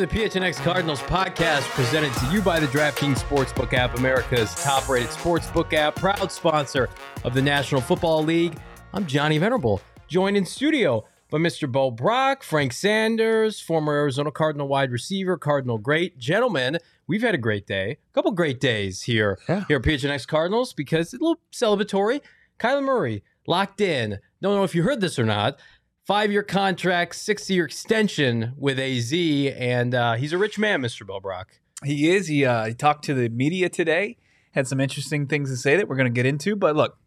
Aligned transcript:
the 0.00 0.06
PHNX 0.06 0.56
Cardinals 0.64 1.00
podcast 1.02 1.68
presented 1.74 2.10
to 2.14 2.32
you 2.32 2.40
by 2.40 2.58
the 2.58 2.66
DraftKings 2.68 3.18
Sportsbook 3.18 3.74
app, 3.74 3.98
America's 3.98 4.54
top 4.54 4.88
rated 4.88 5.10
sportsbook 5.10 5.74
app, 5.74 5.94
proud 5.96 6.32
sponsor 6.32 6.88
of 7.22 7.34
the 7.34 7.42
National 7.42 7.82
Football 7.82 8.24
League. 8.24 8.56
I'm 8.94 9.06
Johnny 9.06 9.36
Venerable, 9.36 9.82
joined 10.08 10.38
in 10.38 10.46
studio 10.46 11.04
by 11.30 11.36
Mr. 11.36 11.70
Bo 11.70 11.90
Brock, 11.90 12.42
Frank 12.42 12.72
Sanders, 12.72 13.60
former 13.60 13.92
Arizona 13.92 14.30
Cardinal 14.30 14.68
wide 14.68 14.90
receiver, 14.90 15.36
Cardinal 15.36 15.76
great. 15.76 16.16
Gentlemen, 16.16 16.78
we've 17.06 17.20
had 17.22 17.34
a 17.34 17.38
great 17.38 17.66
day, 17.66 17.90
a 17.90 18.14
couple 18.14 18.30
great 18.32 18.58
days 18.58 19.02
here, 19.02 19.38
Yeah. 19.50 19.66
here 19.68 19.76
at 19.76 19.82
PHNX 19.82 20.26
Cardinals 20.26 20.72
because 20.72 21.12
it's 21.12 21.20
a 21.20 21.24
little 21.24 21.40
celebratory. 21.52 22.22
Kyler 22.58 22.82
Murray 22.82 23.22
locked 23.46 23.82
in. 23.82 24.18
Don't 24.40 24.54
know 24.56 24.64
if 24.64 24.74
you 24.74 24.82
heard 24.82 25.02
this 25.02 25.18
or 25.18 25.24
not. 25.26 25.58
Five 26.06 26.32
year 26.32 26.42
contract, 26.42 27.14
six 27.14 27.48
year 27.50 27.64
extension 27.66 28.54
with 28.56 28.78
AZ, 28.78 29.12
and 29.12 29.94
uh, 29.94 30.14
he's 30.14 30.32
a 30.32 30.38
rich 30.38 30.58
man, 30.58 30.82
Mr. 30.82 31.06
Bo 31.06 31.20
Brock. 31.20 31.60
He 31.84 32.10
is. 32.10 32.26
He, 32.26 32.44
uh, 32.44 32.66
he 32.66 32.74
talked 32.74 33.04
to 33.04 33.14
the 33.14 33.28
media 33.28 33.68
today, 33.68 34.16
had 34.52 34.66
some 34.66 34.80
interesting 34.80 35.26
things 35.26 35.50
to 35.50 35.56
say 35.56 35.76
that 35.76 35.88
we're 35.88 35.96
going 35.96 36.12
to 36.12 36.14
get 36.14 36.26
into. 36.26 36.56
But 36.56 36.74
look, 36.74 36.98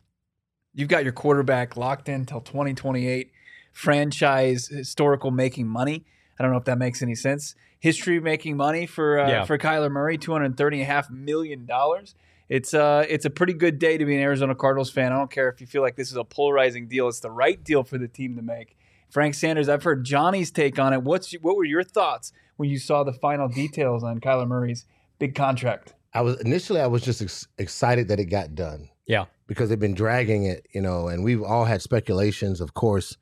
you've 0.73 0.87
got 0.87 1.03
your 1.03 1.11
quarterback 1.13 1.75
locked 1.75 2.07
in 2.07 2.25
till 2.25 2.41
2028, 2.41 3.31
franchise 3.73 4.67
historical 4.67 5.31
making 5.31 5.67
money. 5.67 6.05
I 6.39 6.43
don't 6.43 6.51
know 6.51 6.57
if 6.57 6.65
that 6.65 6.77
makes 6.77 7.01
any 7.01 7.15
sense. 7.15 7.55
History 7.79 8.19
making 8.19 8.55
money 8.55 8.85
for 8.85 9.19
uh, 9.19 9.29
Yeah. 9.29 9.43
for 9.45 9.57
Kyler 9.57 9.91
Murray, 9.91 10.17
two 10.17 10.31
hundred 10.31 10.55
thirty 10.55 10.77
and 10.81 10.83
a 10.89 10.91
half 10.91 11.09
million 11.09 11.65
dollars. 11.65 12.15
It's 12.47 12.73
uh 12.73 13.05
it's 13.09 13.25
a 13.25 13.29
pretty 13.29 13.53
good 13.53 13.77
day 13.77 13.97
to 13.97 14.05
be 14.05 14.15
an 14.15 14.21
Arizona 14.21 14.55
Cardinals 14.55 14.89
fan. 14.89 15.11
I 15.11 15.17
don't 15.17 15.29
care 15.31 15.49
if 15.49 15.59
you 15.59 15.67
feel 15.67 15.81
like 15.81 15.95
this 15.97 16.09
is 16.09 16.15
a 16.15 16.23
polarizing 16.23 16.87
deal. 16.87 17.07
It's 17.09 17.19
the 17.19 17.29
right 17.31 17.61
deal 17.61 17.83
for 17.83 17.97
the 17.97 18.07
team 18.07 18.35
to 18.37 18.41
make. 18.41 18.77
Frank 19.13 19.35
Sanders, 19.35 19.69
I've 19.69 19.83
heard 19.83 20.03
Johnny's 20.03 20.49
take 20.49 20.79
on 20.79 20.91
it. 20.91 21.03
What's 21.03 21.31
what 21.33 21.55
were 21.55 21.63
your 21.63 21.83
thoughts 21.83 22.33
when 22.57 22.67
you 22.67 22.79
saw 22.79 23.03
the 23.03 23.13
final 23.13 23.47
details 23.47 24.03
on 24.03 24.19
Kyler 24.19 24.47
Murray's 24.47 24.85
big 25.19 25.35
contract? 25.35 25.93
I 26.15 26.21
was 26.21 26.41
initially 26.41 26.81
I 26.81 26.87
was 26.87 27.03
just 27.03 27.21
ex- 27.21 27.47
excited 27.59 28.07
that 28.07 28.19
it 28.19 28.25
got 28.25 28.55
done. 28.55 28.89
Yeah. 29.05 29.25
Because 29.45 29.69
they've 29.69 29.79
been 29.79 29.93
dragging 29.93 30.45
it, 30.45 30.65
you 30.73 30.81
know, 30.81 31.09
and 31.09 31.23
we've 31.23 31.43
all 31.43 31.65
had 31.65 31.83
speculations. 31.83 32.59
Of 32.59 32.73
course, 32.73 33.17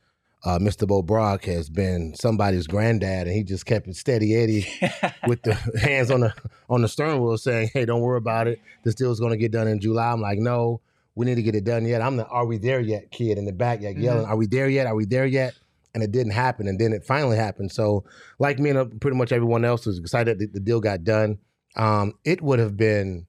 uh, 0.46 0.60
Mr. 0.60 0.88
Bo 0.88 1.02
Brock 1.02 1.44
has 1.44 1.70
been 1.70 2.16
somebody's 2.16 2.68
granddad, 2.68 3.28
and 3.28 3.36
he 3.36 3.44
just 3.44 3.66
kept 3.66 3.86
it 3.88 3.98
steady 3.98 4.34
Eddie 4.34 4.68
with 5.28 5.42
the 5.44 5.56
hands 5.78 6.10
on 6.10 6.22
the 6.22 6.34
on 6.70 6.84
the 6.84 6.88
stern 6.88 7.22
wheel, 7.22 7.38
saying, 7.38 7.70
"Hey, 7.74 7.84
don't 7.84 8.00
worry 8.00 8.18
about 8.18 8.48
it. 8.48 8.62
This 8.86 8.96
deal's 8.96 9.20
going 9.20 9.32
to 9.32 9.38
get 9.38 9.52
done 9.52 9.68
in 9.68 9.82
July." 9.82 10.14
I'm 10.14 10.22
like, 10.22 10.40
"No, 10.40 10.80
we 11.16 11.26
need 11.26 11.36
to 11.36 11.44
get 11.44 11.56
it 11.56 11.66
done 11.66 11.86
yet." 11.86 12.02
I'm 12.02 12.16
the 12.16 12.26
"Are 12.28 12.46
we 12.46 12.60
there 12.60 12.80
yet?" 12.80 13.12
kid 13.12 13.38
in 13.38 13.44
the 13.44 13.52
back, 13.52 13.82
like 13.82 13.98
yelling, 13.98 14.26
"Are 14.26 14.38
we 14.38 14.48
there 14.48 14.70
yet? 14.70 14.88
Are 14.88 14.96
we 14.96 15.06
there 15.06 15.26
yet?" 15.26 15.54
And 15.94 16.04
it 16.04 16.12
didn't 16.12 16.32
happen, 16.32 16.68
and 16.68 16.80
then 16.80 16.94
it 16.94 17.04
finally 17.04 17.36
happened. 17.36 17.72
So, 17.72 18.06
like 18.40 18.60
me 18.60 18.70
and 18.70 18.80
uh, 18.80 18.86
pretty 19.02 19.18
much 19.18 19.34
everyone 19.34 19.66
else 19.66 19.86
was 19.86 20.00
excited 20.00 20.40
that 20.40 20.54
the 20.54 20.60
deal 20.62 20.80
got 20.80 21.04
done. 21.04 21.38
Um, 21.76 22.14
it 22.24 22.42
would 22.42 22.60
have 22.60 22.78
been 22.78 23.28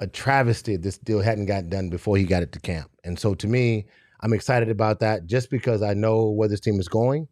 a 0.00 0.06
travesty 0.06 0.74
if 0.74 0.82
this 0.82 0.98
deal 0.98 1.20
hadn't 1.20 1.46
gotten 1.46 1.70
done 1.70 1.90
before 1.90 2.16
he 2.16 2.24
got 2.24 2.42
it 2.42 2.52
to 2.52 2.60
camp. 2.60 2.90
And 3.04 3.18
so 3.18 3.34
to 3.34 3.46
me, 3.46 3.86
I'm 4.20 4.32
excited 4.32 4.68
about 4.68 5.00
that 5.00 5.26
just 5.26 5.50
because 5.50 5.82
I 5.82 5.94
know 5.94 6.30
where 6.30 6.48
this 6.48 6.60
team 6.60 6.80
is 6.80 6.88
going, 6.88 7.28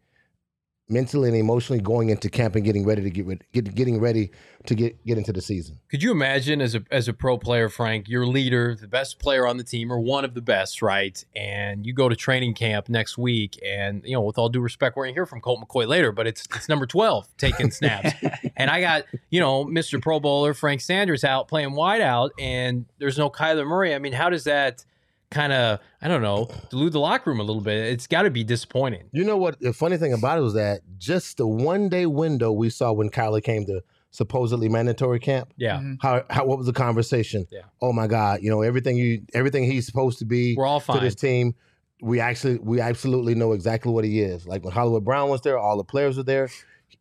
mentally 0.89 1.29
and 1.29 1.37
emotionally 1.37 1.81
going 1.81 2.11
into 2.11 2.29
camp 2.29 2.55
and 2.55 2.65
getting 2.65 2.85
ready 2.85 3.03
to 3.03 3.11
get, 3.11 3.27
rid- 3.27 3.45
get 3.53 3.75
getting 3.75 4.01
ready 4.01 4.31
to 4.67 4.75
get 4.75 5.05
get 5.07 5.19
into 5.19 5.33
the 5.33 5.41
season. 5.41 5.79
Could 5.91 6.03
you 6.03 6.11
imagine 6.11 6.61
as 6.61 6.75
a 6.75 6.85
as 6.91 7.09
a 7.09 7.13
pro 7.13 7.39
player, 7.39 7.69
Frank, 7.69 8.09
your 8.09 8.27
leader, 8.27 8.77
the 8.79 8.87
best 8.87 9.19
player 9.19 9.47
on 9.47 9.57
the 9.57 9.65
team, 9.65 9.93
or 9.93 9.99
one 9.99 10.25
of 10.25 10.35
the 10.35 10.43
best, 10.43 10.83
right? 10.83 11.25
And 11.35 11.87
you 11.87 11.93
go 11.93 12.09
to 12.09 12.17
training 12.17 12.55
camp 12.55 12.89
next 12.89 13.17
week, 13.17 13.59
and 13.65 14.03
you 14.05 14.13
know, 14.13 14.23
with 14.23 14.39
all 14.39 14.49
due 14.49 14.61
respect, 14.61 14.97
we're 14.97 15.05
gonna 15.05 15.15
hear 15.15 15.27
from 15.27 15.41
Colt 15.41 15.61
McCoy 15.61 15.87
later, 15.87 16.13
but 16.13 16.27
it's 16.27 16.47
it's 16.55 16.69
number 16.69 16.87
twelve 16.87 17.29
taking 17.39 17.71
snaps, 17.73 18.13
and 18.57 18.71
I 18.71 18.81
got 18.81 19.05
you 19.31 19.41
know 19.41 19.65
Mr. 19.65 20.01
Pro 20.01 20.21
Bowler 20.21 20.55
Frank 20.55 20.81
Sanders 20.81 21.25
out 21.25 21.49
playing 21.49 21.71
wideout, 21.71 22.31
and 22.39 22.87
there's 22.99 23.19
no 23.19 23.31
Kyler 23.31 23.67
Murray. 23.67 23.95
I 23.95 23.99
mean, 23.99 24.13
how 24.13 24.31
does 24.31 24.45
that 24.45 24.85
kind 25.33 25.53
of 25.53 25.81
I 26.01 26.09
don't 26.09 26.23
know 26.23 26.49
dilute 26.71 26.93
the 26.93 27.01
locker 27.01 27.31
room 27.31 27.41
a 27.41 27.43
little 27.43 27.63
bit? 27.63 27.87
It's 27.93 28.07
got 28.07 28.23
to 28.23 28.31
be 28.31 28.45
disappointing. 28.45 29.09
You 29.13 29.25
know 29.25 29.37
what? 29.37 29.59
The 29.61 29.73
funny 29.73 29.97
thing 29.97 30.13
about 30.13 30.39
it 30.39 30.43
was 30.43 30.55
that 30.55 30.83
just 30.99 31.39
the 31.39 31.47
one 31.47 31.89
day 31.89 32.07
window 32.07 32.53
we 32.53 32.71
saw 32.71 32.93
when 32.93 33.11
Kyler 33.11 33.43
came 33.43 33.67
to 33.67 33.83
supposedly 34.11 34.69
mandatory 34.69 35.19
camp. 35.19 35.53
Yeah, 35.57 35.79
Mhm. 35.79 35.97
How, 36.01 36.23
how 36.31 36.45
what 36.45 36.59
was 36.59 36.67
the 36.67 36.73
conversation? 36.73 37.47
Yeah. 37.51 37.63
Oh 37.81 37.93
my 37.93 38.07
God! 38.07 38.41
You 38.43 38.51
know 38.51 38.63
everything 38.63 38.97
you 38.97 39.23
everything 39.35 39.65
he's 39.65 39.87
supposed 39.87 40.19
to 40.21 40.25
be. 40.25 40.55
we're 40.57 40.67
all 40.67 40.81
to 40.81 40.87
fine. 40.87 41.01
this 41.03 41.15
team. 41.15 41.55
We 42.01 42.21
actually 42.21 42.59
we 42.59 42.81
absolutely 42.81 43.35
know 43.35 43.53
exactly 43.53 43.91
what 43.93 44.05
he 44.05 44.21
is. 44.21 44.47
Like 44.47 44.65
when 44.65 44.73
Hollywood 44.73 45.05
Brown 45.05 45.29
was 45.31 45.41
there, 45.41 45.59
all 45.59 45.77
the 45.77 45.85
players 45.85 46.17
were 46.17 46.23
there. 46.25 46.49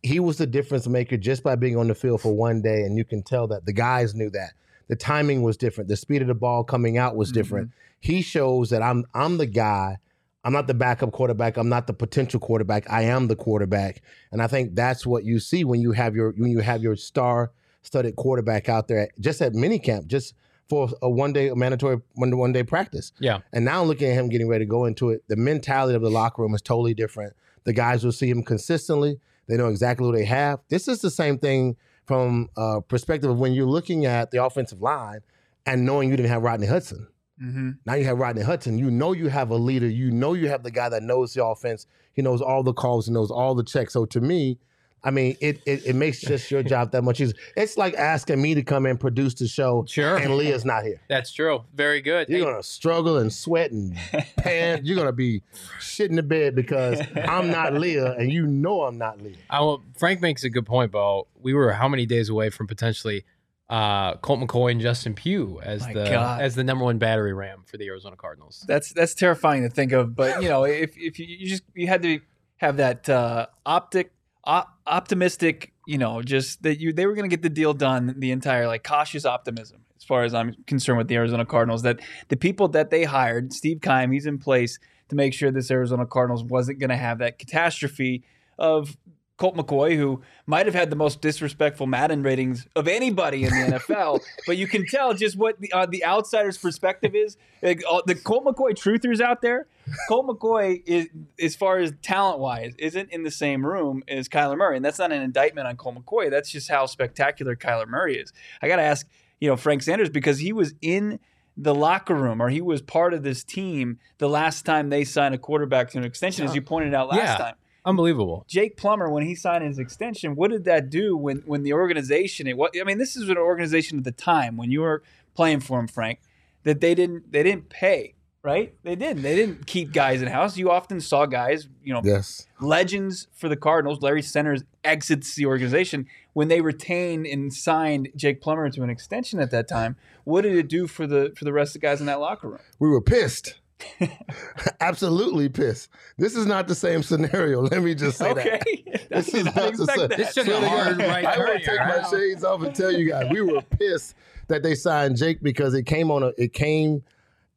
He 0.03 0.19
was 0.19 0.37
the 0.37 0.47
difference 0.47 0.87
maker 0.87 1.17
just 1.17 1.43
by 1.43 1.55
being 1.55 1.75
on 1.77 1.87
the 1.87 1.95
field 1.95 2.21
for 2.21 2.33
one 2.33 2.61
day, 2.61 2.81
and 2.83 2.97
you 2.97 3.03
can 3.03 3.21
tell 3.23 3.45
that 3.47 3.65
the 3.65 3.73
guys 3.73 4.15
knew 4.15 4.29
that. 4.31 4.51
The 4.87 4.95
timing 4.95 5.41
was 5.41 5.57
different. 5.57 5.89
The 5.89 5.95
speed 5.97 6.21
of 6.21 6.27
the 6.27 6.33
ball 6.33 6.63
coming 6.63 6.97
out 6.97 7.15
was 7.15 7.31
different. 7.31 7.71
He 8.01 8.21
shows 8.21 8.71
that 8.71 8.81
I'm 8.81 9.05
I'm 9.13 9.37
the 9.37 9.45
guy. 9.45 9.97
I'm 10.43 10.51
not 10.51 10.67
the 10.67 10.73
backup 10.73 11.11
quarterback. 11.11 11.55
I'm 11.55 11.69
not 11.69 11.87
the 11.87 11.93
potential 11.93 12.39
quarterback. 12.39 12.89
I 12.91 13.03
am 13.03 13.27
the 13.27 13.35
quarterback, 13.35 14.01
and 14.31 14.41
I 14.41 14.47
think 14.47 14.75
that's 14.75 15.05
what 15.05 15.23
you 15.23 15.39
see 15.39 15.63
when 15.63 15.79
you 15.79 15.93
have 15.93 16.15
your 16.15 16.33
when 16.35 16.51
you 16.51 16.59
have 16.59 16.81
your 16.81 16.95
star-studded 16.95 18.15
quarterback 18.15 18.67
out 18.67 18.87
there, 18.87 19.07
just 19.19 19.41
at 19.41 19.53
minicamp, 19.53 20.07
just 20.07 20.33
for 20.67 20.89
a 21.01 21.09
one 21.09 21.31
day 21.31 21.49
a 21.49 21.55
mandatory 21.55 22.01
one 22.15 22.35
one 22.35 22.53
day 22.53 22.63
practice. 22.63 23.11
Yeah. 23.19 23.41
And 23.53 23.63
now 23.65 23.83
looking 23.83 24.09
at 24.09 24.15
him 24.15 24.29
getting 24.29 24.47
ready 24.47 24.65
to 24.65 24.69
go 24.69 24.85
into 24.85 25.11
it, 25.11 25.23
the 25.27 25.35
mentality 25.35 25.95
of 25.95 26.01
the 26.01 26.09
locker 26.09 26.41
room 26.41 26.55
is 26.55 26.61
totally 26.61 26.93
different. 26.93 27.33
The 27.65 27.73
guys 27.73 28.03
will 28.03 28.11
see 28.11 28.29
him 28.29 28.41
consistently. 28.41 29.19
They 29.47 29.57
know 29.57 29.67
exactly 29.67 30.07
who 30.07 30.13
they 30.13 30.25
have. 30.25 30.59
This 30.69 30.87
is 30.87 31.01
the 31.01 31.11
same 31.11 31.37
thing 31.37 31.75
from 32.05 32.49
a 32.57 32.81
perspective 32.81 33.29
of 33.29 33.37
when 33.37 33.53
you're 33.53 33.67
looking 33.67 34.05
at 34.05 34.31
the 34.31 34.43
offensive 34.43 34.81
line 34.81 35.19
and 35.65 35.85
knowing 35.85 36.09
you 36.09 36.15
didn't 36.15 36.31
have 36.31 36.41
Rodney 36.41 36.67
Hudson. 36.67 37.07
Mm-hmm. 37.41 37.71
Now 37.85 37.93
you 37.95 38.05
have 38.05 38.17
Rodney 38.19 38.43
Hudson. 38.43 38.77
You 38.77 38.91
know 38.91 39.13
you 39.13 39.27
have 39.29 39.49
a 39.49 39.55
leader. 39.55 39.87
You 39.89 40.11
know 40.11 40.33
you 40.33 40.47
have 40.49 40.63
the 40.63 40.71
guy 40.71 40.89
that 40.89 41.03
knows 41.03 41.33
the 41.33 41.43
offense. 41.45 41.87
He 42.13 42.21
knows 42.21 42.41
all 42.41 42.61
the 42.63 42.73
calls. 42.73 43.07
He 43.07 43.13
knows 43.13 43.31
all 43.31 43.55
the 43.55 43.63
checks. 43.63 43.93
So 43.93 44.05
to 44.05 44.21
me, 44.21 44.59
I 45.03 45.09
mean, 45.09 45.35
it 45.41 45.59
it, 45.65 45.83
it 45.87 45.95
makes 45.95 46.21
just 46.21 46.51
your 46.51 46.61
job 46.61 46.91
that 46.91 47.01
much 47.01 47.19
easier. 47.19 47.33
It's 47.57 47.75
like 47.75 47.95
asking 47.95 48.39
me 48.39 48.53
to 48.53 48.61
come 48.61 48.85
and 48.85 48.99
produce 48.99 49.33
the 49.33 49.47
show, 49.47 49.83
Sure. 49.87 50.17
and 50.17 50.35
Leah's 50.37 50.63
not 50.63 50.83
here. 50.83 51.01
That's 51.09 51.31
true. 51.33 51.63
Very 51.73 52.01
good. 52.01 52.29
You're 52.29 52.37
Hey, 52.37 52.45
gonna 52.45 52.61
struggle 52.61 53.17
and 53.17 53.33
sweat 53.33 53.71
and 53.71 53.97
pant. 54.37 54.85
You're 54.85 54.97
gonna 54.97 55.11
be 55.11 55.41
shitting 55.79 56.11
in 56.11 56.15
the 56.17 56.23
bed 56.23 56.53
because 56.53 57.01
I'm 57.15 57.49
not 57.49 57.73
Leah, 57.73 58.11
and 58.13 58.31
you 58.31 58.45
know 58.45 58.83
I'm 58.83 58.99
not 58.99 59.19
Leah. 59.19 59.37
I 59.49 59.61
will, 59.61 59.81
Frank 59.97 60.21
makes 60.21 60.43
a 60.43 60.51
good 60.51 60.67
point, 60.67 60.91
Bo. 60.91 61.25
We 61.41 61.55
were 61.55 61.71
how 61.73 61.87
many 61.87 62.05
days 62.05 62.29
away 62.29 62.51
from 62.51 62.67
potentially 62.67 63.25
uh, 63.71 64.17
Colt 64.17 64.41
McCoy 64.41 64.71
and 64.71 64.81
Justin 64.81 65.13
Pugh 65.13 65.61
as 65.63 65.81
My 65.87 65.93
the 65.93 66.03
God. 66.03 66.41
as 66.41 66.55
the 66.55 66.63
number 66.63 66.83
one 66.83 66.97
battery 66.97 67.31
ram 67.31 67.63
for 67.65 67.77
the 67.77 67.87
Arizona 67.87 68.17
Cardinals. 68.17 68.65
That's 68.67 68.91
that's 68.91 69.15
terrifying 69.15 69.63
to 69.63 69.69
think 69.69 69.93
of. 69.93 70.13
But 70.13 70.43
you 70.43 70.49
know, 70.49 70.65
if 70.65 70.97
if 70.97 71.17
you, 71.17 71.25
you 71.25 71.47
just 71.47 71.63
you 71.73 71.87
had 71.87 72.03
to 72.03 72.19
have 72.57 72.77
that 72.77 73.07
uh, 73.07 73.47
optic 73.65 74.11
op- 74.43 74.77
optimistic, 74.85 75.71
you 75.87 75.97
know, 75.97 76.21
just 76.21 76.63
that 76.63 76.81
you 76.81 76.91
they 76.91 77.05
were 77.05 77.15
going 77.15 77.29
to 77.29 77.33
get 77.33 77.43
the 77.43 77.49
deal 77.49 77.73
done. 77.73 78.13
The 78.17 78.31
entire 78.31 78.67
like 78.67 78.83
cautious 78.83 79.25
optimism, 79.25 79.85
as 79.95 80.03
far 80.03 80.23
as 80.23 80.33
I'm 80.33 80.53
concerned 80.67 80.97
with 80.97 81.07
the 81.07 81.15
Arizona 81.15 81.45
Cardinals, 81.45 81.83
that 81.83 82.01
the 82.27 82.35
people 82.37 82.67
that 82.69 82.89
they 82.89 83.05
hired, 83.05 83.53
Steve 83.53 83.79
Keim, 83.81 84.11
he's 84.11 84.25
in 84.25 84.37
place 84.37 84.79
to 85.07 85.15
make 85.15 85.33
sure 85.33 85.49
this 85.49 85.71
Arizona 85.71 86.05
Cardinals 86.05 86.43
wasn't 86.43 86.79
going 86.79 86.89
to 86.89 86.97
have 86.97 87.19
that 87.19 87.39
catastrophe 87.39 88.25
of. 88.59 88.97
Colt 89.41 89.55
McCoy, 89.57 89.95
who 89.95 90.21
might 90.45 90.67
have 90.67 90.75
had 90.75 90.91
the 90.91 90.95
most 90.95 91.19
disrespectful 91.19 91.87
Madden 91.87 92.21
ratings 92.21 92.67
of 92.75 92.87
anybody 92.87 93.43
in 93.43 93.49
the 93.49 93.79
NFL, 93.79 94.21
but 94.45 94.55
you 94.55 94.67
can 94.67 94.85
tell 94.85 95.15
just 95.15 95.35
what 95.35 95.59
the, 95.59 95.71
uh, 95.73 95.87
the 95.87 96.05
outsider's 96.05 96.59
perspective 96.59 97.15
is. 97.15 97.37
Like, 97.63 97.81
uh, 97.89 98.01
the 98.05 98.13
Colt 98.13 98.45
McCoy 98.45 98.73
truthers 98.73 99.19
out 99.19 99.41
there, 99.41 99.65
Colt 100.07 100.27
McCoy 100.27 100.83
is, 100.85 101.07
as 101.41 101.55
far 101.55 101.79
as 101.79 101.91
talent 102.03 102.37
wise, 102.37 102.73
isn't 102.77 103.09
in 103.09 103.23
the 103.23 103.31
same 103.31 103.65
room 103.65 104.03
as 104.07 104.29
Kyler 104.29 104.55
Murray, 104.55 104.75
and 104.75 104.85
that's 104.85 104.99
not 104.99 105.11
an 105.11 105.23
indictment 105.23 105.67
on 105.67 105.75
Colt 105.75 105.95
McCoy. 105.95 106.29
That's 106.29 106.51
just 106.51 106.69
how 106.69 106.85
spectacular 106.85 107.55
Kyler 107.55 107.87
Murray 107.87 108.17
is. 108.19 108.31
I 108.61 108.67
got 108.67 108.75
to 108.75 108.83
ask, 108.83 109.07
you 109.39 109.49
know, 109.49 109.57
Frank 109.57 109.81
Sanders 109.81 110.11
because 110.11 110.37
he 110.37 110.53
was 110.53 110.75
in 110.83 111.19
the 111.57 111.73
locker 111.73 112.15
room 112.15 112.41
or 112.41 112.49
he 112.49 112.61
was 112.61 112.81
part 112.81 113.13
of 113.13 113.23
this 113.23 113.43
team 113.43 113.97
the 114.19 114.29
last 114.29 114.65
time 114.65 114.89
they 114.89 115.03
signed 115.03 115.33
a 115.33 115.37
quarterback 115.37 115.89
to 115.89 115.97
an 115.97 116.03
extension, 116.03 116.45
as 116.45 116.53
you 116.53 116.61
pointed 116.61 116.93
out 116.93 117.09
last 117.09 117.17
Yeah. 117.17 117.37
time. 117.37 117.55
Unbelievable. 117.83 118.45
Jake 118.47 118.77
Plummer, 118.77 119.09
when 119.09 119.23
he 119.25 119.33
signed 119.33 119.63
his 119.63 119.79
extension, 119.79 120.35
what 120.35 120.51
did 120.51 120.65
that 120.65 120.89
do 120.89 121.17
when 121.17 121.43
when 121.45 121.63
the 121.63 121.73
organization? 121.73 122.47
It, 122.47 122.57
what 122.57 122.73
I 122.79 122.83
mean, 122.83 122.97
this 122.97 123.15
is 123.15 123.29
an 123.29 123.37
organization 123.37 123.97
at 123.97 124.03
the 124.03 124.11
time 124.11 124.57
when 124.57 124.71
you 124.71 124.81
were 124.81 125.01
playing 125.33 125.61
for 125.61 125.79
him, 125.79 125.87
Frank, 125.87 126.19
that 126.63 126.79
they 126.81 126.93
didn't 126.93 127.31
they 127.31 127.43
didn't 127.43 127.69
pay 127.69 128.15
right? 128.43 128.73
They 128.83 128.95
didn't. 128.95 129.21
They 129.21 129.35
didn't 129.35 129.67
keep 129.67 129.93
guys 129.93 130.21
in 130.21 130.27
house. 130.27 130.57
You 130.57 130.71
often 130.71 130.99
saw 130.99 131.25
guys, 131.25 131.67
you 131.83 131.93
know, 131.93 132.01
Yes. 132.03 132.47
legends 132.59 133.27
for 133.33 133.47
the 133.49 133.55
Cardinals. 133.55 134.01
Larry 134.01 134.21
Centers 134.21 134.63
exits 134.83 135.35
the 135.35 135.45
organization 135.45 136.07
when 136.33 136.47
they 136.47 136.61
retained 136.61 137.27
and 137.27 137.53
signed 137.53 138.09
Jake 138.15 138.41
Plummer 138.41 138.69
to 138.69 138.83
an 138.83 138.89
extension 138.89 139.39
at 139.39 139.51
that 139.51 139.67
time. 139.67 139.95
What 140.23 140.41
did 140.41 140.55
it 140.55 140.67
do 140.67 140.87
for 140.87 141.05
the 141.05 141.33
for 141.35 141.45
the 141.45 141.53
rest 141.53 141.75
of 141.75 141.81
the 141.81 141.87
guys 141.87 141.99
in 141.99 142.07
that 142.07 142.19
locker 142.19 142.49
room? 142.49 142.59
We 142.79 142.89
were 142.89 143.01
pissed. 143.01 143.59
Absolutely 144.79 145.49
pissed. 145.49 145.89
This 146.17 146.35
is 146.35 146.45
not 146.45 146.67
the 146.67 146.75
same 146.75 147.03
scenario. 147.03 147.61
Let 147.71 147.81
me 147.83 147.95
just 147.95 148.17
say 148.17 148.31
okay. 148.31 148.59
that. 148.91 149.09
That's, 149.09 149.31
This 149.31 149.35
is 149.35 149.45
not 149.45 149.73
the 149.73 149.85
same. 149.87 150.09
that. 150.09 150.17
This 150.17 150.33
took 150.33 150.45
Swear 150.45 150.63
a 150.63 150.69
hard 150.69 150.97
right 150.97 151.25
I 151.25 151.35
turn 151.35 151.47
want 151.47 151.63
take 151.63 151.79
my 151.79 152.09
shades 152.09 152.43
off 152.43 152.61
and 152.61 152.75
tell 152.75 152.91
you 152.91 153.09
guys 153.09 153.27
we 153.31 153.41
were 153.41 153.61
pissed 153.61 154.15
that 154.47 154.63
they 154.63 154.75
signed 154.75 155.17
Jake 155.17 155.41
because 155.41 155.73
it 155.73 155.85
came 155.85 156.11
on 156.11 156.23
a 156.23 156.31
it 156.37 156.53
came 156.53 157.03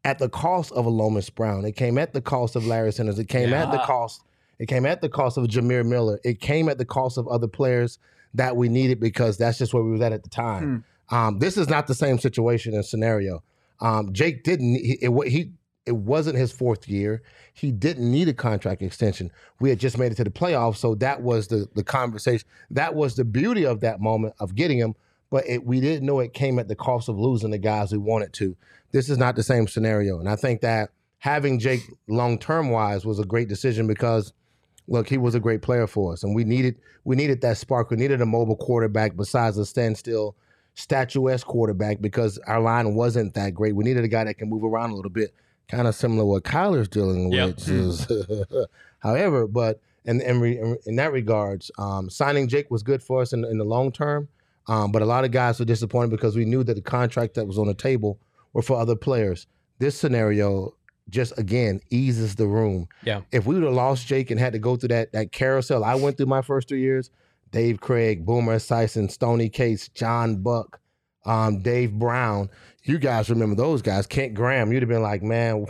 at 0.05 0.19
the 0.19 0.29
cost 0.29 0.73
of 0.73 0.87
a 0.87 0.91
Lomas 0.91 1.31
Brown. 1.31 1.65
It 1.65 1.77
came 1.77 1.99
at 1.99 2.13
the 2.13 2.21
cost 2.21 2.57
of 2.57 2.67
Larry 2.67 2.93
Centers. 2.93 3.19
It 3.19 3.29
came 3.29 3.53
at 3.55 3.71
the 3.71 3.79
cost. 3.79 4.23
It 4.59 4.67
came 4.67 4.87
at 4.87 5.01
the 5.01 5.09
cost 5.09 5.39
of 5.39 5.47
Jamir 5.47 5.85
Miller. 5.85 6.21
It 6.25 6.41
came 6.41 6.69
at 6.69 6.79
the 6.79 6.85
cost 6.85 7.19
of 7.19 7.27
other 7.29 7.49
players 7.49 7.99
that 8.35 8.57
we 8.57 8.69
needed 8.69 9.01
because 9.01 9.39
that's 9.39 9.59
just 9.59 9.73
where 9.73 9.83
we 9.83 9.91
was 9.91 10.01
at 10.01 10.13
at 10.13 10.23
the 10.23 10.29
time. 10.29 10.85
Um, 11.11 11.39
this 11.39 11.57
is 11.57 11.69
not 11.69 11.87
the 11.87 11.95
same 11.95 12.19
situation 12.19 12.75
and 12.75 12.85
scenario. 12.85 13.43
Um, 13.81 14.13
Jake 14.13 14.45
didn't. 14.45 14.75
He, 14.77 14.99
it, 15.03 15.29
he 15.29 15.53
it 15.87 15.97
wasn't 15.97 16.39
his 16.39 16.53
fourth 16.53 16.89
year. 16.89 17.23
He 17.53 17.71
didn't 17.71 18.11
need 18.11 18.29
a 18.29 18.33
contract 18.33 18.83
extension. 18.83 19.31
We 19.61 19.69
had 19.69 19.79
just 19.79 19.99
made 19.99 20.13
it 20.13 20.17
to 20.17 20.25
the 20.25 20.31
playoffs, 20.31 20.77
so 20.77 20.95
that 20.97 21.23
was 21.23 21.49
the 21.49 21.69
the 21.75 21.85
conversation. 21.85 22.47
That 22.71 22.95
was 22.95 23.17
the 23.17 23.25
beauty 23.25 23.67
of 23.67 23.81
that 23.81 24.01
moment 24.01 24.35
of 24.41 24.55
getting 24.55 24.79
him. 24.79 24.95
But 25.31 25.49
it, 25.49 25.65
we 25.65 25.81
didn't 25.81 26.07
know 26.07 26.21
it 26.21 26.33
came 26.33 26.59
at 26.59 26.69
the 26.69 26.77
cost 26.77 27.09
of 27.09 27.19
losing 27.19 27.51
the 27.51 27.59
guys 27.59 27.91
we 27.91 27.99
wanted 27.99 28.33
to. 28.35 28.57
This 28.93 29.09
is 29.09 29.19
not 29.19 29.37
the 29.37 29.43
same 29.43 29.67
scenario, 29.67 30.19
and 30.19 30.29
I 30.29 30.37
think 30.37 30.61
that 30.61 30.91
having 31.19 31.59
Jake 31.59 31.81
long 32.07 32.39
term 32.39 32.71
wise 32.71 33.05
was 33.05 33.19
a 33.19 33.25
great 33.25 33.49
decision 33.49 33.87
because 33.87 34.33
look, 34.87 35.09
he 35.09 35.17
was 35.17 35.35
a 35.35 35.41
great 35.41 35.63
player 35.63 35.87
for 35.87 36.13
us, 36.13 36.23
and 36.23 36.35
we 36.35 36.45
needed 36.45 36.77
we 37.05 37.17
needed 37.17 37.41
that 37.43 37.59
spark. 37.59 37.91
We 37.91 37.97
needed 37.97 38.21
a 38.21 38.27
mobile 38.27 38.57
quarterback 38.57 39.17
besides 39.17 39.59
a 39.59 39.67
standstill, 39.67 40.37
statuesque 40.75 41.47
quarterback 41.47 42.01
because 42.01 42.39
our 42.47 42.61
line 42.61 42.95
wasn't 42.95 43.35
that 43.35 43.55
great. 43.55 43.75
We 43.75 43.85
needed 43.85 44.05
a 44.05 44.09
guy 44.09 44.25
that 44.25 44.35
can 44.35 44.49
move 44.49 44.65
around 44.65 44.91
a 44.91 44.97
little 44.97 45.11
bit, 45.11 45.35
kind 45.69 45.89
of 45.89 45.95
similar 45.95 46.23
to 46.23 46.27
what 46.27 46.45
Kyler's 46.45 46.89
dealing 46.89 47.33
Yep. 47.33 47.47
with. 47.57 47.69
is- 47.69 48.07
however, 49.01 49.47
but 49.47 49.81
in 50.05 50.21
in, 50.21 50.41
re, 50.41 50.61
in 50.87 50.97
that 50.97 51.13
regards, 51.13 51.71
um, 51.79 52.11
signing 52.11 52.49
Jake 52.49 52.71
was 52.71 52.83
good 52.83 53.03
for 53.03 53.23
us 53.23 53.33
in, 53.33 53.45
in 53.45 53.59
the 53.59 53.65
long 53.65 53.91
term. 53.93 54.29
Um, 54.67 54.93
but 54.93 55.03
a 55.03 55.07
lot 55.07 55.25
of 55.25 55.31
guys 55.31 55.59
were 55.59 55.65
disappointed 55.67 56.11
because 56.11 56.37
we 56.37 56.45
knew 56.47 56.65
that 56.65 56.75
the 56.75 56.81
contract 56.83 57.35
that 57.35 57.47
was 57.47 57.59
on 57.59 57.67
the 57.67 57.75
table 57.75 58.19
were 58.55 58.63
for 58.63 58.79
other 58.79 58.97
players. 58.97 59.47
This 59.79 59.95
scenario 59.99 60.75
just 61.11 61.39
again 61.39 61.81
eases 61.91 62.35
the 62.37 62.47
room. 62.47 62.89
Yeah. 63.05 63.21
If 63.31 63.45
we 63.45 63.55
would 63.57 63.65
have 63.65 63.75
lost 63.75 64.07
Jake 64.07 64.31
and 64.31 64.41
had 64.41 64.55
to 64.55 64.59
go 64.59 64.77
through 64.77 64.89
that 64.89 65.13
that 65.13 65.33
carousel 65.33 65.85
I 65.85 65.95
went 65.97 66.17
through 66.17 66.27
my 66.27 66.41
first 66.41 66.69
three 66.69 66.81
years, 66.81 67.11
Dave 67.51 67.81
Krieg, 67.81 68.25
Boomer 68.25 68.57
Esiason, 68.57 69.11
Stoney 69.11 69.49
Case, 69.51 69.89
John 69.89 70.37
Buck, 70.43 70.81
um, 71.27 71.61
Dave 71.61 71.93
Brown. 71.93 72.49
You 72.85 72.99
guys 72.99 73.31
remember 73.31 73.57
those 73.57 73.81
guys? 73.81 74.07
Kent 74.07 74.35
Graham. 74.35 74.71
You'd 74.71 74.83
have 74.83 74.89
been 74.91 75.03
like, 75.03 75.23
man, 75.23 75.67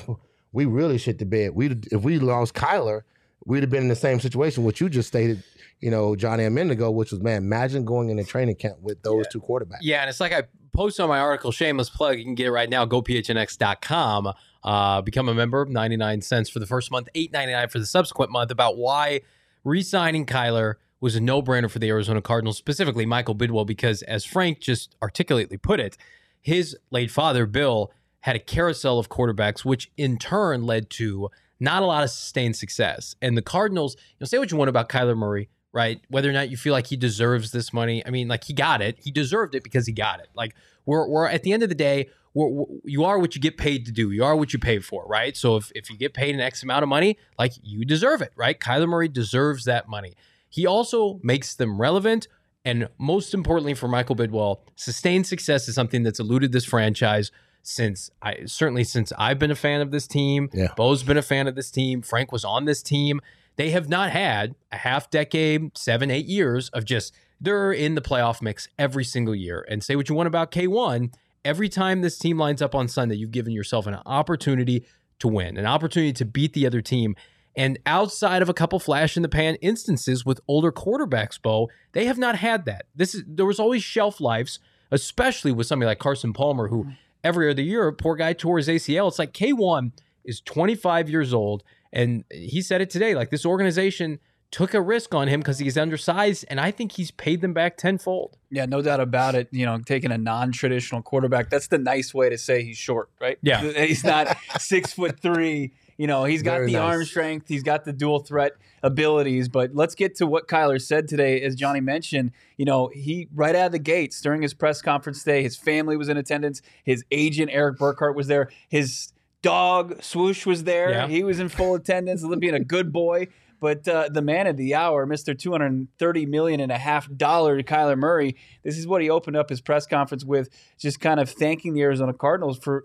we 0.53 0.65
really 0.65 0.99
shit 0.99 1.19
the 1.19 1.25
bed. 1.25 1.53
We 1.55 1.67
if 1.93 2.03
we 2.03 2.19
lost 2.19 2.55
Kyler, 2.55 3.03
we'd 3.45 3.63
have 3.63 3.71
been 3.71 3.83
in 3.83 3.89
the 3.89 3.97
same 3.97 4.19
situation. 4.19 4.65
What 4.65 4.81
you 4.81 4.89
just 4.89 5.09
stated, 5.09 5.43
you 5.81 5.91
know, 5.91 6.17
Johnny 6.17 6.45
a 6.45 6.51
minute 6.51 6.73
ago, 6.73 6.91
which 6.91 7.13
was, 7.13 7.21
man, 7.21 7.39
imagine 7.39 7.85
going 7.85 8.11
in 8.11 8.19
a 8.19 8.25
training 8.25 8.57
camp 8.57 8.81
with 8.81 9.03
those 9.03 9.27
two 9.29 9.41
quarterbacks. 9.41 9.79
Yeah, 9.83 10.01
and 10.01 10.11
it's 10.11 10.19
like 10.19 10.33
I 10.33 10.45
posted 10.73 11.05
on 11.05 11.09
my 11.09 11.21
article, 11.21 11.53
shameless 11.53 11.89
plug. 11.89 12.19
You 12.19 12.25
can 12.25 12.35
get 12.35 12.47
it 12.47 12.51
right 12.51 12.69
now. 12.69 12.85
GoPHNX.com. 12.85 14.33
Uh, 14.65 15.03
become 15.03 15.29
a 15.29 15.35
member, 15.35 15.67
99 15.67 16.23
cents 16.23 16.49
for 16.49 16.59
the 16.59 16.67
first 16.67 16.91
month, 16.91 17.09
8.99 17.15 17.71
for 17.71 17.79
the 17.79 17.87
subsequent 17.87 18.33
month, 18.33 18.51
about 18.51 18.79
why 18.79 19.21
re-signing 19.63 20.25
Kyler 20.25 20.77
was 21.01 21.15
a 21.15 21.21
no-brainer 21.21 21.71
for 21.71 21.79
the 21.79 21.91
Arizona 21.91 22.23
Cardinals, 22.23 22.57
specifically 22.57 23.05
Michael 23.05 23.35
Bidwill, 23.35 23.67
because 23.67 24.01
as 24.03 24.25
Frank 24.25 24.61
just 24.61 24.97
articulately 25.03 25.59
put 25.59 25.81
it, 25.81 25.99
his 26.45 26.77
late 26.91 27.11
father, 27.11 27.47
Bill, 27.47 27.91
had 28.21 28.37
a 28.37 28.39
carousel 28.39 28.99
of 28.99 29.09
quarterbacks, 29.09 29.65
which 29.65 29.91
in 29.97 30.19
turn 30.19 30.65
led 30.65 30.91
to 30.91 31.31
not 31.59 31.83
a 31.83 31.87
lot 31.87 32.05
of 32.05 32.11
sustained 32.11 32.55
success. 32.57 33.17
And 33.23 33.37
the 33.37 33.43
Cardinals, 33.43 33.97
you 33.97 34.17
know, 34.21 34.27
say 34.27 34.39
what 34.39 34.51
you 34.51 34.57
want 34.59 34.69
about 34.69 34.89
Kyler 34.89 35.17
Murray, 35.17 35.49
right? 35.73 36.01
Whether 36.09 36.29
or 36.29 36.33
not 36.33 36.51
you 36.51 36.57
feel 36.57 36.73
like 36.73 36.89
he 36.89 36.97
deserves 36.97 37.51
this 37.51 37.73
money. 37.73 38.05
I 38.07 38.11
mean, 38.11 38.29
like 38.29 38.45
he 38.45 38.53
got 38.53 38.83
it. 38.83 38.99
He 39.01 39.11
deserved 39.11 39.55
it 39.55 39.65
because 39.65 39.87
he 39.87 39.93
got 39.93 40.21
it. 40.21 40.29
Like 40.35 40.55
we're, 40.87 41.09
we're 41.09 41.27
at 41.27 41.43
the 41.43 41.53
end 41.53 41.63
of 41.63 41.69
the 41.71 41.75
day, 41.75 42.09
we're, 42.35 42.49
we're- 42.49 42.81
you 42.85 43.05
are 43.05 43.19
what 43.19 43.35
you 43.35 43.41
get 43.41 43.57
paid 43.57 43.87
to 43.87 43.93
do. 43.93 44.11
You 44.11 44.25
are 44.25 44.37
what 44.37 44.53
you 44.53 44.59
pay 44.59 44.81
for, 44.81 45.07
right? 45.07 45.37
So 45.37 45.57
if, 45.57 45.73
if 45.75 45.89
you 45.91 45.97
get 45.97 46.13
paid 46.13 46.35
an 46.35 46.41
X 46.43 46.63
amount 46.63 46.83
of 46.83 46.89
money, 46.91 47.17
like 47.39 47.53
you 47.63 47.85
deserve 47.87 48.21
it, 48.21 48.33
right? 48.37 48.59
Kyler 48.61 48.89
Murray 48.89 49.09
deserves 49.09 49.65
that 49.65 49.89
money. 49.89 50.15
He 50.51 50.67
also 50.67 51.19
makes 51.23 51.55
them 51.55 51.81
relevant. 51.81 52.29
And 52.65 52.89
most 52.99 53.35
importantly 53.35 53.75
for 53.75 53.89
Michael 53.89 54.17
Bidwill, 54.17 54.61
sustained 54.77 55.27
success 55.27 55.69
is 55.69 55.75
something 55.75 56.03
that's 56.03 56.19
eluded 56.19 56.53
this 56.53 56.65
franchise 56.65 57.31
since 57.63 58.11
I 58.23 58.45
certainly 58.47 58.85
since 58.85 59.13
I've 59.19 59.39
been 59.39 59.51
a 59.51 59.57
fan 59.57 59.81
of 59.81 59.91
this 59.91 60.07
team. 60.07 60.51
Yeah. 60.53 60.69
Bo's 60.77 61.03
been 61.03 61.17
a 61.17 61.23
fan 61.23 61.47
of 61.47 61.55
this 61.55 61.71
team. 61.71 62.03
Frank 62.03 62.33
was 62.33 62.45
on 62.45 62.65
this 62.65 62.83
team. 62.83 63.21
They 63.57 63.71
have 63.71 63.89
not 63.89 64.11
had 64.11 64.55
a 64.73 64.79
half 64.79 65.11
decade, 65.11 65.77
seven, 65.77 66.11
eight 66.11 66.27
years 66.27 66.69
of 66.71 66.85
just 66.85 67.15
they're 67.41 67.73
in 67.73 67.95
the 67.95 68.01
playoff 68.01 68.43
mix 68.43 68.69
every 68.79 69.05
single 69.05 69.35
year. 69.35 69.65
And 69.69 69.83
say 69.83 69.97
what 69.97 70.09
you 70.09 70.15
want 70.15 70.27
about 70.27 70.51
K1, 70.51 71.13
every 71.45 71.69
time 71.69 72.01
this 72.01 72.19
team 72.19 72.39
lines 72.39 72.63
up 72.63 72.75
on 72.75 72.89
Sunday, 72.89 73.17
you've 73.17 73.31
given 73.31 73.53
yourself 73.53 73.87
an 73.87 73.99
opportunity 74.07 74.87
to 75.19 75.29
win, 75.29 75.57
an 75.57 75.67
opportunity 75.67 76.13
to 76.13 76.25
beat 76.25 76.53
the 76.53 76.67
other 76.67 76.81
team. 76.81 77.15
And 77.57 77.79
outside 77.87 78.43
of 78.43 78.49
a 78.49 78.55
couple 78.55 78.79
flash 78.81 79.17
in 79.17 79.23
the 79.23 79.29
pan 79.29 79.57
instances 79.57 80.27
with 80.27 80.41
older 80.49 80.73
quarterbacks, 80.73 81.41
Bo, 81.41 81.71
they 81.93 82.07
have 82.07 82.19
not 82.19 82.37
had 82.37 82.65
that. 82.65 82.87
This 82.95 83.15
is 83.15 83.23
there 83.27 83.47
was 83.47 83.61
always 83.61 83.83
shelf 83.83 84.21
lives, 84.21 84.59
especially 84.91 85.53
with 85.53 85.67
somebody 85.67 85.87
like 85.87 85.99
Carson 85.99 86.33
Palmer, 86.33 86.69
who 86.69 86.85
mm-hmm. 86.85 86.93
every 87.23 87.51
other 87.51 87.63
year, 87.63 87.91
poor 87.93 88.17
guy 88.17 88.33
tore 88.33 88.57
his 88.57 88.69
ACL. 88.69 89.09
It's 89.09 89.19
like 89.19 89.33
K1 89.33 89.93
is 90.25 90.41
25 90.41 91.09
years 91.09 91.33
old, 91.33 91.63
and 91.93 92.25
he 92.31 92.61
said 92.61 92.81
it 92.81 92.91
today. 92.91 93.15
Like 93.15 93.31
this 93.31 93.47
organization 93.47 94.19
took 94.51 94.73
a 94.73 94.81
risk 94.81 95.15
on 95.15 95.27
him 95.27 95.41
because 95.41 95.59
he's 95.59 95.77
undersized, 95.77 96.45
and 96.49 96.61
I 96.61 96.71
think 96.71 96.93
he's 96.93 97.11
paid 97.11 97.41
them 97.41 97.53
back 97.53 97.77
tenfold. 97.77 98.37
Yeah, 98.51 98.67
no 98.67 98.83
doubt 98.83 99.01
about 99.01 99.35
it. 99.35 99.49
You 99.53 99.67
know, 99.67 99.79
taking 99.79 100.13
a 100.13 100.19
non-traditional 100.19 101.03
quarterback, 101.03 101.51
that's 101.51 101.69
the 101.69 101.79
nice 101.79 102.15
way 102.15 102.31
to 102.31 102.39
say 102.39 102.65
he's 102.65 102.79
short, 102.79 103.11
right? 103.21 103.39
Yeah. 103.43 103.63
He's 103.87 104.05
not 104.05 104.37
six 104.59 104.93
foot 104.93 105.21
three. 105.21 105.73
You 105.97 106.07
know, 106.07 106.25
he's 106.25 106.43
got 106.43 106.55
Very 106.55 106.67
the 106.67 106.73
nice. 106.75 106.83
arm 106.83 107.05
strength, 107.05 107.49
he's 107.49 107.63
got 107.63 107.85
the 107.85 107.93
dual 107.93 108.21
threat 108.21 108.53
abilities. 108.83 109.49
But 109.49 109.75
let's 109.75 109.95
get 109.95 110.17
to 110.17 110.27
what 110.27 110.49
Kyler 110.49 110.81
said 110.81 111.09
today. 111.09 111.41
As 111.43 111.55
Johnny 111.55 111.81
mentioned, 111.81 112.33
you 112.57 112.65
know, 112.65 112.91
he 112.93 113.29
right 113.35 113.55
out 113.55 113.67
of 113.67 113.73
the 113.73 113.79
gates 113.79 114.21
during 114.21 114.43
his 114.43 114.55
press 114.55 114.83
conference 114.83 115.21
today, 115.23 115.43
his 115.43 115.57
family 115.57 115.97
was 115.97 116.09
in 116.09 116.17
attendance, 116.17 116.63
his 116.83 117.05
agent 117.11 117.51
Erik 117.53 117.79
Burkhardt 117.79 118.17
was 118.17 118.27
there, 118.27 118.51
his 118.69 119.13
dog 119.43 120.03
Swoosh 120.03 120.47
was 120.47 120.65
there. 120.65 120.91
Yeah. 120.91 121.07
He 121.07 121.23
was 121.23 121.39
in 121.39 121.49
full 121.49 121.75
attendance, 121.77 122.25
being 122.39 122.55
a 122.55 122.61
good 122.61 122.93
boy. 122.93 123.29
But 123.61 123.89
uh, 123.89 124.11
the 124.13 124.21
man 124.21 124.47
of 124.47 124.59
the 124.59 124.75
hour, 124.75 125.07
Mr. 125.07 125.39
230 125.39 126.27
million 126.27 126.61
and 126.61 126.71
a 126.71 126.77
half 126.77 127.09
dollar 127.17 127.63
Kyler 127.63 127.97
Murray, 127.97 128.37
this 128.63 128.77
is 128.77 128.87
what 128.87 129.01
he 129.01 129.09
opened 129.09 129.37
up 129.37 129.49
his 129.49 129.63
press 129.63 129.87
conference 129.87 130.23
with, 130.23 130.51
just 130.79 131.01
kind 131.01 131.19
of 131.19 131.31
thanking 131.31 131.73
the 131.73 131.81
Arizona 131.81 132.13
Cardinals 132.13 132.59
for 132.59 132.85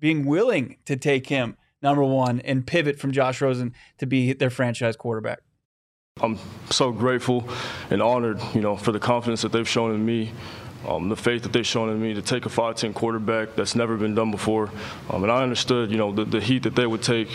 being 0.00 0.26
willing 0.26 0.78
to 0.86 0.96
take 0.96 1.28
him 1.28 1.56
number 1.82 2.02
one 2.04 2.40
and 2.40 2.66
pivot 2.66 2.98
from 2.98 3.12
Josh 3.12 3.40
Rosen 3.40 3.74
to 3.98 4.06
be 4.06 4.32
their 4.32 4.50
franchise 4.50 4.96
quarterback. 4.96 5.40
I'm 6.20 6.38
so 6.70 6.92
grateful 6.92 7.46
and 7.90 8.00
honored, 8.00 8.40
you 8.54 8.62
know, 8.62 8.76
for 8.76 8.90
the 8.90 8.98
confidence 8.98 9.42
that 9.42 9.52
they've 9.52 9.68
shown 9.68 9.94
in 9.94 10.06
me, 10.06 10.32
um, 10.88 11.10
the 11.10 11.16
faith 11.16 11.42
that 11.42 11.52
they've 11.52 11.66
shown 11.66 11.90
in 11.90 12.00
me 12.00 12.14
to 12.14 12.22
take 12.22 12.46
a 12.46 12.48
5'10 12.48 12.94
quarterback 12.94 13.54
that's 13.54 13.74
never 13.74 13.96
been 13.96 14.14
done 14.14 14.30
before. 14.30 14.70
Um, 15.10 15.24
and 15.24 15.30
I 15.30 15.42
understood, 15.42 15.90
you 15.90 15.98
know, 15.98 16.12
the, 16.12 16.24
the 16.24 16.40
heat 16.40 16.62
that 16.62 16.74
they 16.74 16.86
would 16.86 17.02
take 17.02 17.28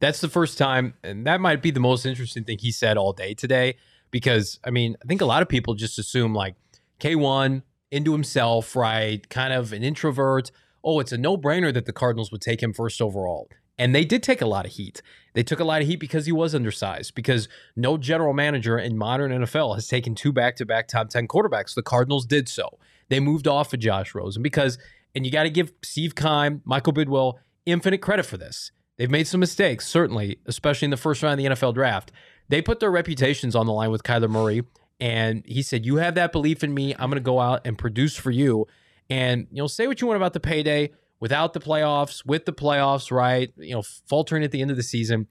That's 0.00 0.20
the 0.20 0.28
first 0.28 0.58
time, 0.58 0.94
and 1.04 1.26
that 1.26 1.40
might 1.40 1.62
be 1.62 1.70
the 1.70 1.80
most 1.80 2.04
interesting 2.04 2.42
thing 2.42 2.58
he 2.58 2.72
said 2.72 2.96
all 2.96 3.12
day 3.12 3.34
today. 3.34 3.76
Because 4.10 4.58
I 4.64 4.70
mean, 4.70 4.96
I 5.02 5.06
think 5.06 5.20
a 5.20 5.26
lot 5.26 5.42
of 5.42 5.48
people 5.48 5.74
just 5.74 5.98
assume 5.98 6.34
like 6.34 6.56
K1 7.00 7.62
into 7.90 8.12
himself, 8.12 8.74
right? 8.74 9.28
Kind 9.28 9.52
of 9.52 9.72
an 9.72 9.82
introvert. 9.82 10.50
Oh, 10.86 11.00
it's 11.00 11.12
a 11.12 11.18
no 11.18 11.36
brainer 11.36 11.74
that 11.74 11.84
the 11.84 11.92
Cardinals 11.92 12.30
would 12.30 12.40
take 12.40 12.62
him 12.62 12.72
first 12.72 13.02
overall. 13.02 13.48
And 13.76 13.94
they 13.94 14.04
did 14.04 14.22
take 14.22 14.40
a 14.40 14.46
lot 14.46 14.64
of 14.64 14.72
heat. 14.72 15.02
They 15.34 15.42
took 15.42 15.60
a 15.60 15.64
lot 15.64 15.82
of 15.82 15.88
heat 15.88 15.96
because 15.96 16.26
he 16.26 16.32
was 16.32 16.54
undersized, 16.54 17.14
because 17.14 17.48
no 17.74 17.98
general 17.98 18.32
manager 18.32 18.78
in 18.78 18.96
modern 18.96 19.32
NFL 19.32 19.74
has 19.74 19.88
taken 19.88 20.14
two 20.14 20.32
back 20.32 20.56
to 20.56 20.64
back 20.64 20.88
top 20.88 21.10
10 21.10 21.28
quarterbacks. 21.28 21.74
The 21.74 21.82
Cardinals 21.82 22.24
did 22.24 22.48
so. 22.48 22.78
They 23.08 23.20
moved 23.20 23.46
off 23.46 23.74
of 23.74 23.80
Josh 23.80 24.14
Rosen 24.14 24.42
because, 24.42 24.78
and 25.14 25.26
you 25.26 25.32
got 25.32 25.42
to 25.42 25.50
give 25.50 25.72
Steve 25.82 26.14
Keim, 26.14 26.62
Michael 26.64 26.92
Bidwill, 26.92 27.34
infinite 27.66 28.00
credit 28.00 28.24
for 28.24 28.36
this. 28.36 28.70
They've 28.96 29.10
made 29.10 29.26
some 29.26 29.40
mistakes, 29.40 29.86
certainly, 29.86 30.38
especially 30.46 30.86
in 30.86 30.90
the 30.90 30.96
first 30.96 31.22
round 31.22 31.38
of 31.38 31.44
the 31.44 31.50
NFL 31.50 31.74
draft. 31.74 32.12
They 32.48 32.62
put 32.62 32.80
their 32.80 32.90
reputations 32.90 33.54
on 33.54 33.66
the 33.66 33.72
line 33.72 33.90
with 33.90 34.04
Kyler 34.04 34.30
Murray, 34.30 34.62
and 35.00 35.44
he 35.46 35.62
said, 35.62 35.84
You 35.84 35.96
have 35.96 36.14
that 36.14 36.32
belief 36.32 36.64
in 36.64 36.72
me. 36.72 36.94
I'm 36.94 37.10
going 37.10 37.14
to 37.14 37.20
go 37.20 37.40
out 37.40 37.66
and 37.66 37.76
produce 37.76 38.16
for 38.16 38.30
you. 38.30 38.66
And, 39.08 39.46
you 39.50 39.62
know, 39.62 39.66
say 39.66 39.86
what 39.86 40.00
you 40.00 40.06
want 40.06 40.16
about 40.16 40.32
the 40.32 40.40
payday 40.40 40.90
without 41.20 41.52
the 41.52 41.60
playoffs, 41.60 42.24
with 42.26 42.44
the 42.44 42.52
playoffs, 42.52 43.10
right? 43.10 43.52
You 43.56 43.74
know, 43.76 43.82
faltering 43.82 44.42
at 44.44 44.50
the 44.50 44.60
end 44.60 44.70
of 44.70 44.76
the 44.76 44.82
season. 44.82 45.28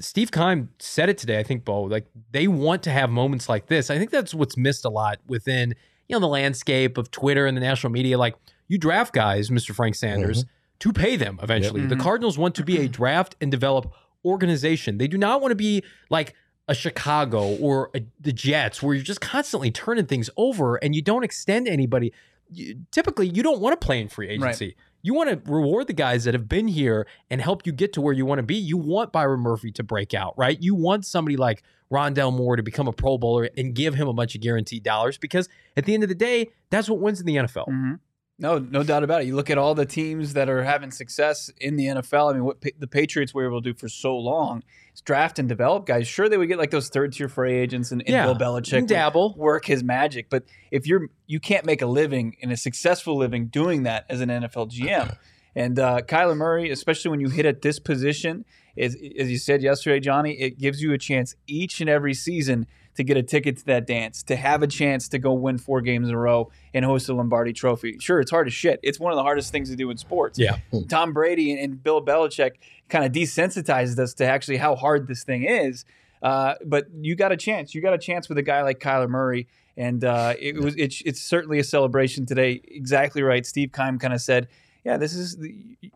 Steve 0.00 0.32
Keim 0.32 0.70
said 0.80 1.08
it 1.08 1.16
today, 1.18 1.38
I 1.38 1.42
think, 1.44 1.64
Bo. 1.64 1.82
Like, 1.82 2.06
they 2.32 2.48
want 2.48 2.82
to 2.84 2.90
have 2.90 3.08
moments 3.08 3.48
like 3.48 3.66
this. 3.66 3.88
I 3.90 3.98
think 3.98 4.10
that's 4.10 4.34
what's 4.34 4.56
missed 4.56 4.84
a 4.84 4.88
lot 4.88 5.18
within, 5.28 5.74
you 6.08 6.16
know, 6.16 6.20
the 6.20 6.26
landscape 6.26 6.98
of 6.98 7.10
Twitter 7.12 7.46
and 7.46 7.56
the 7.56 7.60
national 7.60 7.92
media. 7.92 8.18
Like, 8.18 8.34
you 8.66 8.78
draft 8.78 9.12
guys, 9.14 9.48
Mr. 9.48 9.72
Frank 9.74 9.94
Sanders, 9.94 10.44
to 10.80 10.92
pay 10.92 11.14
them 11.16 11.38
eventually. 11.40 11.86
The 11.86 11.94
Mhm. 11.94 12.00
Cardinals 12.00 12.36
want 12.36 12.56
to 12.56 12.64
be 12.64 12.78
a 12.78 12.88
draft 12.88 13.36
and 13.40 13.50
develop 13.50 13.92
organization. 14.24 14.98
They 14.98 15.06
do 15.06 15.16
not 15.16 15.40
want 15.40 15.52
to 15.52 15.56
be 15.56 15.84
like 16.10 16.34
a 16.66 16.74
Chicago 16.74 17.54
or 17.58 17.90
a, 17.94 18.02
the 18.20 18.32
Jets 18.32 18.82
where 18.82 18.92
you're 18.94 19.04
just 19.04 19.20
constantly 19.20 19.70
turning 19.70 20.06
things 20.06 20.28
over 20.36 20.76
and 20.76 20.96
you 20.96 21.00
don't 21.02 21.22
extend 21.22 21.68
anybody. 21.68 22.12
You, 22.50 22.80
typically, 22.90 23.28
you 23.28 23.42
don't 23.42 23.60
want 23.60 23.78
to 23.78 23.84
play 23.84 24.00
in 24.00 24.08
free 24.08 24.28
agency. 24.28 24.76
You 25.02 25.14
want 25.14 25.30
to 25.30 25.50
reward 25.52 25.86
the 25.86 25.92
guys 25.92 26.24
that 26.24 26.34
have 26.34 26.48
been 26.48 26.66
here 26.68 27.06
and 27.30 27.40
help 27.40 27.64
you 27.66 27.72
get 27.72 27.92
to 27.92 28.00
where 28.00 28.12
you 28.12 28.26
want 28.26 28.40
to 28.40 28.42
be. 28.42 28.56
You 28.56 28.76
want 28.76 29.12
Byron 29.12 29.40
Murphy 29.40 29.70
to 29.72 29.82
break 29.84 30.14
out, 30.14 30.34
right? 30.36 30.60
You 30.60 30.74
want 30.74 31.06
somebody 31.06 31.36
like 31.36 31.62
Rondale 31.92 32.32
Moore 32.32 32.56
to 32.56 32.62
become 32.62 32.88
a 32.88 32.92
Pro 32.92 33.16
Bowler 33.16 33.48
and 33.56 33.74
give 33.74 33.94
him 33.94 34.08
a 34.08 34.12
bunch 34.12 34.34
of 34.34 34.40
guaranteed 34.40 34.82
dollars 34.82 35.16
because 35.18 35.48
at 35.76 35.84
the 35.84 35.94
end 35.94 36.02
of 36.02 36.08
the 36.08 36.14
day, 36.16 36.50
that's 36.70 36.88
what 36.88 36.98
wins 36.98 37.20
in 37.20 37.26
the 37.26 37.36
NFL. 37.36 37.66
hmm 37.66 37.92
No, 38.38 38.58
no 38.58 38.82
doubt 38.82 39.02
about 39.02 39.22
it. 39.22 39.26
You 39.28 39.34
look 39.34 39.48
at 39.48 39.56
all 39.56 39.74
the 39.74 39.86
teams 39.86 40.34
that 40.34 40.50
are 40.50 40.62
having 40.62 40.90
success 40.90 41.50
in 41.58 41.76
the 41.76 41.86
NFL. 41.86 42.30
I 42.30 42.34
mean, 42.34 42.44
what 42.44 42.60
pa- 42.60 42.68
the 42.78 42.86
Patriots 42.86 43.32
were 43.32 43.46
able 43.46 43.62
to 43.62 43.72
do 43.72 43.78
for 43.78 43.88
so 43.88 44.14
long 44.16 44.62
is 44.94 45.00
draft 45.00 45.38
and 45.38 45.48
develop 45.48 45.86
guys. 45.86 46.06
Sure, 46.06 46.28
they 46.28 46.36
would 46.36 46.48
get 46.48 46.58
like 46.58 46.70
those 46.70 46.90
third 46.90 47.14
tier 47.14 47.28
free 47.30 47.54
agents 47.54 47.92
and, 47.92 48.02
and 48.02 48.10
Yeah, 48.10 48.26
Bill 48.26 48.34
Belichick 48.36 48.76
and 48.76 48.86
dabble. 48.88 49.34
work 49.38 49.64
his 49.64 49.82
magic. 49.82 50.28
But 50.28 50.44
if 50.70 50.86
you're 50.86 51.08
you 51.26 51.40
can't 51.40 51.64
make 51.64 51.80
a 51.80 51.86
living 51.86 52.36
and 52.42 52.52
a 52.52 52.58
successful 52.58 53.16
living 53.16 53.46
doing 53.46 53.84
that 53.84 54.04
as 54.10 54.20
an 54.20 54.28
NFL 54.28 54.70
GM. 54.70 55.16
And 55.58 55.78
uh, 55.78 56.02
Kyler 56.02 56.36
Murray, 56.36 56.70
especially 56.70 57.10
when 57.12 57.20
you 57.20 57.30
hit 57.30 57.46
at 57.46 57.62
this 57.62 57.78
position, 57.78 58.44
is, 58.76 58.94
as 59.18 59.30
you 59.30 59.38
said 59.38 59.62
yesterday, 59.62 60.00
Johnny, 60.00 60.32
it 60.32 60.58
gives 60.58 60.82
you 60.82 60.92
a 60.92 60.98
chance 60.98 61.34
each 61.46 61.80
and 61.80 61.90
every 61.90 62.14
season 62.14 62.66
to 62.94 63.04
get 63.04 63.16
a 63.16 63.22
ticket 63.22 63.58
to 63.58 63.66
that 63.66 63.86
dance, 63.86 64.22
to 64.22 64.36
have 64.36 64.62
a 64.62 64.66
chance 64.66 65.08
to 65.08 65.18
go 65.18 65.32
win 65.34 65.58
four 65.58 65.82
games 65.82 66.08
in 66.08 66.14
a 66.14 66.18
row 66.18 66.50
and 66.72 66.84
host 66.84 67.08
a 67.08 67.14
Lombardi 67.14 67.52
Trophy. 67.52 67.98
Sure, 68.00 68.20
it's 68.20 68.30
hard 68.30 68.46
as 68.46 68.54
shit. 68.54 68.80
It's 68.82 68.98
one 68.98 69.12
of 69.12 69.16
the 69.16 69.22
hardest 69.22 69.52
things 69.52 69.68
to 69.68 69.76
do 69.76 69.90
in 69.90 69.98
sports. 69.98 70.38
Yeah. 70.38 70.56
Tom 70.88 71.12
Brady 71.12 71.60
and, 71.62 71.82
Bill 71.82 72.02
Belichick 72.02 72.52
kind 72.88 73.04
of 73.04 73.12
desensitized 73.12 73.98
us 73.98 74.14
to 74.14 74.24
actually 74.24 74.56
how 74.56 74.76
hard 74.76 75.08
this 75.08 75.24
thing 75.24 75.44
is. 75.44 75.84
Uh, 76.22 76.54
but 76.64 76.86
you 76.98 77.14
got 77.14 77.32
a 77.32 77.36
chance. 77.36 77.74
You 77.74 77.82
got 77.82 77.92
a 77.92 77.98
chance 77.98 78.28
with 78.28 78.38
a 78.38 78.42
guy 78.42 78.62
like 78.62 78.80
Kyler 78.80 79.08
Murray, 79.08 79.46
and 79.76 80.02
uh, 80.02 80.32
it 80.38 80.56
was 80.58 80.74
it's, 80.76 81.02
it's 81.04 81.20
certainly 81.20 81.58
a 81.58 81.64
celebration 81.64 82.24
today. 82.24 82.62
Exactly 82.64 83.22
right. 83.22 83.44
Steve 83.44 83.72
Keim 83.72 83.98
kind 83.98 84.14
of 84.14 84.22
said, 84.22 84.48
"Yeah, 84.86 84.96
this 84.96 85.14
is 85.14 85.36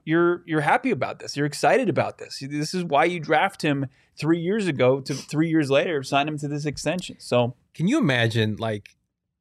you're 0.04 0.42
you're 0.46 0.62
happy 0.62 0.90
about 0.90 1.20
this. 1.20 1.36
You're 1.36 1.46
excited 1.46 1.88
about 1.88 2.18
this. 2.18 2.40
This 2.40 2.74
is 2.74 2.82
why 2.82 3.04
you 3.04 3.20
draft 3.20 3.62
him 3.62 3.86
three 4.18 4.40
years 4.40 4.66
ago 4.66 5.00
to 5.00 5.14
three 5.14 5.48
years 5.48 5.70
later 5.70 6.02
sign 6.02 6.26
him 6.26 6.36
to 6.38 6.48
this 6.48 6.66
extension." 6.66 7.16
So 7.20 7.54
Can 7.72 7.86
you 7.86 7.98
imagine 7.98 8.56
like 8.56 8.96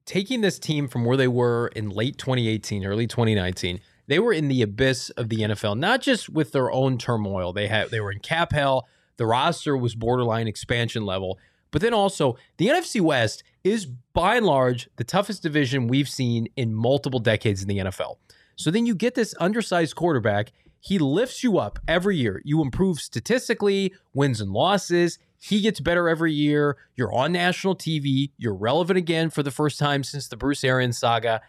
taking 0.05 0.41
this 0.41 0.59
team 0.59 0.87
from 0.87 1.03
where 1.03 1.17
they 1.17 1.27
were 1.27 1.69
in 1.75 1.89
late 1.89 2.19
2018, 2.19 2.85
early 2.85 3.07
2019? 3.07 3.79
They 4.05 4.19
were 4.19 4.33
in 4.33 4.49
the 4.49 4.61
abyss 4.61 5.09
of 5.11 5.29
the 5.29 5.37
NFL, 5.37 5.79
not 5.79 6.01
just 6.01 6.29
with 6.29 6.51
their 6.51 6.71
own 6.71 6.99
turmoil. 6.99 7.51
They 7.51 7.67
had 7.67 7.89
they 7.89 7.99
were 7.99 8.11
in 8.11 8.19
cap 8.19 8.51
hell. 8.51 8.87
The 9.17 9.25
roster 9.25 9.75
was 9.75 9.95
borderline 9.95 10.47
expansion 10.47 11.07
level, 11.07 11.39
but 11.71 11.81
then 11.81 11.93
also 11.93 12.37
the 12.57 12.67
NFC 12.67 13.01
West 13.01 13.43
is 13.63 13.87
by 14.13 14.35
and 14.35 14.45
large 14.45 14.89
the 14.97 15.03
toughest 15.03 15.41
division 15.41 15.87
we've 15.87 16.07
seen 16.07 16.47
in 16.55 16.75
multiple 16.75 17.19
decades 17.19 17.63
in 17.63 17.67
the 17.67 17.79
NFL. 17.79 18.17
So 18.59 18.71
then 18.71 18.85
you 18.85 18.93
get 18.93 19.15
this 19.15 19.33
undersized 19.39 19.95
quarterback. 19.95 20.51
He 20.81 20.99
lifts 20.99 21.45
you 21.45 21.57
up 21.57 21.79
every 21.87 22.17
year. 22.17 22.41
You 22.43 22.61
improve 22.61 22.99
statistically, 22.99 23.93
wins 24.13 24.41
and 24.41 24.51
losses. 24.51 25.17
He 25.39 25.61
gets 25.61 25.79
better 25.79 26.09
every 26.09 26.33
year. 26.33 26.75
You're 26.97 27.13
on 27.13 27.31
national 27.31 27.77
TV. 27.77 28.31
You're 28.37 28.53
relevant 28.53 28.97
again 28.97 29.29
for 29.29 29.43
the 29.43 29.49
first 29.49 29.79
time 29.79 30.03
since 30.03 30.27
the 30.27 30.35
Bruce 30.35 30.65
Arians 30.65 30.97
saga. 30.97 31.39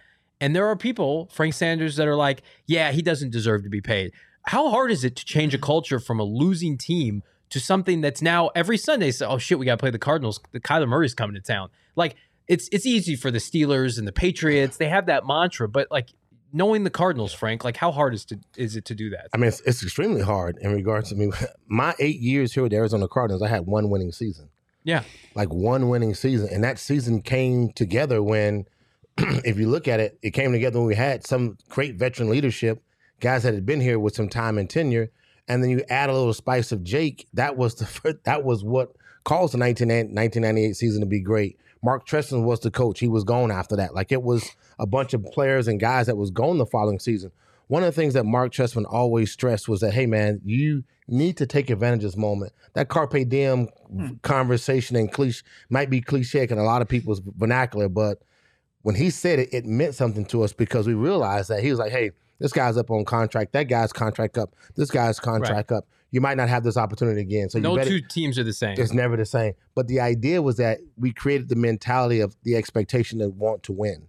And 0.41 0.55
there 0.55 0.69
are 0.69 0.77
people, 0.77 1.29
Frank 1.33 1.55
Sanders, 1.55 1.97
that 1.97 2.07
are 2.07 2.15
like, 2.15 2.43
yeah, 2.67 2.93
he 2.93 3.03
doesn't 3.03 3.33
deserve 3.33 3.65
to 3.65 3.69
be 3.69 3.81
paid. 3.81 4.13
How 4.45 4.71
hard 4.71 4.93
is 4.93 5.03
it 5.03 5.17
to 5.17 5.25
change 5.25 5.53
a 5.53 5.59
culture 5.59 5.99
from 5.99 6.21
a 6.21 6.25
losing 6.25 6.79
team 6.79 7.25
to 7.49 7.59
something 7.59 8.01
that's 8.01 8.23
now 8.23 8.51
every 8.55 8.79
Sunday? 8.79 9.11
So, 9.11 9.27
oh 9.27 9.39
shit, 9.39 9.59
we 9.59 9.67
got 9.67 9.73
to 9.73 9.83
play 9.83 9.91
the 9.91 9.99
Cardinals. 9.99 10.39
The 10.53 10.61
Kyler 10.61 10.87
Murray's 10.87 11.15
coming 11.15 11.35
to 11.35 11.43
town. 11.43 11.71
Like 11.97 12.15
it's 12.47 12.69
it's 12.71 12.87
easy 12.87 13.17
for 13.17 13.33
the 13.33 13.39
Steelers 13.39 13.99
and 13.99 14.07
the 14.07 14.13
Patriots. 14.13 14.77
They 14.77 14.89
have 14.89 15.07
that 15.07 15.27
mantra, 15.27 15.69
but 15.69 15.89
like 15.91 16.11
knowing 16.53 16.85
the 16.85 16.91
Cardinals, 16.91 17.33
Frank, 17.33 17.65
like 17.65 17.77
how 17.77 17.93
hard 17.93 18.15
is 18.15 18.25
to 18.27 18.39
is 18.57 18.77
it 18.77 18.85
to 18.87 18.95
do 18.95 19.11
that? 19.11 19.29
I 19.33 19.37
mean, 19.37 19.49
it's, 19.49 19.61
it's 19.61 19.83
extremely 19.83 20.23
hard 20.23 20.59
in 20.61 20.73
regards 20.73 21.11
to 21.11 21.15
me. 21.15 21.31
My 21.69 21.95
eight 21.99 22.21
years 22.21 22.53
here 22.53 22.63
with 22.63 22.71
the 22.71 22.77
Arizona 22.79 23.09
Cardinals, 23.09 23.43
I 23.43 23.49
had 23.49 23.67
one 23.67 23.91
winning 23.91 24.13
season. 24.13 24.49
Yeah. 24.85 25.03
Like 25.35 25.49
one 25.53 25.89
winning 25.89 26.15
season. 26.15 26.49
And 26.51 26.65
that 26.65 26.79
season 26.79 27.23
came 27.23 27.73
together 27.73 28.23
when, 28.23 28.67
if 29.19 29.59
you 29.59 29.69
look 29.69 29.89
at 29.89 30.01
it, 30.01 30.19
it 30.23 30.31
came 30.31 30.53
together 30.53 30.79
when 30.79 30.89
we 30.89 30.95
had 30.95 31.27
some 31.27 31.59
great 31.69 31.97
veteran 31.97 32.31
leadership, 32.31 32.83
guys 33.21 33.43
that 33.43 33.55
had 33.55 33.67
been 33.67 33.81
here 33.81 33.99
with 33.99 34.15
some 34.15 34.29
time 34.29 34.59
and 34.59 34.69
tenure. 34.69 35.11
And 35.49 35.63
then 35.63 35.71
you 35.71 35.83
add 35.89 36.11
a 36.11 36.15
little 36.15 36.33
spice 36.33 36.73
of 36.73 36.85
Jake. 36.85 37.27
That 37.35 37.57
was 37.57 37.75
the 37.75 37.87
first, 37.87 38.25
that 38.25 38.45
was 38.45 38.65
what 38.65 38.93
caused 39.25 39.55
the 39.55 39.59
19, 39.59 39.89
1998 39.89 40.75
season 40.75 41.01
to 41.01 41.07
be 41.07 41.21
great. 41.21 41.59
Mark 41.83 42.07
Trestman 42.07 42.45
was 42.45 42.61
the 42.61 42.71
coach. 42.71 43.01
He 43.01 43.09
was 43.09 43.25
gone 43.25 43.51
after 43.51 43.77
that. 43.77 43.95
Like 43.95 44.13
it 44.13 44.23
was 44.23 44.51
a 44.79 44.87
bunch 44.87 45.15
of 45.15 45.25
players 45.25 45.69
and 45.69 45.81
guys 45.81 46.07
that 46.07 46.17
was 46.17 46.31
gone 46.31 46.59
the 46.59 46.67
following 46.67 46.99
season. 46.99 47.33
One 47.69 47.83
of 47.83 47.95
the 47.95 48.01
things 48.01 48.15
that 48.15 48.25
Mark 48.25 48.53
Trestman 48.53 48.85
always 48.89 49.31
stressed 49.31 49.69
was 49.69 49.81
that, 49.81 49.95
hey 49.95 50.07
man, 50.07 50.41
you 50.45 50.85
need 51.07 51.37
to 51.37 51.47
take 51.47 51.71
advantage 51.71 52.05
of 52.05 52.13
this 52.13 52.17
moment. 52.17 52.53
That 52.75 52.89
carpe 52.89 53.29
diem 53.29 53.69
hmm. 53.89 54.15
conversation 54.23 54.97
and 54.97 55.11
cliche 55.11 55.43
might 55.69 55.91
be 55.91 56.01
cliche 56.01 56.47
in 56.49 56.59
a 56.59 56.65
lot 56.65 56.83
of 56.83 56.89
people's 56.89 57.21
vernacular, 57.37 57.89
but 57.89 58.23
when 58.83 58.95
he 58.95 59.11
said 59.11 59.39
it, 59.39 59.49
it 59.53 59.67
meant 59.67 59.95
something 59.95 60.25
to 60.27 60.43
us 60.43 60.53
because 60.53 60.87
we 60.87 60.95
realized 60.95 61.51
that 61.51 61.63
he 61.63 61.71
was 61.71 61.79
like, 61.79 61.93
hey, 61.93 62.11
this 62.39 62.53
guy's 62.53 62.77
up 62.77 62.91
on 62.91 63.05
contract, 63.05 63.53
that 63.53 63.65
guy's 63.65 63.93
contract 63.93 64.39
up, 64.39 64.55
this 64.75 64.91
guy's 64.91 65.21
contract 65.21 65.71
up. 65.73 65.87
You 66.11 66.21
might 66.21 66.37
not 66.37 66.49
have 66.49 66.65
this 66.65 66.77
opportunity 66.77 67.21
again. 67.21 67.51
So 67.51 67.59
you 67.59 67.63
no 67.63 67.77
better, 67.77 67.89
two 67.89 68.01
teams 68.01 68.39
are 68.39 68.43
the 68.43 68.53
same. 68.53 68.75
it's 68.79 68.93
never 68.93 69.17
the 69.17 69.25
same. 69.25 69.55
But 69.75 69.89
the 69.89 70.01
idea 70.01 70.43
was 70.43 70.57
that 70.57 70.79
we 70.97 71.13
created 71.13 71.49
the 71.49 71.57
mentality 71.57 72.21
of 72.21 72.37
the 72.43 72.57
expectation 72.57 73.21
to 73.21 73.29
want 73.29 73.63
to 73.65 73.73
win. 73.73 74.09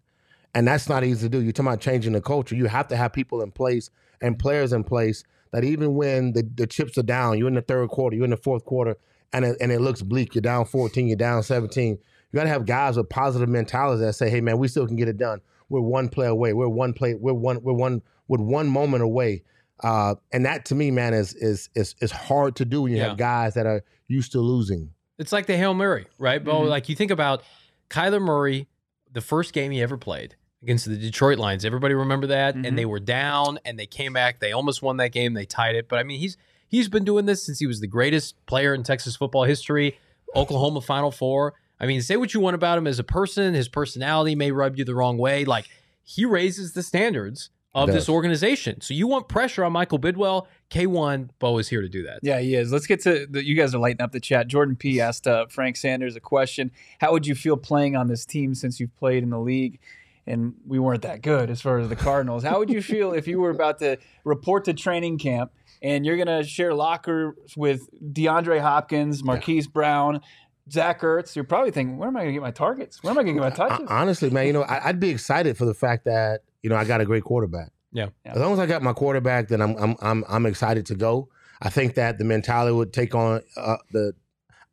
And 0.54 0.68
that's 0.68 0.90
not 0.90 1.04
easy 1.04 1.28
to 1.28 1.30
do. 1.30 1.42
You're 1.42 1.54
talking 1.54 1.68
about 1.68 1.82
changing 1.82 2.14
the 2.14 2.22
culture. 2.22 2.56
You 2.56 2.66
have 2.66 2.88
to 2.90 2.98
have 2.98 3.14
people 3.14 3.42
in 3.42 3.52
place 3.52 3.90
and 4.22 4.38
players 4.38 4.74
in 4.74 4.84
place 4.84 5.24
that 5.52 5.64
even 5.64 5.96
when 5.96 6.34
the, 6.34 6.44
the 6.56 6.68
chips 6.68 6.98
are 6.98 7.04
down, 7.04 7.38
you're 7.38 7.48
in 7.48 7.54
the 7.54 7.62
third 7.62 7.90
quarter, 7.90 8.16
you're 8.16 8.26
in 8.26 8.32
the 8.32 8.38
fourth 8.38 8.66
quarter, 8.66 8.98
and 9.34 9.46
it, 9.46 9.58
and 9.62 9.72
it 9.72 9.80
looks 9.82 10.02
bleak. 10.02 10.36
You're 10.36 10.42
down 10.42 10.66
14, 10.66 11.08
you're 11.08 11.16
down 11.16 11.44
17. 11.44 11.98
You 12.32 12.38
got 12.38 12.44
to 12.44 12.50
have 12.50 12.66
guys 12.66 12.98
with 12.98 13.10
positive 13.10 13.50
mentalities 13.50 14.02
that 14.02 14.14
say, 14.14 14.30
"Hey, 14.30 14.40
man, 14.42 14.58
we 14.58 14.68
still 14.70 14.88
can 14.88 14.96
get 14.96 15.10
it 15.10 15.18
done. 15.18 15.42
We're 15.70 15.82
one 15.82 16.08
play 16.10 16.28
away. 16.28 16.54
We're 16.54 16.70
one 16.70 16.94
play. 16.94 17.14
We're 17.14 17.34
one. 17.34 17.62
We're 17.62 17.74
one 17.74 18.02
with 18.30 18.40
one 18.40 18.68
moment 18.68 19.04
away." 19.04 19.44
Uh, 19.84 20.16
and 20.32 20.46
that 20.46 20.66
to 20.66 20.76
me, 20.76 20.92
man, 20.92 21.14
is 21.14 21.34
is 21.34 21.70
is 21.76 21.96
is 22.02 22.12
hard 22.12 22.56
to 22.58 22.66
do 22.66 22.84
when 22.84 22.92
you 22.92 22.98
Yeah. 23.00 23.10
have 23.10 23.18
guys 23.18 23.54
that 23.56 23.66
are 23.66 23.84
used 24.08 24.32
to 24.34 24.40
losing. 24.40 24.92
It's 25.18 25.32
like 25.32 25.46
the 25.48 25.58
Hail 25.58 25.74
Mary, 25.74 26.06
right, 26.18 26.44
Bo? 26.44 26.62
Mhm. 26.62 26.70
Like 26.70 26.90
you 26.90 26.96
think 26.96 27.12
about 27.12 27.44
Kyler 27.90 28.22
Murray, 28.22 28.68
the 29.12 29.22
first 29.22 29.54
game 29.54 29.72
he 29.72 29.82
ever 29.82 29.98
played 29.98 30.36
against 30.64 30.86
the 30.86 30.96
Detroit 30.98 31.38
Lions. 31.40 31.66
Everybody 31.66 31.94
remember 31.94 32.28
that? 32.28 32.56
Mhm. 32.56 32.68
And 32.68 32.78
they 32.78 32.86
were 32.86 33.00
down 33.00 33.60
and 33.66 33.78
they 33.80 33.86
came 33.88 34.14
back. 34.14 34.40
They 34.40 34.52
almost 34.52 34.82
won 34.82 34.98
that 34.98 35.12
game. 35.12 35.34
They 35.34 35.46
tied 35.46 35.76
it. 35.76 35.88
But 35.90 36.00
I 36.00 36.04
mean, 36.04 36.20
he's 36.20 36.38
he's 36.68 36.88
been 36.88 37.04
doing 37.04 37.26
this 37.26 37.44
since 37.44 37.60
he 37.60 37.68
was 37.68 37.80
the 37.82 37.88
greatest 37.88 38.36
player 38.46 38.74
in 38.74 38.84
Texas 38.84 39.16
football 39.16 39.44
history. 39.44 39.98
Oklahoma 40.36 40.82
Final 40.82 41.12
Four. 41.12 41.54
I 41.80 41.88
mean, 41.88 42.02
say 42.02 42.16
what 42.16 42.34
you 42.34 42.40
want 42.40 42.54
about 42.56 42.78
him 42.78 42.86
as 42.88 43.00
a 43.00 43.04
person, 43.04 43.54
his 43.56 43.68
personality 43.68 44.36
may 44.36 44.52
rub 44.52 44.78
you 44.78 44.86
the 44.86 44.94
wrong 44.96 45.18
way. 45.18 45.44
Like 45.46 45.66
he 46.04 46.26
raises 46.26 46.74
the 46.74 46.84
standards 46.84 47.50
of 47.74 47.92
this 47.92 48.10
organization. 48.10 48.82
So 48.82 48.94
you 48.94 49.08
want 49.08 49.28
pressure 49.28 49.64
on 49.64 49.72
Michael 49.72 50.00
Bidwill? 50.00 50.46
K1 50.70 51.30
Bo 51.40 51.58
is 51.58 51.70
here 51.70 51.82
to 51.82 51.90
do 51.90 52.04
that. 52.04 52.20
Yeah, 52.22 52.40
he 52.40 52.56
is. 52.56 52.72
Let's 52.72 52.88
get 52.88 53.02
to 53.04 53.26
the, 53.30 53.46
you 53.46 53.56
guys 53.56 53.74
are 53.74 53.80
lighting 53.80 54.02
up 54.02 54.12
the 54.12 54.20
chat. 54.20 54.48
Jordan 54.48 54.76
P 54.76 55.00
asked 55.00 55.28
uh, 55.28 55.46
Frank 55.48 55.78
Sanders 55.78 56.16
a 56.16 56.20
question. 56.20 56.72
How 57.00 57.12
would 57.12 57.26
you 57.26 57.36
feel 57.36 57.58
playing 57.58 57.96
on 57.96 58.08
this 58.08 58.26
team 58.26 58.56
since 58.56 58.80
you've 58.80 58.96
played 58.98 59.24
in 59.24 59.30
the 59.30 59.40
league? 59.40 59.80
And 60.28 60.54
we 60.68 60.80
weren't 60.80 61.02
that 61.02 61.22
good 61.22 61.50
as 61.50 61.62
far 61.62 61.80
as 61.80 61.90
the 61.90 61.96
Cardinals. 61.96 62.44
How 62.44 62.60
would 62.60 62.70
you 62.70 62.82
feel 62.82 63.14
if 63.14 63.28
you 63.28 63.40
were 63.40 63.50
about 63.50 63.80
to 63.80 63.98
report 64.24 64.66
to 64.66 64.74
training 64.74 65.18
camp 65.18 65.52
and 65.82 66.06
you're 66.06 66.16
going 66.16 66.28
to 66.28 66.48
share 66.48 66.74
lockers 66.74 67.36
with 67.58 67.90
DeAndre 68.14 68.62
Hopkins, 68.62 69.24
Marquise 69.24 69.68
Brown, 69.68 70.22
Zach 70.70 71.02
Ertz? 71.02 71.36
You're 71.36 71.44
probably 71.44 71.72
thinking, 71.72 71.98
where 71.98 72.08
am 72.08 72.16
I 72.18 72.22
going 72.22 72.30
to 72.30 72.34
get 72.34 72.44
my 72.44 72.52
targets? 72.52 73.02
Where 73.02 73.12
am 73.12 73.18
I 73.18 73.24
going 73.24 73.36
to 73.36 73.42
get 73.42 73.50
my 73.50 73.68
touches? 73.68 73.88
Honestly, 73.90 74.30
man, 74.30 74.46
you 74.46 74.54
know, 74.54 74.66
I'd 74.68 75.00
be 75.00 75.10
excited 75.10 75.58
for 75.58 75.66
the 75.66 75.74
fact 75.74 76.06
that 76.06 76.44
you 76.64 76.70
know 76.70 76.76
I 76.76 76.86
got 76.86 77.02
a 77.02 77.06
great 77.06 77.24
quarterback. 77.24 77.72
Yeah. 77.92 78.08
Yeah. 78.26 78.34
As 78.34 78.38
long 78.40 78.54
as 78.54 78.60
I 78.60 78.66
got 78.66 78.82
my 78.82 78.94
quarterback, 78.94 79.48
then 79.50 79.62
I'm 79.62 79.76
I'm 79.78 79.96
I'm 80.02 80.24
I'm 80.30 80.46
excited 80.46 80.86
to 80.88 80.96
go. 80.96 81.30
I 81.62 81.70
think 81.70 81.96
that 81.96 82.18
the 82.18 82.24
mentality 82.24 82.74
would 82.74 82.94
take 82.94 83.14
on 83.16 83.42
uh, 83.58 83.78
the 83.92 84.14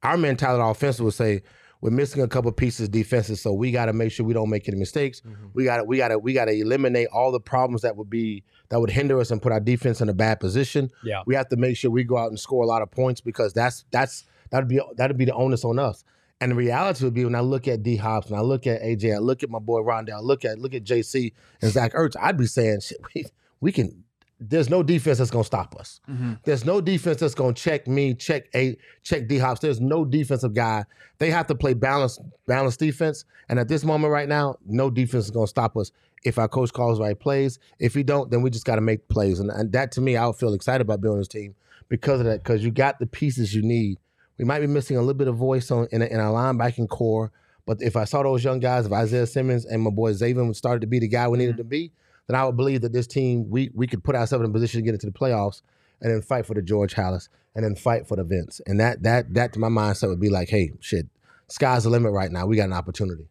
our 0.03 0.17
mentality 0.17 0.63
offensive 0.63 1.05
would 1.05 1.15
say 1.15 1.43
we're 1.81 1.91
missing 1.91 2.23
a 2.23 2.29
couple 2.29 2.51
pieces 2.53 2.89
defensive, 2.89 3.39
so 3.39 3.53
we 3.53 3.71
got 3.71 3.87
to 3.87 3.93
make 3.93 4.11
sure 4.11 4.27
we 4.27 4.35
don't 4.35 4.51
make 4.51 4.69
any 4.69 4.77
mistakes. 4.79 5.21
Mhm. 5.21 5.51
We 5.55 5.65
got 5.65 5.77
to 5.79 5.85
we 5.85 5.97
got 5.97 6.09
to 6.09 6.19
we 6.19 6.33
got 6.33 6.47
to 6.47 6.53
eliminate 6.53 7.09
all 7.13 7.31
the 7.33 7.41
problems 7.41 7.83
that 7.83 7.97
would 7.97 8.11
be 8.11 8.45
that 8.71 8.81
would 8.81 8.91
hinder 8.91 9.19
us 9.21 9.31
and 9.31 9.41
put 9.41 9.53
our 9.53 9.61
defense 9.61 10.01
in 10.01 10.09
a 10.09 10.15
bad 10.15 10.41
position. 10.41 10.91
Yeah. 11.05 11.23
We 11.27 11.35
have 11.35 11.49
to 11.51 11.57
make 11.57 11.77
sure 11.77 11.91
we 11.91 12.05
go 12.05 12.17
out 12.19 12.29
and 12.29 12.39
score 12.39 12.63
a 12.63 12.67
lot 12.67 12.83
of 12.83 12.91
points 12.91 13.21
because 13.21 13.53
that's 13.53 13.85
that's 13.91 14.25
that'd 14.51 14.69
be 14.69 14.81
that'd 14.97 15.17
be 15.19 15.25
the 15.25 15.35
onus 15.35 15.65
on 15.65 15.79
us. 15.79 16.05
And 16.41 16.53
the 16.53 16.57
reality 16.57 17.05
would 17.05 17.15
be 17.15 17.25
when 17.25 17.35
I 17.35 17.41
look 17.41 17.67
at 17.67 17.83
D 17.83 17.97
Hops 17.97 18.29
and 18.29 18.37
I 18.37 18.41
look 18.41 18.67
at 18.67 18.81
AJ, 18.83 19.15
I 19.15 19.19
look 19.19 19.43
at 19.43 19.51
my 19.51 19.59
boy 19.59 19.81
Rondale, 19.81 20.19
I 20.19 20.21
look 20.21 20.45
at 20.45 20.59
look 20.59 20.75
at 20.75 20.85
JC 20.85 21.33
and 21.61 21.73
Zach 21.73 21.93
Ertz, 21.95 22.15
I'd 22.21 22.37
be 22.37 22.47
saying 22.47 22.81
shit, 22.81 22.99
we, 23.15 23.27
we 23.61 23.73
can 23.73 24.05
there's 24.41 24.71
no 24.71 24.83
defense 24.83 25.19
that's 25.19 25.31
gonna 25.31 25.45
stop 25.45 25.75
us. 25.77 26.01
Mm-hmm. 26.09 26.35
There's 26.45 26.65
no 26.65 26.81
defense 26.81 27.21
that's 27.21 27.35
gonna 27.35 27.55
check 27.55 27.89
me, 27.89 28.15
check 28.15 28.49
a 28.55 28.77
check 29.03 29.27
D 29.27 29.39
hops. 29.39 29.61
There's 29.61 29.81
no 29.81 30.05
defensive 30.05 30.55
guy. 30.55 30.85
They 31.19 31.31
have 31.31 31.49
to 31.49 31.55
play 31.55 31.75
balanced 31.75 32.21
balanced 32.47 32.79
defense. 32.79 33.25
And 33.49 33.59
at 33.59 33.69
this 33.69 33.85
moment 33.85 34.13
right 34.13 34.29
now, 34.29 34.57
no 34.65 34.91
defense 34.91 35.25
is 35.25 35.31
gonna 35.31 35.49
stop 35.49 35.77
us 35.77 35.91
if 36.25 36.39
our 36.39 36.49
coach 36.49 36.73
calls 36.73 36.99
the 36.99 37.05
right 37.05 37.19
plays. 37.19 37.59
If 37.79 37.95
he 37.95 38.03
don't, 38.03 38.31
then 38.31 38.43
we 38.43 38.51
just 38.51 38.65
gotta 38.65 38.81
make 38.81 39.09
plays. 39.09 39.41
And, 39.41 39.51
and 39.51 39.73
that 39.73 39.91
to 39.93 40.01
me, 40.01 40.17
I 40.17 40.27
would 40.27 40.37
feel 40.37 40.55
excited 40.55 40.83
about 40.83 41.01
building 41.01 41.21
this 41.21 41.29
team 41.29 41.57
because 41.89 42.21
of 42.21 42.27
that, 42.27 42.45
because 42.45 42.63
you 42.63 42.71
got 42.71 43.01
the 43.01 43.07
pieces 43.07 43.55
you 43.55 43.63
need. 43.63 43.99
We 44.39 44.45
might 44.45 44.61
be 44.61 44.67
missing 44.67 44.97
a 44.97 45.01
little 45.01 45.15
bit 45.15 45.29
of 45.29 45.37
voice 45.37 45.71
on 45.71 45.89
in, 45.91 46.03
in 46.03 46.21
our 46.21 46.33
linebacking 46.33 46.89
core. 46.89 47.33
But 47.67 47.83
if 47.83 47.97
I 47.97 48.05
saw 48.05 48.23
those 48.23 48.43
young 48.43 48.61
guys, 48.61 48.87
if 48.87 48.93
Isaiah 48.93 49.27
Simmons 49.27 49.67
and 49.67 49.83
my 49.83 49.91
boy 49.91 50.13
Zaven 50.13 50.55
started 50.57 50.81
to 50.81 50.87
be 50.87 50.99
the 51.01 51.09
guy 51.09 51.29
we 51.29 51.39
needed 51.39 51.59
to 51.59 51.65
be, 51.65 51.93
then 52.27 52.37
I 52.37 52.45
would 52.45 52.57
believe 52.57 52.81
that 52.83 52.93
this 52.93 53.07
team 53.07 53.51
we 53.51 53.71
we 53.75 53.87
could 53.87 54.03
put 54.03 54.15
ourselves 54.15 54.45
in 54.45 54.51
a 54.51 54.53
position 54.53 54.81
to 54.81 54.85
get 54.85 54.95
into 54.95 55.07
the 55.07 55.13
playoffs 55.13 55.63
and 56.01 56.13
then 56.13 56.23
fight 56.23 56.47
for 56.47 56.55
the 56.55 56.63
George 56.63 56.95
Halas 56.95 57.29
and 57.55 57.65
then 57.65 57.75
fight 57.75 58.07
for 58.07 58.17
the 58.17 58.25
Vince. 58.25 58.61
And 58.67 58.79
that 58.81 59.03
that 59.03 59.35
that 59.35 59.53
to 59.55 59.59
my 59.59 59.69
mindset 59.69 60.09
would 60.09 60.21
be 60.21 60.31
like, 60.31 60.49
hey, 60.49 60.73
shit, 60.81 61.09
sky's 61.49 61.85
the 61.85 61.91
limit 61.91 62.13
right 62.13 62.31
now. 62.31 62.47
We 62.47 62.57
got 62.57 62.65
an 62.65 62.73
opportunity. 62.73 63.29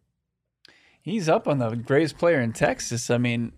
He's 1.02 1.30
up 1.30 1.48
on 1.48 1.60
the 1.60 1.70
greatest 1.76 2.18
player 2.18 2.42
in 2.42 2.52
Texas. 2.52 3.10
I 3.10 3.18
mean, 3.18 3.54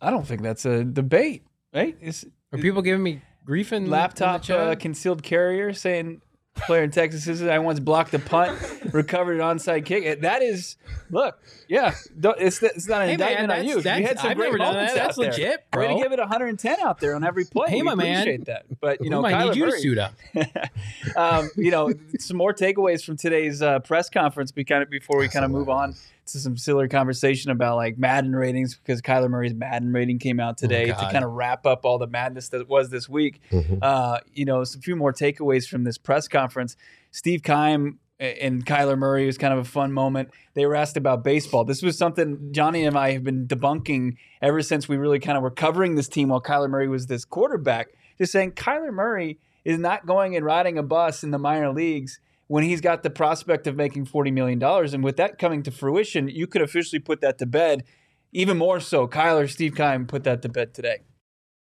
I 0.00 0.10
don't 0.10 0.26
think 0.26 0.42
that's 0.42 0.64
a 0.64 0.82
debate, 0.82 1.44
right? 1.72 1.96
Is 2.00 2.26
Are 2.52 2.58
people 2.58 2.82
giving 2.82 3.02
me 3.02 3.22
grief 3.44 3.72
in 3.72 3.84
in 3.84 3.84
the 3.84 3.90
laptop 3.90 4.42
chat? 4.42 4.58
uh, 4.58 4.74
concealed 4.74 5.22
carrier 5.22 5.72
saying 5.72 6.20
player 6.56 6.82
in 6.82 6.90
Texas 6.90 7.26
is 7.26 7.42
I 7.42 7.58
once 7.58 7.80
blocked 7.80 8.12
a 8.14 8.18
punt, 8.18 8.58
recovered 8.92 9.34
an 9.34 9.40
onside 9.40 9.84
kick. 9.86 10.20
That 10.22 10.42
is, 10.42 10.76
look, 11.10 11.40
yeah, 11.68 11.94
don't- 12.18 12.38
it's 12.40 12.62
it's 12.62 12.86
not 12.88 13.02
an 13.02 13.08
Hey, 13.10 13.16
man, 13.16 13.28
indictment 13.30 13.52
on 13.60 13.64
you. 13.66 13.76
you 13.80 14.06
had 14.06 14.18
some 14.18 14.30
I've 14.30 14.36
great 14.36 14.46
never 14.48 14.58
done 14.58 14.74
moments 14.74 14.94
that. 14.94 15.00
out 15.00 15.04
That's 15.06 15.18
there. 15.18 15.30
legit, 15.30 15.64
Way 15.74 15.88
to 15.88 16.02
give 16.02 16.12
it 16.12 16.18
110 16.18 16.76
out 16.82 17.00
there 17.00 17.14
on 17.14 17.24
every 17.24 17.44
play. 17.44 17.70
Hey, 17.70 17.76
we 17.76 17.82
my 17.82 17.94
man. 17.94 18.20
appreciate 18.22 18.44
that. 18.46 18.64
But 18.80 19.02
you 19.02 19.10
know, 19.10 19.24
I 19.24 19.44
need 19.44 19.56
you 19.56 19.62
Murray, 19.66 19.72
to 19.72 19.78
suit 19.78 19.98
up. 19.98 20.12
um, 21.16 21.50
you 21.56 21.70
know, 21.70 21.92
some 22.18 22.36
more 22.36 22.52
takeaways 22.52 23.04
from 23.04 23.16
today's 23.16 23.62
uh, 23.62 23.78
press 23.80 24.10
conference. 24.10 24.52
Be 24.52 24.64
kind 24.64 24.82
of 24.82 24.90
before 24.90 25.18
we 25.18 25.28
kind 25.28 25.44
of 25.44 25.50
move 25.50 25.68
on 25.68 25.94
to 26.32 26.38
some 26.40 26.56
silly 26.56 26.88
conversation 26.88 27.50
about 27.50 27.76
like 27.76 27.98
Madden 27.98 28.34
ratings 28.34 28.74
because 28.76 29.00
Kyler 29.02 29.28
Murray's 29.30 29.54
Madden 29.54 29.92
rating 29.92 30.18
came 30.18 30.40
out 30.40 30.58
today 30.58 30.86
to 30.86 30.96
Oh, 30.96 31.00
God. 31.00 31.12
kind 31.12 31.24
of 31.24 31.32
wrap 31.32 31.66
up 31.66 31.84
all 31.84 31.98
the 31.98 32.06
madness 32.06 32.48
that 32.50 32.68
was 32.68 32.90
this 32.90 33.08
week. 33.08 33.40
Uh, 33.82 34.18
you 34.32 34.44
know, 34.44 34.64
some 34.64 34.80
few 34.80 34.96
more 34.96 35.12
takeaways 35.12 35.66
from 35.68 35.84
this 35.84 35.98
press 35.98 36.28
conference. 36.28 36.76
Steve 37.10 37.42
Keim 37.42 37.98
and 38.18 38.66
Kyler 38.66 38.98
Murray 38.98 39.24
was 39.26 39.38
kind 39.38 39.52
of 39.54 39.60
a 39.60 39.64
fun 39.64 39.92
moment. 39.92 40.30
They 40.54 40.66
were 40.66 40.74
asked 40.74 40.96
about 40.98 41.24
baseball. 41.24 41.64
This 41.64 41.82
was 41.82 41.96
something 41.96 42.50
Johnny 42.52 42.84
and 42.84 42.96
I 42.96 43.12
have 43.12 43.24
been 43.24 43.46
debunking 43.46 44.16
ever 44.42 44.60
since 44.62 44.88
we 44.88 44.96
really 44.98 45.20
kind 45.20 45.36
of 45.38 45.42
were 45.42 45.50
covering 45.50 45.94
this 45.94 46.08
team 46.08 46.28
while 46.28 46.42
Kyler 46.42 46.68
Murray 46.68 46.88
was 46.88 47.06
this 47.06 47.24
quarterback. 47.24 47.88
Just 48.18 48.32
saying 48.32 48.52
Kyler 48.52 48.92
Murray 48.92 49.38
is 49.64 49.78
not 49.78 50.04
going 50.06 50.36
and 50.36 50.44
riding 50.44 50.76
a 50.76 50.82
bus 50.82 51.22
in 51.24 51.30
the 51.30 51.38
minor 51.38 51.72
leagues 51.72 52.20
when 52.50 52.64
he's 52.64 52.80
got 52.80 53.04
the 53.04 53.10
prospect 53.10 53.68
of 53.68 53.76
making 53.76 54.04
$40 54.04 54.32
million. 54.32 54.60
And 54.60 55.04
with 55.04 55.18
that 55.18 55.38
coming 55.38 55.62
to 55.62 55.70
fruition, 55.70 56.26
you 56.26 56.48
could 56.48 56.62
officially 56.62 56.98
put 56.98 57.20
that 57.20 57.38
to 57.38 57.46
bed. 57.46 57.84
Even 58.32 58.58
more 58.58 58.80
so, 58.80 59.06
Kyler, 59.06 59.48
Steve 59.48 59.76
Keim 59.76 60.04
put 60.04 60.24
that 60.24 60.42
to 60.42 60.48
bed 60.48 60.74
today. 60.74 60.98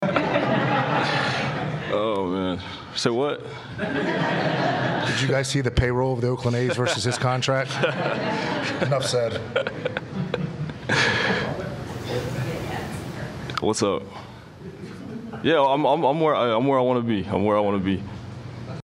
Oh 1.95 2.25
man. 2.25 2.59
So 2.95 3.13
what? 3.13 3.45
Did 3.77 5.21
you 5.21 5.27
guys 5.27 5.47
see 5.47 5.61
the 5.61 5.69
payroll 5.69 6.13
of 6.13 6.21
the 6.21 6.27
Oakland 6.27 6.57
A's 6.57 6.75
versus 6.75 7.03
his 7.03 7.19
contract? 7.19 7.69
Enough 8.81 9.05
said. 9.05 9.37
What's 13.59 13.83
up? 13.83 14.01
Yeah, 15.43 15.61
I'm, 15.61 15.85
I'm, 15.85 16.03
I'm 16.03 16.19
where 16.19 16.33
I, 16.33 16.51
I'm 16.55 16.65
where 16.65 16.79
I 16.79 16.81
want 16.81 17.05
to 17.05 17.07
be. 17.07 17.29
I'm 17.29 17.45
where 17.45 17.55
I 17.55 17.59
want 17.59 17.77
to 17.77 17.85
be. 17.85 18.01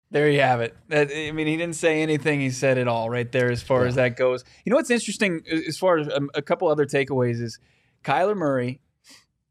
There 0.09 0.29
you 0.29 0.39
have 0.39 0.61
it. 0.61 0.75
That, 0.87 1.11
I 1.13 1.31
mean, 1.31 1.47
he 1.47 1.57
didn't 1.57 1.75
say 1.75 2.01
anything. 2.01 2.39
He 2.39 2.49
said 2.49 2.77
it 2.77 2.87
all 2.87 3.09
right 3.09 3.29
there 3.29 3.51
as 3.51 3.61
far 3.61 3.85
as 3.85 3.95
that 3.95 4.15
goes. 4.15 4.45
You 4.63 4.69
know 4.69 4.77
what's 4.77 4.89
interesting 4.89 5.43
as 5.67 5.77
far 5.77 5.97
as 5.97 6.07
um, 6.13 6.29
a 6.33 6.41
couple 6.41 6.69
other 6.69 6.85
takeaways 6.85 7.41
is 7.41 7.59
Kyler 8.03 8.37
Murray 8.37 8.79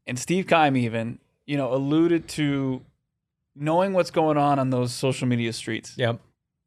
and 0.07 0.17
Steve 0.17 0.47
Keim 0.47 0.75
even, 0.75 1.19
you 1.45 1.57
know, 1.57 1.71
alluded 1.71 2.27
to 2.29 2.81
knowing 3.55 3.93
what's 3.93 4.09
going 4.09 4.37
on 4.37 4.57
on 4.57 4.71
those 4.71 4.93
social 4.93 5.27
media 5.27 5.53
streets. 5.53 5.93
Yep. 5.97 6.21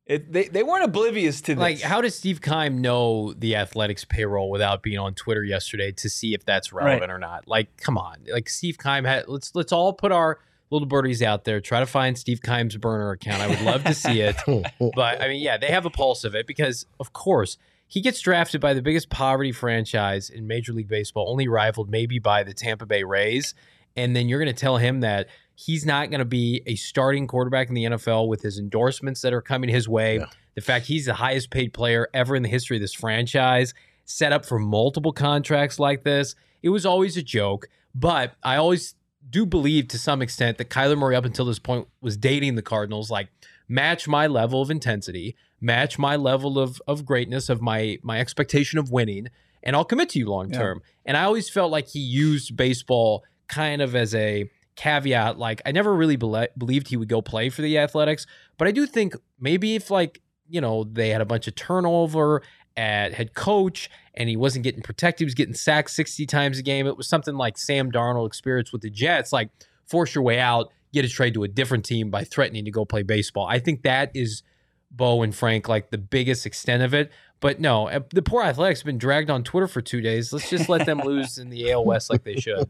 It, 0.06 0.32
they, 0.32 0.48
they 0.48 0.62
weren't 0.64 0.84
oblivious 0.84 1.40
to 1.42 1.54
this. 1.54 1.60
Like, 1.60 1.80
how 1.80 2.00
does 2.00 2.16
Steve 2.16 2.40
Keim 2.40 2.80
know 2.80 3.32
the 3.32 3.54
Athletics 3.54 4.04
payroll 4.04 4.50
without 4.50 4.82
being 4.82 4.98
on 4.98 5.14
Twitter 5.14 5.44
yesterday 5.44 5.92
to 5.92 6.08
see 6.08 6.34
if 6.34 6.44
that's 6.44 6.72
relevant 6.72 7.12
or 7.12 7.18
not? 7.18 7.46
Like, 7.46 7.76
come 7.76 7.96
on. 7.96 8.16
Like 8.30 8.48
Steve 8.48 8.76
Keim 8.78 9.04
had 9.04 9.28
let's 9.28 9.54
let's 9.54 9.72
all 9.72 9.92
put 9.92 10.10
our 10.10 10.40
little 10.70 10.86
birdies 10.86 11.22
out 11.22 11.44
there. 11.44 11.60
Try 11.60 11.80
to 11.80 11.86
find 11.86 12.16
Steve 12.16 12.40
Keim's 12.42 12.76
burner 12.76 13.10
account. 13.10 13.42
I 13.42 13.48
would 13.48 13.60
love 13.62 13.84
to 13.84 13.94
see 13.94 14.20
it. 14.20 14.36
but 14.94 15.20
I 15.20 15.28
mean, 15.28 15.42
yeah, 15.42 15.56
they 15.56 15.68
have 15.68 15.84
a 15.84 15.90
pulse 15.90 16.24
of 16.24 16.34
it 16.34 16.46
because, 16.46 16.86
of 16.98 17.12
course, 17.12 17.58
he 17.86 18.00
gets 18.00 18.20
drafted 18.20 18.60
by 18.60 18.72
the 18.72 18.82
biggest 18.82 19.10
poverty 19.10 19.50
franchise 19.50 20.30
in 20.30 20.46
Major 20.46 20.72
League 20.72 20.88
Baseball, 20.88 21.28
only 21.28 21.48
rivaled 21.48 21.90
maybe 21.90 22.20
by 22.20 22.44
the 22.44 22.54
Tampa 22.54 22.86
Bay 22.86 23.02
Rays. 23.02 23.54
And 23.96 24.14
then 24.14 24.28
you're 24.28 24.38
going 24.38 24.54
to 24.54 24.60
tell 24.60 24.76
him 24.76 25.00
that 25.00 25.28
he's 25.56 25.84
not 25.84 26.08
going 26.08 26.20
to 26.20 26.24
be 26.24 26.62
a 26.66 26.76
starting 26.76 27.26
quarterback 27.26 27.68
in 27.68 27.74
the 27.74 27.84
NFL 27.84 28.28
with 28.28 28.42
his 28.42 28.58
endorsements 28.58 29.22
that 29.22 29.32
are 29.32 29.42
coming 29.42 29.68
his 29.68 29.88
way. 29.88 30.18
Yeah. 30.18 30.26
The 30.54 30.60
fact 30.60 30.86
he's 30.86 31.06
the 31.06 31.14
highest 31.14 31.50
paid 31.50 31.72
player 31.72 32.08
ever 32.14 32.36
in 32.36 32.42
the 32.42 32.48
history 32.48 32.76
of 32.76 32.80
this 32.80 32.94
franchise, 32.94 33.74
set 34.04 34.32
up 34.32 34.46
for 34.46 34.58
multiple 34.58 35.12
contracts 35.12 35.78
like 35.80 36.04
this. 36.04 36.36
It 36.62 36.68
was 36.68 36.86
always 36.86 37.16
a 37.16 37.22
joke, 37.22 37.68
but 37.94 38.34
I 38.42 38.56
always 38.56 38.94
do 39.28 39.46
believe 39.46 39.88
to 39.88 39.98
some 39.98 40.22
extent 40.22 40.58
that 40.58 40.70
Kyler 40.70 40.98
Murray 40.98 41.16
up 41.16 41.24
until 41.24 41.44
this 41.44 41.58
point 41.58 41.88
was 42.00 42.16
dating 42.16 42.54
the 42.54 42.62
Cardinals 42.62 43.10
like 43.10 43.28
match 43.68 44.08
my 44.08 44.26
level 44.26 44.62
of 44.62 44.70
intensity, 44.70 45.36
match 45.60 45.98
my 45.98 46.16
level 46.16 46.58
of 46.58 46.80
of 46.86 47.04
greatness 47.04 47.48
of 47.48 47.60
my 47.60 47.98
my 48.02 48.18
expectation 48.20 48.78
of 48.78 48.90
winning, 48.90 49.28
and 49.62 49.76
I'll 49.76 49.84
commit 49.84 50.10
to 50.10 50.18
you 50.18 50.28
long 50.28 50.50
term. 50.50 50.82
And 51.04 51.16
I 51.16 51.24
always 51.24 51.48
felt 51.48 51.70
like 51.70 51.88
he 51.88 52.00
used 52.00 52.56
baseball 52.56 53.24
kind 53.48 53.82
of 53.82 53.94
as 53.94 54.14
a 54.14 54.50
caveat 54.76 55.38
like 55.38 55.60
I 55.66 55.72
never 55.72 55.94
really 55.94 56.16
bele 56.16 56.46
believed 56.56 56.88
he 56.88 56.96
would 56.96 57.08
go 57.08 57.20
play 57.20 57.50
for 57.50 57.62
the 57.62 57.78
Athletics, 57.78 58.26
but 58.56 58.66
I 58.66 58.70
do 58.70 58.86
think 58.86 59.14
maybe 59.38 59.74
if 59.74 59.90
like, 59.90 60.22
you 60.48 60.60
know, 60.60 60.84
they 60.84 61.10
had 61.10 61.20
a 61.20 61.26
bunch 61.26 61.46
of 61.46 61.54
turnover 61.54 62.42
at 62.76 63.12
head 63.14 63.34
coach 63.34 63.90
and 64.14 64.28
he 64.28 64.36
wasn't 64.36 64.62
getting 64.64 64.82
protected, 64.82 65.20
he 65.20 65.24
was 65.26 65.34
getting 65.34 65.54
sacked 65.54 65.90
60 65.90 66.26
times 66.26 66.58
a 66.58 66.62
game. 66.62 66.86
It 66.86 66.96
was 66.96 67.08
something 67.08 67.34
like 67.34 67.58
Sam 67.58 67.90
Darnold 67.92 68.26
experience 68.26 68.72
with 68.72 68.82
the 68.82 68.90
Jets, 68.90 69.32
like 69.32 69.50
force 69.86 70.14
your 70.14 70.22
way 70.24 70.38
out, 70.38 70.68
get 70.92 71.04
a 71.04 71.08
trade 71.08 71.34
to 71.34 71.42
a 71.44 71.48
different 71.48 71.84
team 71.84 72.10
by 72.10 72.24
threatening 72.24 72.64
to 72.64 72.70
go 72.70 72.84
play 72.84 73.02
baseball. 73.02 73.46
I 73.46 73.58
think 73.58 73.82
that 73.82 74.10
is 74.14 74.42
Bo 74.90 75.22
and 75.22 75.34
Frank 75.34 75.68
like 75.68 75.90
the 75.90 75.98
biggest 75.98 76.46
extent 76.46 76.82
of 76.82 76.94
it. 76.94 77.10
But 77.40 77.58
no, 77.60 77.88
uh, 77.88 78.00
the 78.12 78.22
poor 78.22 78.42
Athletics 78.42 78.80
have 78.80 78.86
been 78.86 78.98
dragged 78.98 79.30
on 79.30 79.42
Twitter 79.44 79.66
for 79.68 79.80
two 79.80 80.00
days. 80.02 80.32
Let's 80.32 80.50
just 80.50 80.68
let 80.68 80.84
them 80.84 80.98
lose 81.04 81.38
in 81.38 81.48
the 81.48 81.70
AL 81.72 81.84
West 81.86 82.10
like 82.10 82.22
they 82.24 82.34
should. 82.36 82.68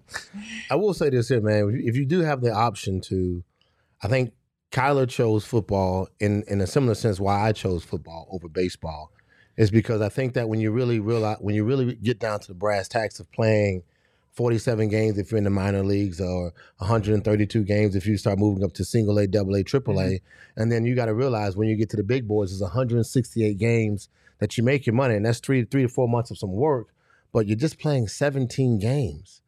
I 0.70 0.76
will 0.76 0.94
say 0.94 1.10
this 1.10 1.28
here, 1.28 1.40
man. 1.40 1.68
If 1.70 1.74
you- 1.74 1.88
If 1.90 1.96
you 1.96 2.06
do 2.06 2.20
have 2.20 2.40
the 2.40 2.52
option 2.52 3.00
to, 3.02 3.42
I 4.02 4.06
think 4.08 4.32
Kyler 4.70 5.08
chose 5.08 5.44
football 5.44 6.08
in 6.20 6.44
in 6.46 6.60
a 6.60 6.66
similar 6.68 6.94
sense. 6.94 7.18
Why 7.18 7.48
I 7.48 7.52
chose 7.52 7.82
football 7.82 8.28
over 8.30 8.48
baseball 8.48 9.10
is 9.60 9.70
because 9.70 10.00
I 10.00 10.08
think 10.08 10.32
that 10.34 10.48
when 10.48 10.58
you 10.58 10.70
really 10.70 11.00
realize 11.00 11.36
when 11.40 11.54
you 11.54 11.64
really 11.64 11.94
get 11.96 12.18
down 12.18 12.40
to 12.40 12.48
the 12.48 12.54
brass 12.54 12.88
tacks 12.88 13.20
of 13.20 13.30
playing 13.30 13.82
47 14.32 14.88
games 14.88 15.18
if 15.18 15.30
you're 15.30 15.38
in 15.38 15.44
the 15.44 15.50
minor 15.50 15.84
leagues 15.84 16.18
or 16.18 16.54
132 16.78 17.64
games 17.64 17.94
if 17.94 18.06
you 18.06 18.16
start 18.16 18.38
moving 18.38 18.64
up 18.64 18.72
to 18.72 18.84
single 18.86 19.18
A, 19.18 19.26
double 19.26 19.54
A, 19.54 19.62
triple 19.62 20.00
A, 20.00 20.04
mm-hmm. 20.04 20.60
and 20.62 20.72
then 20.72 20.86
you 20.86 20.94
got 20.94 21.06
to 21.06 21.14
realize 21.14 21.56
when 21.56 21.68
you 21.68 21.76
get 21.76 21.90
to 21.90 21.98
the 21.98 22.02
big 22.02 22.26
boys, 22.26 22.52
it's 22.52 22.62
168 22.62 23.58
games 23.58 24.08
that 24.38 24.56
you 24.56 24.64
make 24.64 24.86
your 24.86 24.94
money, 24.94 25.14
and 25.14 25.26
that's 25.26 25.40
three 25.40 25.64
three 25.64 25.82
to 25.82 25.88
four 25.88 26.08
months 26.08 26.30
of 26.30 26.38
some 26.38 26.52
work. 26.52 26.88
But 27.30 27.46
you're 27.46 27.58
just 27.58 27.78
playing 27.78 28.08
17 28.08 28.78
games 28.78 29.42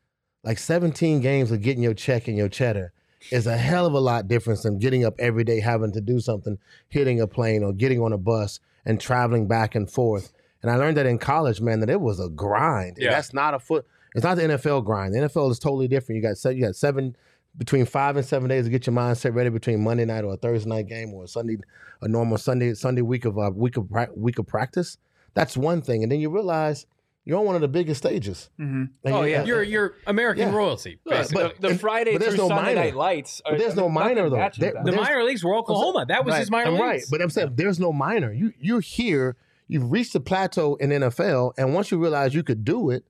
like 0.45 0.59
17 0.59 1.21
games 1.21 1.51
of 1.53 1.63
getting 1.63 1.83
your 1.83 1.95
check 1.95 2.29
and 2.29 2.37
your 2.37 2.49
cheddar 2.49 2.93
is 3.31 3.47
a 3.47 3.57
hell 3.57 3.87
of 3.87 3.93
a 3.93 4.01
lot 4.01 4.27
different 4.27 4.63
than 4.63 4.79
getting 4.79 5.05
up 5.05 5.15
every 5.19 5.45
day 5.45 5.61
having 5.61 5.93
to 5.93 6.01
do 6.01 6.19
something, 6.19 6.59
hitting 6.89 7.21
a 7.21 7.27
plane 7.27 7.63
or 7.63 7.73
getting 7.73 8.01
on 8.01 8.13
a 8.13 8.19
bus 8.19 8.59
and 8.85 9.01
traveling 9.01 9.47
back 9.47 9.75
and 9.75 9.91
forth. 9.91 10.33
And 10.63 10.71
I 10.71 10.77
learned 10.77 10.97
that 10.97 11.07
in 11.07 11.19
college, 11.19 11.61
man, 11.61 11.81
that 11.81 11.91
it 11.91 12.01
was 12.01 12.21
a 12.21 12.29
grind. 12.29 12.97
Yeah. 12.99 13.11
That's 13.11 13.33
not 13.33 13.55
a 13.55 13.59
foot. 13.59 13.87
It's 14.15 14.25
not 14.25 14.37
the 14.37 14.43
NFL 14.43 14.85
grind. 14.85 15.15
The 15.15 15.21
NFL 15.21 15.51
is 15.51 15.59
totally 15.59 15.89
different. 15.89 16.23
You 16.23 16.29
got 16.29 16.37
seven, 16.37 16.59
you 16.59 16.65
got 16.65 16.77
seven 16.77 17.17
between 17.57 17.85
five 17.85 18.17
and 18.17 18.25
seven 18.25 18.49
days 18.49 18.65
to 18.65 18.71
get 18.71 18.87
your 18.87 18.95
mindset 18.95 19.35
ready 19.35 19.51
between 19.51 19.83
Monday 19.83 20.05
night 20.05 20.25
or 20.25 20.35
a 20.35 20.37
Thursday 20.37 20.69
night 20.69 20.87
game 20.87 21.13
or 21.13 21.25
a 21.25 21.29
Sunday, 21.29 21.57
a 22.01 22.09
normal 22.09 22.39
Sunday 22.39 22.75
Sunday 22.75 23.03
week 23.03 23.25
of 23.25 23.39
uh, 23.39 23.51
week 23.55 23.77
of 23.77 23.89
week 24.15 24.39
of 24.39 24.47
practice. 24.47 24.99
That's 25.35 25.57
one 25.57 25.81
thing, 25.81 26.03
and 26.03 26.13
then 26.13 26.21
you 26.21 26.31
realize 26.31 26.87
you're 27.25 27.39
on 27.39 27.45
one 27.45 27.55
of 27.55 27.61
the 27.61 27.69
biggest 27.69 27.99
stages. 27.99 28.51
Mhm. 28.61 28.91
And 29.05 29.15
Oh, 29.15 29.23
yeah. 29.23 29.45
You're 29.45 29.63
you're 29.63 29.95
American 30.07 30.49
Yeah. 30.49 30.55
royalty. 30.57 30.99
Basically. 31.05 31.43
but- 31.45 31.55
the, 31.57 31.63
the 31.63 31.69
and- 31.69 31.81
Friday 31.81 32.13
but 32.13 32.21
there's 32.21 32.35
through 32.35 32.45
no 32.45 32.49
Sunday 32.49 32.75
minor. 32.75 32.81
night 32.81 32.95
lights. 32.97 33.41
Are, 33.45 33.53
But 33.53 33.59
there's 33.61 33.77
no 33.77 33.89
minor, 33.89 34.29
though. 34.29 34.49
There- 34.59 34.75
the 34.85 34.93
minor 34.93 35.23
leagues 35.23 35.45
were 35.45 35.55
Oklahoma. 35.57 36.07
That 36.09 36.25
was 36.25 36.33
Right, 36.33 36.41
his 36.41 36.51
minor 36.51 36.67
and 36.71 36.75
leagues. 36.75 36.85
Right, 36.85 37.03
but 37.11 37.23
I'm 37.23 37.31
saying 37.31 37.53
there's 37.55 37.79
no 37.81 37.93
minor. 37.93 38.33
You 38.33 38.53
you're 38.61 38.81
here. 38.81 39.37
You've 39.69 39.91
reached 39.93 40.13
the 40.13 40.21
plateau 40.21 40.75
in 40.77 40.91
NFL, 40.91 41.53
and 41.57 41.73
once 41.75 41.91
you 41.91 41.99
realize 41.99 42.35
you 42.35 42.43
could 42.43 42.65
do 42.65 42.91
it, 42.91 43.05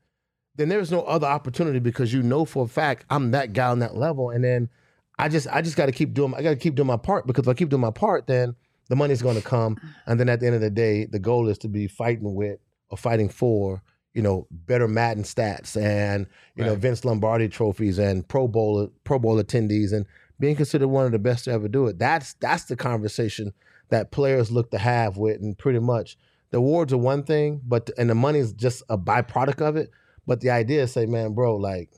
then 0.54 0.68
there's 0.68 0.92
no 0.92 1.00
other 1.02 1.26
opportunity 1.26 1.78
because 1.80 2.12
you 2.12 2.22
know 2.22 2.44
for 2.44 2.64
a 2.66 2.68
fact 2.68 3.04
I'm 3.10 3.30
that 3.30 3.52
guy 3.54 3.68
on 3.68 3.78
that 3.80 3.96
level. 3.96 4.28
And 4.30 4.44
then 4.44 4.68
I 5.18 5.28
just 5.28 5.48
I 5.50 5.62
just 5.62 5.76
got 5.76 5.86
to 5.86 5.92
keep 5.92 6.12
doing 6.12 6.34
I 6.34 6.42
got 6.42 6.50
to 6.50 6.56
keep 6.56 6.74
doing 6.74 6.86
my 6.86 6.98
part 6.98 7.26
because 7.26 7.44
if 7.46 7.48
I 7.48 7.54
keep 7.54 7.70
doing 7.70 7.80
my 7.80 7.90
part, 7.90 8.26
then 8.26 8.54
the 8.90 8.96
money's 8.96 9.22
going 9.22 9.36
to 9.36 9.42
come. 9.42 9.78
And 10.06 10.20
then 10.20 10.28
at 10.28 10.40
the 10.40 10.46
end 10.46 10.54
of 10.54 10.60
the 10.60 10.70
day, 10.70 11.06
the 11.06 11.18
goal 11.18 11.48
is 11.48 11.56
to 11.58 11.68
be 11.68 11.88
fighting 11.88 12.34
with 12.34 12.58
or 12.90 12.98
fighting 12.98 13.30
for 13.30 13.82
you 14.14 14.22
know 14.22 14.46
better 14.50 14.86
Madden 14.88 15.22
stats 15.24 15.80
and 15.80 16.26
you 16.56 16.64
know 16.64 16.74
Vince 16.74 17.04
Lombardi 17.04 17.48
trophies 17.48 17.98
and 17.98 18.26
Pro 18.28 18.46
Bowl 18.48 18.92
Pro 19.04 19.18
Bowl 19.18 19.42
attendees 19.42 19.92
and 19.92 20.04
being 20.38 20.56
considered 20.56 20.88
one 20.88 21.06
of 21.06 21.12
the 21.12 21.18
best 21.18 21.44
to 21.44 21.52
ever 21.52 21.68
do 21.68 21.86
it. 21.86 21.98
That's 21.98 22.34
that's 22.34 22.64
the 22.64 22.76
conversation 22.76 23.52
that 23.90 24.10
players 24.10 24.50
look 24.50 24.70
to 24.72 24.78
have 24.78 25.16
with, 25.16 25.40
and 25.40 25.56
pretty 25.56 25.78
much 25.78 26.16
the 26.50 26.58
awards 26.58 26.92
are 26.92 26.98
one 26.98 27.22
thing, 27.22 27.60
but 27.64 27.90
and 27.96 28.10
the 28.10 28.14
money 28.14 28.38
is 28.38 28.52
just 28.52 28.82
a 28.88 28.98
byproduct 28.98 29.60
of 29.60 29.76
it. 29.76 29.90
But 30.26 30.40
the 30.40 30.50
idea 30.50 30.82
is 30.82 30.92
say, 30.92 31.06
man, 31.06 31.32
bro, 31.34 31.56
like 31.56 31.90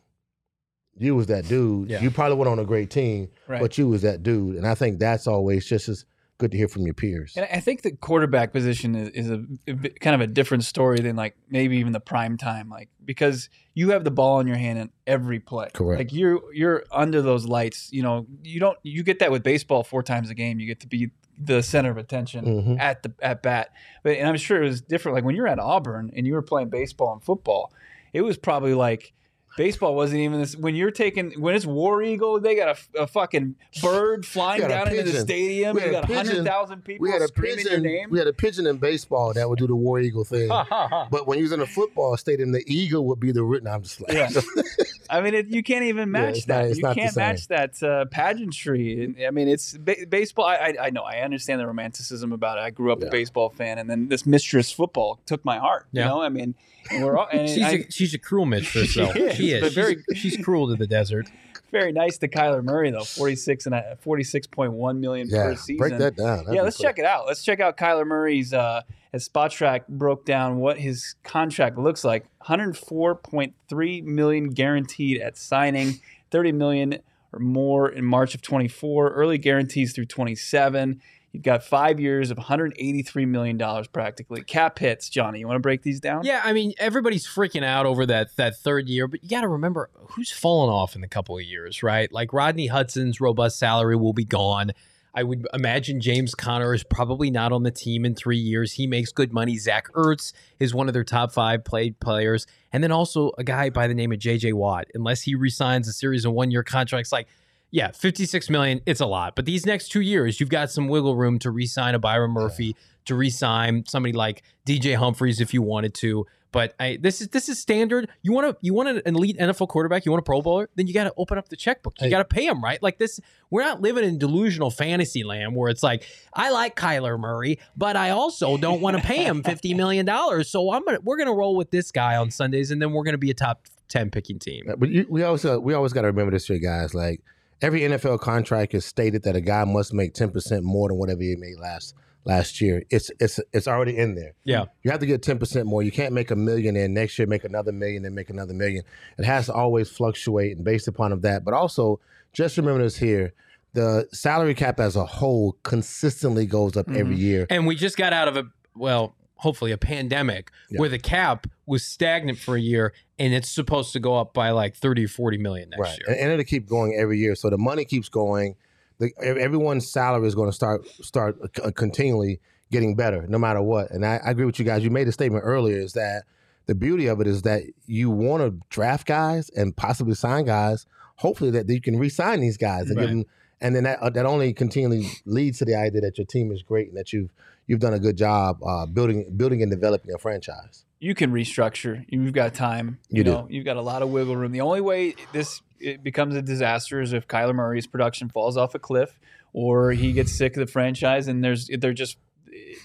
you 0.96 1.16
was 1.16 1.27
that 1.27 1.48
dude. 1.48 1.90
Yeah. 1.90 2.00
You 2.00 2.11
probably 2.11 2.37
went 2.37 2.48
on 2.48 2.59
a 2.61 2.64
great 2.64 2.90
team, 2.90 3.29
Right. 3.48 3.61
but 3.61 3.77
you 3.77 3.88
was 3.88 4.03
that 4.03 4.22
dude. 4.22 4.57
And 4.57 4.66
I 4.66 4.74
think 4.74 4.98
that's 5.00 5.27
always 5.27 5.66
just 5.66 5.88
as 5.88 6.05
good 6.38 6.51
to 6.51 6.57
hear 6.57 6.68
from 6.68 6.83
your 6.85 6.94
peers. 6.94 7.35
And 7.37 7.47
I 7.53 7.61
think 7.61 7.83
the 7.83 7.92
quarterback 7.92 8.53
position 8.53 8.94
is, 8.94 9.09
is 9.11 9.31
a, 9.31 9.44
a 9.68 9.75
bit- 9.75 10.01
kind 10.01 10.14
of 10.14 10.20
a 10.20 10.27
different 10.27 10.64
story 10.64 10.99
than 11.01 11.14
like 11.16 11.37
maybe 11.49 11.77
even 11.79 11.92
the 11.92 12.01
prime 12.01 12.37
time, 12.37 12.68
like 12.68 12.88
because 13.05 13.49
you 13.75 13.90
have 13.90 14.05
the 14.05 14.11
ball 14.11 14.40
in 14.40 14.47
your 14.47 14.57
hand 14.57 14.79
in 14.79 14.90
every 15.07 15.38
play. 15.40 15.68
Correct. 15.73 15.99
Like 16.01 16.12
you're 16.12 16.40
you're 16.53 16.85
under 16.90 17.23
those 17.23 17.47
lights. 17.47 17.88
You 17.92 18.03
know, 18.03 18.27
you 18.42 18.59
don't 18.61 18.79
you 18.83 19.03
get 19.03 19.20
that 19.20 19.31
with 19.31 19.42
baseball 19.42 19.85
four 19.85 20.03
times 20.03 20.29
a 20.31 20.35
game. 20.35 20.59
You 20.61 20.66
get 20.66 20.81
to 20.81 20.87
be 20.88 21.11
the 21.38 21.62
center 21.62 21.90
of 21.90 21.97
attention 21.97 22.44
Mhm. 22.44 22.79
at 22.81 23.03
the 23.03 23.12
at 23.20 23.42
bat. 23.42 23.73
But 24.03 24.16
and 24.18 24.29
I'm 24.29 24.37
sure 24.37 24.62
it 24.62 24.66
was 24.66 24.81
different. 24.81 25.14
Like 25.16 25.25
when 25.25 25.35
you're 25.37 25.49
at 25.49 25.59
Auburn 25.59 26.11
and 26.16 26.27
you 26.27 26.35
were 26.35 26.42
playing 26.42 26.68
baseball 26.70 27.12
and 27.12 27.23
football, 27.23 27.73
it 28.12 28.23
was 28.23 28.37
probably 28.37 28.75
like. 28.75 29.12
Baseball 29.56 29.94
wasn't 29.94 30.20
even 30.20 30.40
this. 30.40 30.56
When 30.56 30.74
you're 30.74 30.90
taking, 30.90 31.32
when 31.40 31.54
it's 31.54 31.64
War 31.64 32.02
Eagle, 32.02 32.40
they 32.40 32.56
got 32.56 32.76
a, 32.96 33.02
a 33.02 33.06
fucking 33.06 33.54
bird 33.80 34.26
flying 34.34 34.58
We 34.58 34.62
had 34.62 34.70
a 34.70 34.74
down 34.74 34.88
into 34.98 35.12
the 35.12 35.20
stadium. 35.20 35.76
We 35.76 35.84
You 35.84 35.90
got 35.92 36.10
hundred 36.10 36.44
thousand 36.44 36.84
people 36.84 37.04
We 37.04 37.10
had 37.10 37.22
a 37.22 37.28
screaming 37.28 37.58
pigeon. 37.64 37.72
your 37.84 37.92
name. 37.92 38.10
We 38.10 38.18
had 38.18 38.26
a 38.26 38.32
pigeon 38.32 38.66
in 38.66 38.78
baseball 38.78 39.32
that 39.34 39.48
would 39.48 39.58
do 39.58 39.66
the 39.66 39.76
War 39.76 40.00
Eagle 40.00 40.24
thing. 40.24 40.48
but 41.10 41.26
when 41.26 41.38
you 41.38 41.44
was 41.44 41.52
in 41.52 41.60
a 41.60 41.66
football 41.66 42.16
stadium, 42.16 42.52
the 42.52 42.64
eagle 42.66 43.06
would 43.06 43.20
be 43.20 43.30
the 43.30 43.44
written. 43.44 43.68
I'm 43.68 43.82
just 43.82 44.00
like, 44.00 44.12
Yeah. 44.12 44.28
I 45.14 45.20
mean, 45.20 45.35
it, 45.35 45.46
you 45.48 45.62
can't 45.62 45.85
even 45.85 46.11
match 46.11 46.37
it's 46.38 46.46
that. 46.46 46.57
not- 46.62 46.64
it's 46.68 46.77
you 46.79 46.83
not 46.83 46.96
can't 46.96 47.12
same. 47.14 47.22
match 47.22 47.48
that 47.48 47.83
uh, 47.83 48.05
pageantry. 48.07 49.14
I 49.27 49.31
mean, 49.31 49.48
it's 49.48 49.77
ba- 49.77 50.07
baseball. 50.09 50.46
I, 50.46 50.55
I 50.57 50.77
I 50.87 50.90
know. 50.90 51.03
I 51.03 51.20
understand 51.20 51.61
the 51.61 51.66
romanticism 51.66 52.33
about 52.33 52.59
it. 52.59 52.62
I 52.62 52.70
grew 52.70 52.92
up 52.92 53.03
a 53.03 53.07
baseball 53.07 53.50
fan, 53.50 53.79
and 53.79 53.88
then 53.88 54.09
this 54.09 54.27
mistress 54.27 54.70
football 54.72 55.20
took 55.27 55.44
my 55.44 55.59
heart. 55.59 55.87
Yeah. 55.92 56.03
You 56.05 56.09
know, 56.09 56.22
I 56.22 56.29
mean, 56.29 56.55
we're 57.00 57.16
all. 57.16 57.29
And 57.33 57.48
She's 57.48 57.62
I, 57.64 57.70
a, 57.70 57.90
she's 57.90 58.14
a 58.14 58.18
cruel 58.18 58.46
mistress, 58.46 58.90
She 58.92 59.00
is, 59.03 59.37
she 59.37 59.53
is. 59.53 59.64
She's, 59.64 59.74
very- 59.74 60.05
she's 60.14 60.37
cruel 60.37 60.68
to 60.68 60.77
the 60.77 60.87
desert. 60.87 61.29
Very 61.74 61.90
nice 61.90 62.18
to 62.18 62.28
Kyler 62.28 62.62
Murray 62.62 62.92
though. 62.92 63.02
Forty 63.02 63.34
six 63.34 63.66
and 63.66 63.74
forty 63.98 64.22
six 64.22 64.46
point 64.46 64.74
one 64.74 65.00
million 65.00 65.26
yeah, 65.28 65.46
per 65.46 65.56
season. 65.56 65.78
break 65.78 65.98
that 65.98 66.14
down. 66.14 66.44
That'd 66.44 66.54
yeah, 66.54 66.62
let's 66.62 66.76
cool. 66.76 66.84
check 66.84 67.00
it 67.00 67.04
out. 67.04 67.26
Let's 67.26 67.42
check 67.42 67.58
out 67.58 67.76
Kyler 67.76 68.06
Murray's 68.06 68.54
uh 68.54 68.82
as 69.12 69.28
Spotrac 69.28 69.88
broke 69.88 70.24
down 70.24 70.58
what 70.58 70.78
his 70.78 71.16
contract 71.24 71.76
looks 71.76 72.04
like. 72.04 72.26
104.3 72.44 74.04
million 74.04 74.50
guaranteed 74.50 75.20
at 75.20 75.37
signing, 75.37 75.94
30 76.30 76.52
million 76.52 76.98
or 77.32 77.40
more 77.40 77.88
in 77.88 78.04
March 78.04 78.37
of 78.37 78.42
24, 78.42 79.10
early 79.10 79.38
guarantees 79.38 79.92
through 79.92 80.06
27. 80.06 81.02
You've 81.35 81.42
got 81.42 81.64
five 81.64 81.99
years 81.99 82.31
of 82.31 82.37
183 82.38 83.27
million 83.27 83.59
dollars 83.59 83.88
practically. 83.88 84.44
Cap 84.44 84.79
hits, 84.79 85.09
Johnny. 85.09 85.40
You 85.40 85.49
want 85.49 85.57
to 85.57 85.61
break 85.61 85.83
these 85.83 85.99
down? 85.99 86.25
Yeah, 86.25 86.40
I 86.44 86.53
mean, 86.53 86.75
everybody's 86.79 87.27
freaking 87.27 87.64
out 87.64 87.87
over 87.87 88.07
that 88.07 88.37
that 88.37 88.57
third 88.57 88.88
year, 88.88 89.09
but 89.09 89.25
you 89.25 89.29
got 89.29 89.40
to 89.40 89.49
remember 89.49 89.90
who's 90.11 90.31
fallen 90.31 90.70
off 90.70 90.94
in 90.94 91.03
a 91.03 91.09
couple 91.09 91.37
of 91.37 91.42
years, 91.42 91.83
right? 91.83 92.11
Like 92.12 92.33
Rodney 92.33 92.68
Hudson's 92.68 93.20
robust 93.20 93.59
salary 93.59 93.97
will 93.97 94.12
be 94.12 94.25
gone. 94.25 94.70
I 95.12 95.25
would 95.25 95.49
imagine 95.53 96.01
James 96.01 96.37
Conner 96.37 96.73
is 96.73 96.85
probably 96.85 97.33
not 97.33 97.51
on 97.51 97.64
the 97.64 97.73
team 97.73 98.05
in 98.05 98.14
three 98.14 98.38
years. 98.38 98.75
He 98.75 98.87
makes 98.87 99.11
good 99.11 99.33
money. 99.33 99.59
Zach 99.59 99.88
Ertz 99.92 100.33
is 100.61 100.73
one 100.73 100.87
of 100.87 100.94
their 100.94 101.03
top 101.03 101.33
five 101.33 101.64
played 101.64 101.99
players, 101.99 102.47
and 102.73 102.81
then 102.81 102.92
also 102.92 103.33
a 103.38 103.42
guy 103.42 103.70
by 103.70 103.88
the 103.88 103.94
name 103.94 104.12
of 104.12 104.20
J.J. 104.20 104.53
Watt. 104.53 104.87
Unless 104.94 105.23
he 105.23 105.35
resigns 105.35 105.88
a 105.88 105.92
series 105.92 106.25
of 106.25 106.33
one 106.33 106.53
year 106.53 106.62
contracts, 106.62 107.11
like 107.11 107.27
yeah, 107.74 107.90
56 107.90 108.48
million, 108.50 108.80
it's 108.87 109.00
a 109.00 109.06
lot. 109.06 109.34
But 109.34 109.46
these 109.46 109.66
next 109.66 109.88
two 109.88 110.00
years, 110.00 110.38
you've 110.38 110.48
got 110.48 110.70
some 110.70 110.87
wiggle 110.87 111.16
room 111.16 111.40
to 111.40 111.50
re-sign 111.50 111.96
a 111.96 111.98
Byron 111.98 112.30
Murphy, 112.30 112.76
to 113.06 113.16
re-sign 113.16 113.84
somebody 113.88 114.12
like 114.12 114.44
DJ 114.64 114.94
Humphries 114.94 115.40
if 115.40 115.52
you 115.52 115.60
wanted 115.60 115.92
to. 115.94 116.24
But 116.52 116.72
I, 116.78 116.98
this 117.02 117.20
is 117.20 117.30
this 117.30 117.48
is 117.48 117.58
standard. 117.58 118.08
You 118.22 118.32
want 118.32 118.46
to 118.48 118.56
you 118.60 118.74
want 118.74 118.88
an 118.88 119.02
elite 119.16 119.37
NFL 119.38 119.66
quarterback, 119.66 120.04
you 120.06 120.12
want 120.12 120.20
a 120.20 120.24
Pro 120.24 120.40
Bowler, 120.40 120.70
then 120.76 120.87
you 120.87 120.94
got 120.94 121.02
to 121.02 121.12
open 121.16 121.37
up 121.37 121.48
the 121.48 121.56
checkbook. 121.56 121.94
You 122.00 122.04
Hey. 122.04 122.10
got 122.10 122.18
to 122.18 122.24
pay 122.26 122.46
him, 122.46 122.62
right? 122.62 122.80
Like 122.80 122.96
this, 122.98 123.18
we're 123.50 123.62
not 123.64 123.80
living 123.80 124.04
in 124.04 124.18
delusional 124.18 124.70
fantasy 124.70 125.24
land 125.24 125.56
where 125.56 125.68
it's 125.68 125.82
like 125.82 126.06
I 126.32 126.50
like 126.52 126.76
Kyler 126.76 127.18
Murray, 127.18 127.58
but 127.76 127.96
I 127.96 128.10
also 128.10 128.56
don't 128.56 128.80
want 128.80 128.96
to 128.96 129.02
pay 129.02 129.24
him 129.24 129.42
fifty 129.52 129.74
million 129.74 130.06
dollars. 130.06 130.48
So 130.48 130.70
I'm 130.70 130.84
gonna 130.84 131.00
we're 131.02 131.16
gonna 131.16 131.34
roll 131.34 131.56
with 131.56 131.72
this 131.72 131.90
guy 131.90 132.14
on 132.14 132.30
Sundays, 132.30 132.70
and 132.70 132.80
then 132.80 132.92
we're 132.92 133.02
gonna 133.02 133.18
be 133.18 133.30
a 133.32 133.34
top 133.34 133.66
ten 133.88 134.10
picking 134.12 134.38
team. 134.38 134.72
But 134.78 134.88
you, 134.90 135.06
we 135.10 135.24
always 135.24 135.44
uh, 135.44 135.58
we 135.60 135.74
always 135.74 135.92
got 135.92 136.02
to 136.02 136.06
remember 136.06 136.30
this 136.30 136.46
here, 136.46 136.60
guys. 136.60 136.94
Like 136.94 137.20
every 137.62 137.80
NFL 137.80 138.20
contract 138.20 138.74
is 138.74 138.84
stated 138.84 139.22
that 139.24 139.36
a 139.36 139.40
guy 139.40 139.64
must 139.64 139.92
make 139.92 140.14
ten 140.14 140.30
percent 140.30 140.64
more 140.64 140.88
than 140.88 140.98
whatever 140.98 141.22
he 141.22 141.36
made 141.36 141.58
last 141.58 141.94
last 142.24 142.60
year. 142.60 142.84
It's 142.90 143.10
it's 143.20 143.40
it's 143.52 143.68
already 143.68 143.96
in 143.96 144.14
there. 144.14 144.34
Yeah. 144.44 144.64
You 144.82 144.90
have 144.90 145.00
to 145.00 145.06
get 145.06 145.22
ten 145.22 145.38
percent 145.38 145.66
more. 145.66 145.82
You 145.82 145.92
can't 145.92 146.12
make 146.12 146.30
a 146.30 146.36
million 146.36 146.76
and 146.76 146.94
next 146.94 147.18
year 147.18 147.26
make 147.26 147.44
another 147.44 147.72
million 147.72 148.04
and 148.04 148.14
make 148.14 148.30
another 148.30 148.54
million. 148.54 148.84
It 149.18 149.24
has 149.24 149.46
to 149.46 149.52
always 149.52 149.90
fluctuate 149.90 150.56
and 150.56 150.64
based 150.64 150.88
upon 150.88 151.12
of 151.12 151.22
that. 151.22 151.44
But 151.44 151.54
also, 151.54 152.00
just 152.32 152.56
remember 152.56 152.82
this 152.82 152.96
here: 152.96 153.34
the 153.74 154.08
salary 154.12 154.54
cap 154.54 154.80
as 154.80 154.96
a 154.96 155.04
whole 155.04 155.56
consistently 155.62 156.46
goes 156.46 156.76
up 156.76 156.88
every 156.88 157.14
mm-hmm. 157.14 157.22
year. 157.22 157.46
And 157.50 157.66
we 157.66 157.74
just 157.74 157.96
got 157.96 158.12
out 158.12 158.28
of 158.28 158.36
a 158.36 158.44
well, 158.74 159.14
hopefully 159.37 159.73
a 159.73 159.79
pandemic 159.79 160.51
Yeah. 160.70 160.81
where 160.81 160.88
the 160.88 160.99
cap 160.99 161.47
was 161.66 161.85
stagnant 161.85 162.38
for 162.38 162.57
a 162.57 162.61
year 162.61 162.92
and 163.18 163.35
it's 163.35 163.51
supposed 163.51 163.92
to 163.92 164.01
go 164.01 164.16
up 164.16 164.33
by 164.35 164.51
like 164.51 164.75
30 164.77 165.05
or 165.05 165.09
40 165.09 165.38
million 165.38 165.70
next 165.70 165.81
right, 165.81 165.99
year. 165.99 166.07
and, 166.09 166.16
and 166.18 166.33
it'll 166.33 166.44
keep 166.44 166.68
going 166.68 166.97
every 166.99 167.18
year. 167.18 167.35
So 167.35 167.51
the 167.51 167.59
money 167.59 167.85
keeps 167.85 168.09
going. 168.09 168.57
The, 168.99 169.11
everyone's 169.18 169.90
salary 169.90 170.27
is 170.29 170.35
going 170.35 170.49
to 170.49 170.53
start 170.55 170.87
start 171.03 171.37
uh, 171.62 171.70
continually 171.73 172.40
getting 172.70 172.94
better, 172.94 173.27
no 173.29 173.38
matter 173.38 173.61
what. 173.62 173.90
And 173.90 174.05
I, 174.07 174.20
I 174.25 174.31
agree 174.31 174.44
with 174.47 174.59
you 174.59 174.64
guys. 174.64 174.83
You 174.85 174.90
made 174.90 175.09
a 175.09 175.12
statement 175.12 175.42
earlier 175.44 175.79
is 175.79 175.92
that 175.94 176.25
the 176.66 176.75
beauty 176.75 177.09
of 177.09 177.20
it 177.20 177.27
is 177.27 177.42
that 177.42 177.62
you 177.87 178.09
want 178.11 178.42
to 178.42 178.59
draft 178.70 179.07
guys 179.07 179.51
and 179.51 179.77
possibly 179.77 180.14
sign 180.14 180.44
guys. 180.47 180.87
Hopefully 181.16 181.51
that 181.53 181.68
you 181.68 181.81
can 181.81 181.99
re-sign 181.99 182.40
these 182.40 182.57
guys 182.57 182.88
and 182.88 182.97
Right. 182.97 183.03
give 183.03 183.11
them, 183.11 183.25
and 183.61 183.77
then 183.77 183.85
that 183.85 183.99
uh, 184.01 184.11
that 184.11 184.27
only 184.27 184.53
continually 184.53 185.07
leads 185.27 185.59
to 185.59 185.64
the 185.64 185.75
idea 185.75 186.01
that 186.01 186.16
your 186.18 186.25
team 186.27 186.51
is 186.53 186.62
great 186.62 186.88
and 186.88 186.97
that 186.97 187.12
you've 187.12 187.31
you've 187.66 187.81
done 187.81 187.94
a 187.94 187.98
good 187.98 188.16
job 188.16 188.59
uh, 188.62 188.87
building 188.87 189.33
building 189.37 189.62
and 189.62 189.70
developing 189.70 190.12
a 190.14 190.18
franchise. 190.18 190.85
you 191.00 191.14
can 191.14 191.33
restructure. 191.33 192.05
You've 192.09 192.33
got 192.33 192.55
time. 192.55 192.98
You, 193.11 193.18
You 193.18 193.24
do. 193.24 193.31
know, 193.33 193.46
you've 193.50 193.64
got 193.64 193.77
a 193.77 193.83
lot 193.83 194.03
of 194.03 194.09
wiggle 194.11 194.37
room. 194.37 194.53
The 194.53 194.61
only 194.62 194.81
way 194.81 195.14
this 195.33 195.61
it 195.81 196.03
becomes 196.03 196.35
a 196.35 196.40
disaster 196.42 197.00
is 197.00 197.12
if 197.12 197.27
Kyler 197.29 197.55
Murray's 197.55 197.87
production 197.87 198.29
falls 198.31 198.57
off 198.57 198.74
a 198.74 198.79
cliff 198.79 199.18
or 199.53 199.92
he 199.92 200.12
gets 200.12 200.33
sick 200.33 200.57
of 200.57 200.61
the 200.66 200.70
franchise 200.72 201.29
and 201.29 201.42
there's 201.44 201.68
they're 201.79 201.92
just 201.92 202.16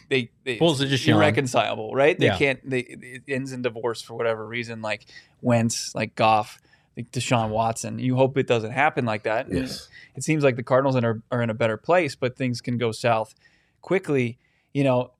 they, 0.10 0.32
they 0.44 0.58
Pulls 0.58 0.82
a 0.82 0.86
it's 0.86 0.94
Deshaun. 1.04 1.16
irreconcilable, 1.16 1.94
right? 1.94 2.18
They 2.18 2.26
Yeah. 2.26 2.38
can't 2.38 2.70
they 2.70 2.80
it 2.80 3.24
ends 3.28 3.52
in 3.54 3.62
divorce 3.62 4.02
for 4.02 4.16
whatever 4.16 4.46
reason, 4.46 4.82
like 4.82 5.06
Wentz, 5.42 5.94
like 5.96 6.16
Goff, 6.16 6.60
like 6.98 7.12
Deshaun 7.12 7.50
Watson. 7.50 8.00
You 8.00 8.16
hope 8.16 8.38
it 8.38 8.48
doesn't 8.48 8.72
happen 8.72 9.06
like 9.06 9.24
that. 9.24 9.48
And 9.48 9.60
Yes. 9.60 9.88
It 10.16 10.24
seems 10.24 10.44
like 10.44 10.56
the 10.58 10.64
Cardinals 10.64 10.96
are, 10.98 11.22
are 11.32 11.42
in 11.42 11.50
a 11.50 11.54
better 11.54 11.78
place, 11.78 12.16
but 12.16 12.36
things 12.36 12.60
can 12.60 12.78
go 12.78 12.92
south 12.92 13.36
quickly. 13.82 14.38
You 14.74 14.84
know, 14.84 15.12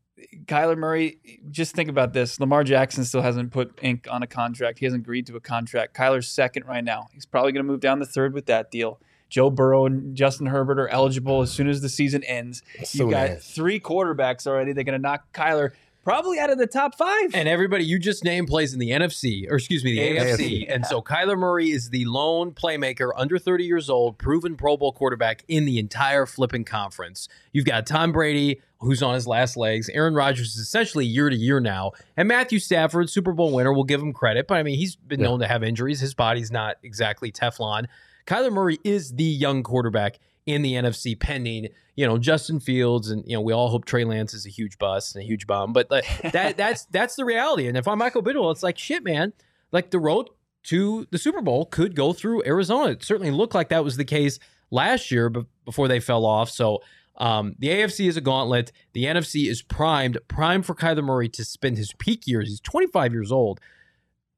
Kyler 0.46 0.78
Murray, 0.78 1.20
just 1.50 1.76
think 1.76 1.90
about 1.90 2.14
this. 2.14 2.40
Lamar 2.40 2.64
Jackson 2.64 3.06
still 3.06 3.22
hasn't 3.22 3.52
put 3.52 3.80
ink 3.82 4.08
on 4.10 4.22
a 4.24 4.28
contract. 4.28 4.80
He 4.80 4.86
hasn't 4.86 5.04
agreed 5.04 5.28
to 5.28 5.36
a 5.36 5.40
contract. 5.40 5.96
Kyler's 5.96 6.28
second 6.28 6.66
right 6.66 6.84
now. 6.84 7.08
He's 7.14 7.26
probably 7.26 7.52
going 7.52 7.66
to 7.66 7.72
move 7.72 7.80
down 7.80 8.00
to 8.00 8.06
third 8.06 8.34
with 8.34 8.46
that 8.48 8.72
deal. 8.72 9.00
Joe 9.30 9.50
Burrow 9.50 9.86
and 9.86 10.16
Justin 10.16 10.48
Herbert 10.48 10.80
are 10.80 10.88
eligible 10.88 11.42
as 11.42 11.52
soon 11.52 11.70
as 11.70 11.82
the 11.82 11.90
season 11.90 12.24
ends. 12.24 12.64
So 12.84 13.06
you 13.06 13.12
got 13.12 13.42
three 13.42 13.80
quarterbacks 13.80 14.48
already. 14.48 14.74
They're 14.74 14.84
going 14.84 15.00
to 15.00 15.02
knock 15.02 15.32
Kyler 15.34 15.72
probably 16.10 16.40
out 16.40 16.50
of 16.50 16.58
the 16.58 16.66
top 16.66 16.96
five. 16.96 17.36
And 17.36 17.48
everybody 17.48 17.86
you 17.86 18.00
just 18.00 18.24
named 18.24 18.48
plays 18.48 18.74
in 18.74 18.80
the 18.80 18.90
NFC, 18.90 19.50
or 19.50 19.58
excuse 19.58 19.84
me, 19.84 19.94
the 19.94 20.00
AFC. 20.18 20.38
AFC. 20.38 20.74
And 20.74 20.84
so 20.86 21.04
Kyler 21.04 21.38
Murray 21.38 21.70
is 21.70 21.92
the 21.92 22.06
lone 22.06 22.52
playmaker 22.52 23.12
under 23.16 23.38
30 23.38 23.64
years 23.66 23.92
old, 23.92 24.18
proven 24.18 24.56
Pro 24.56 24.76
Bowl 24.76 24.92
quarterback 24.92 25.44
in 25.48 25.66
the 25.66 25.78
entire 25.78 26.26
flipping 26.26 26.64
conference. 26.64 27.28
You've 27.54 27.66
got 27.66 27.86
Tom 27.86 28.12
Brady, 28.12 28.60
who's 28.80 29.04
on 29.04 29.14
his 29.14 29.28
last 29.28 29.56
legs. 29.56 29.88
Aaron 29.90 30.16
Rodgers 30.16 30.56
is 30.56 30.58
essentially 30.62 31.06
year 31.06 31.30
to 31.30 31.36
year 31.36 31.60
now. 31.60 31.92
And 32.18 32.28
Matthew 32.28 32.58
Stafford, 32.58 33.10
Super 33.10 33.32
Bowl 33.34 33.54
winner, 33.54 33.72
will 33.72 33.84
give 33.84 34.02
him 34.02 34.12
credit. 34.12 34.48
But 34.48 34.56
I 34.58 34.64
mean, 34.64 34.78
he's 34.80 34.96
been 34.96 35.20
Yeah. 35.20 35.28
known 35.28 35.40
to 35.42 35.48
have 35.48 35.62
injuries. 35.64 36.00
His 36.00 36.16
body's 36.16 36.50
not 36.52 36.78
exactly 36.82 37.32
Teflon. 37.32 37.86
Kyler 38.26 38.52
Murray 38.52 38.80
is 38.84 39.14
the 39.14 39.24
young 39.24 39.64
quarterback 39.64 40.20
in 40.46 40.62
the 40.62 40.74
NFC 40.74 41.20
pending, 41.20 41.70
you 41.96 42.08
know, 42.08 42.18
Justin 42.18 42.60
Fields 42.60 43.10
and 43.10 43.24
you 43.28 43.34
know, 43.34 43.42
we 43.42 43.54
all 43.54 43.70
hope 43.70 43.86
Trey 43.86 44.04
Lance 44.04 44.34
is 44.34 44.46
a 44.46 44.50
huge 44.50 44.78
bust 44.78 45.16
and 45.16 45.24
a 45.24 45.28
huge 45.28 45.46
bomb, 45.48 45.74
but 45.74 45.90
like, 45.92 46.06
that 46.32 46.58
that's 46.58 46.86
that's 46.86 47.16
the 47.16 47.26
reality. 47.26 47.68
And 47.68 47.78
if 47.78 47.88
I'm 47.88 47.98
Michael 47.98 48.24
Bidwill, 48.24 48.52
it's 48.52 48.64
like 48.64 48.78
shit, 48.78 49.04
man. 49.04 49.34
Like 49.72 49.92
the 49.92 50.00
road 50.00 50.30
to 50.64 51.08
the 51.12 51.18
Super 51.18 51.42
Bowl 51.42 51.66
could 51.66 51.96
go 51.96 52.14
through 52.14 52.44
Arizona. 52.46 52.92
It 52.92 53.04
certainly 53.04 53.32
looked 53.32 53.54
like 53.54 53.70
that 53.70 53.84
was 53.84 53.98
the 53.98 54.06
case 54.06 54.40
last 54.72 55.12
year, 55.12 55.30
but 55.30 55.46
before 55.66 55.88
they 55.88 56.00
fell 56.00 56.26
off. 56.26 56.50
So 56.50 56.82
um, 57.18 57.56
the 57.60 57.68
AFC 57.68 58.08
is 58.08 58.18
a 58.18 58.22
gauntlet. 58.22 58.72
The 58.94 59.06
NFC 59.06 59.50
is 59.50 59.62
primed, 59.62 60.18
primed 60.28 60.66
for 60.66 60.74
Kyler 60.74 61.04
Murray 61.04 61.30
to 61.30 61.44
spend 61.44 61.78
his 61.78 61.94
peak 62.00 62.28
years. 62.28 62.50
He's 62.50 62.62
25 62.62 63.14
years 63.14 63.32
old, 63.32 63.60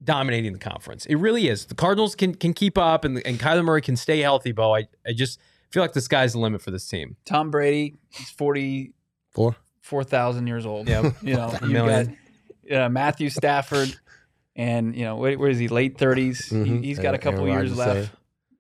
dominating 0.04 0.54
the 0.54 0.60
conference. 0.60 1.06
It 1.06 1.16
really 1.16 1.48
is. 1.48 1.66
The 1.66 1.76
Cardinals 1.76 2.16
can 2.16 2.34
can 2.34 2.54
keep 2.54 2.78
up, 2.78 3.06
and 3.06 3.26
and 3.26 3.40
Kyler 3.40 3.64
Murray 3.64 3.82
can 3.82 3.96
stay 3.96 4.20
healthy. 4.20 4.52
Bo, 4.52 4.76
I 4.76 4.88
I 5.06 5.14
just 5.14 5.40
feel 5.72 5.84
like 5.84 5.94
the 5.94 6.02
sky's 6.02 6.34
the 6.34 6.40
limit 6.40 6.62
for 6.62 6.72
this 6.72 6.88
team. 6.88 7.16
Tom 7.26 7.52
Brady, 7.52 7.96
he's 8.10 8.30
forty 8.30 8.94
Four. 9.32 9.56
four 9.82 10.04
thousand 10.04 10.48
years 10.48 10.66
old. 10.66 10.88
Yeah. 10.88 11.12
You 11.22 11.36
know, 11.36 11.54
you 11.62 11.68
million. 11.70 12.18
got 12.70 12.82
uh, 12.86 12.90
Matthew 12.90 13.30
Stafford, 13.30 13.96
and 14.56 14.96
you 14.96 15.04
know, 15.04 15.16
where, 15.18 15.38
where 15.38 15.50
is 15.50 15.60
he? 15.60 15.68
Late 15.68 15.98
30s. 15.98 16.52
Mhm. 16.52 16.84
He, 16.84 16.90
has 16.90 17.00
got 17.00 17.14
a 17.16 17.18
couple 17.18 17.46
Aaron 17.46 17.66
years 17.66 17.78
left. 17.78 18.12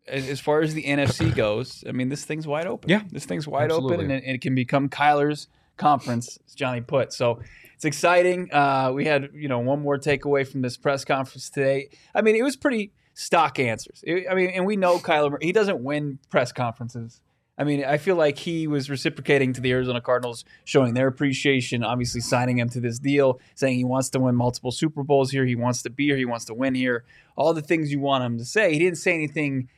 As 0.07 0.27
as 0.27 0.39
far 0.39 0.61
as 0.61 0.73
the 0.73 0.83
NFC 0.83 1.33
goes, 1.35 1.83
I 1.87 1.91
mean, 1.91 2.09
this 2.09 2.25
thing's 2.25 2.47
wide 2.47 2.67
open. 2.67 2.89
Yeah, 2.89 3.03
this 3.11 3.25
thing's 3.25 3.47
wide 3.47 3.65
absolutely. 3.65 3.95
open, 3.95 4.11
and 4.11 4.13
it, 4.23 4.23
and 4.25 4.35
it 4.35 4.41
can 4.41 4.55
become 4.55 4.89
Kyler's 4.89 5.47
conference, 5.77 6.37
as 6.47 6.53
Johnny 6.55 6.81
put. 6.81 7.13
So 7.13 7.41
it's 7.75 7.85
exciting. 7.85 8.49
Uh, 8.51 8.91
we 8.93 9.05
had 9.05 9.29
you 9.33 9.47
know 9.47 9.59
one 9.59 9.81
more 9.81 9.97
takeaway 9.97 10.47
from 10.47 10.61
this 10.61 10.77
press 10.77 11.05
conference 11.05 11.49
today. 11.49 11.89
I 12.13 12.21
mean, 12.21 12.35
it 12.35 12.43
was 12.43 12.55
pretty 12.55 12.91
stock 13.21 13.59
answers. 13.59 14.03
I 14.07 14.33
mean, 14.33 14.49
and 14.49 14.65
we 14.65 14.75
know 14.75 14.97
Kyler. 14.97 15.31
Murray- 15.31 15.45
He 15.45 15.51
doesn't 15.51 15.83
win 15.83 16.19
press 16.29 16.51
conferences. 16.51 17.21
I 17.57 17.63
mean, 17.63 17.83
I 17.85 17.97
feel 17.97 18.15
like 18.15 18.39
he 18.39 18.65
was 18.65 18.89
reciprocating 18.89 19.53
to 19.53 19.61
the 19.61 19.71
Arizona 19.71 20.01
Cardinals, 20.01 20.43
showing 20.63 20.95
their 20.95 21.07
appreciation, 21.07 21.83
obviously 21.83 22.19
signing 22.21 22.57
him 22.57 22.69
to 22.69 22.79
this 22.79 22.97
deal, 22.97 23.39
saying 23.53 23.77
he 23.77 23.83
wants 23.83 24.09
to 24.11 24.19
win 24.19 24.35
multiple 24.35 24.71
Super 24.71 25.03
Bowls 25.03 25.29
here, 25.29 25.45
he 25.45 25.55
wants 25.55 25.83
to 25.83 25.91
be 25.91 26.05
here, 26.05 26.17
he 26.17 26.25
wants 26.25 26.45
to 26.45 26.55
win 26.55 26.73
here, 26.73 27.03
all 27.35 27.53
the 27.53 27.61
things 27.61 27.91
you 27.91 27.99
want 27.99 28.23
him 28.23 28.37
to 28.39 28.45
say. 28.45 28.73
He 28.73 28.79
didn't 28.79 28.97
say 28.97 29.13
anything 29.13 29.69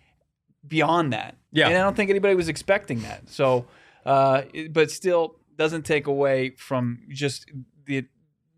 beyond 0.65 1.11
that. 1.11 1.35
Yeah. 1.51 1.67
And 1.67 1.77
I 1.77 1.81
don't 1.81 1.95
think 1.95 2.09
anybody 2.09 2.35
was 2.35 2.47
expecting 2.47 3.01
that. 3.01 3.27
So, 3.29 3.65
uh, 4.05 4.43
but 4.69 4.89
still 4.89 5.35
doesn't 5.57 5.83
take 5.83 6.07
away 6.07 6.51
from 6.51 6.99
just 7.09 7.51
the 7.85 8.05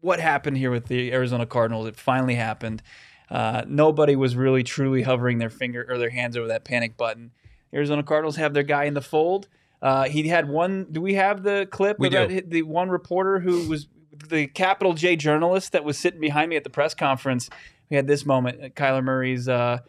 what 0.02 0.19
happened 0.19 0.58
here 0.58 0.69
with 0.69 0.86
the 0.86 1.12
Arizona 1.12 1.48
Cardinals. 1.48 1.88
It 1.88 1.95
finally 1.95 2.36
happened. 2.36 2.84
Uh, 3.30 3.64
nobody 3.68 4.16
was 4.16 4.36
really 4.36 4.64
truly 4.64 5.02
hovering 5.02 5.38
their 5.38 5.50
finger 5.50 5.86
or 5.90 5.98
their 5.98 6.10
hands 6.10 6.38
over 6.38 6.48
that 6.48 6.64
panic 6.64 6.96
button. 6.98 7.32
Arizona 7.74 8.04
Cardinals 8.04 8.36
have 8.36 8.54
their 8.54 8.64
guy 8.64 8.86
in 8.86 8.94
the 8.94 9.02
fold. 9.02 9.48
Uh, 9.82 10.06
he 10.06 10.28
had 10.28 10.48
one. 10.48 10.88
Do 10.92 11.02
we 11.02 11.16
have 11.16 11.44
the 11.44 11.68
clip 11.70 12.00
We 12.00 12.08
of 12.08 12.14
that, 12.14 12.30
do. 12.30 12.42
the 12.42 12.62
one 12.64 12.90
reporter 12.90 13.40
who 13.40 13.68
was 13.68 13.88
the 14.30 14.48
capital 14.48 14.94
J 14.94 15.16
journalist 15.16 15.74
that 15.74 15.84
was 15.84 15.98
sitting 15.98 16.22
behind 16.22 16.50
me 16.50 16.56
at 16.56 16.64
the 16.64 16.70
press 16.70 16.94
conference? 16.94 17.50
We 17.90 17.98
had 17.98 18.08
this 18.08 18.26
moment 18.26 18.62
at 18.62 18.76
Kyler 18.76 19.04
Murray's 19.04 19.48
uh, 19.48 19.80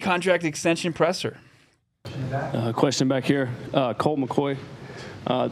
contract 0.00 0.44
extension 0.44 0.92
presser. 0.92 1.38
Uh, 2.32 2.72
question 2.72 3.08
back 3.08 3.24
here, 3.24 3.50
uh, 3.74 3.94
Colt 3.94 4.20
McCoy. 4.20 4.56
Uh, 5.26 5.48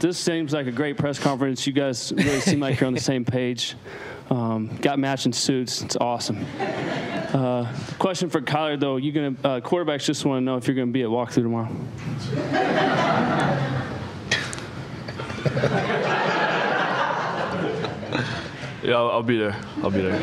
this 0.00 0.18
seems 0.18 0.52
like 0.52 0.66
a 0.66 0.72
great 0.72 0.98
press 0.98 1.18
conference. 1.18 1.66
You 1.66 1.72
guys 1.72 2.12
really 2.12 2.40
seem 2.40 2.60
like 2.60 2.78
you're 2.80 2.86
on 2.86 2.94
the 2.94 3.00
same 3.00 3.24
page. 3.24 3.74
Um, 4.28 4.76
got 4.76 4.98
matching 4.98 5.32
suits. 5.32 5.82
It's 5.82 5.96
awesome. 5.96 6.44
Uh, 6.58 7.72
question 7.98 8.28
for 8.28 8.40
Kyler 8.40 8.78
though. 8.78 8.96
You 8.96 9.12
gonna 9.12 9.36
uh, 9.44 9.60
quarterbacks 9.60 10.04
just 10.04 10.24
want 10.24 10.40
to 10.40 10.44
know 10.44 10.56
if 10.56 10.66
you're 10.66 10.76
gonna 10.76 10.92
be 10.92 11.02
at 11.02 11.08
walkthrough 11.08 11.42
tomorrow. 11.42 11.68
Yeah, 18.82 18.96
I'll, 18.96 19.10
I'll 19.10 19.22
be 19.22 19.38
there. 19.38 19.56
I'll 19.82 19.90
be 19.90 20.00
there. 20.00 20.16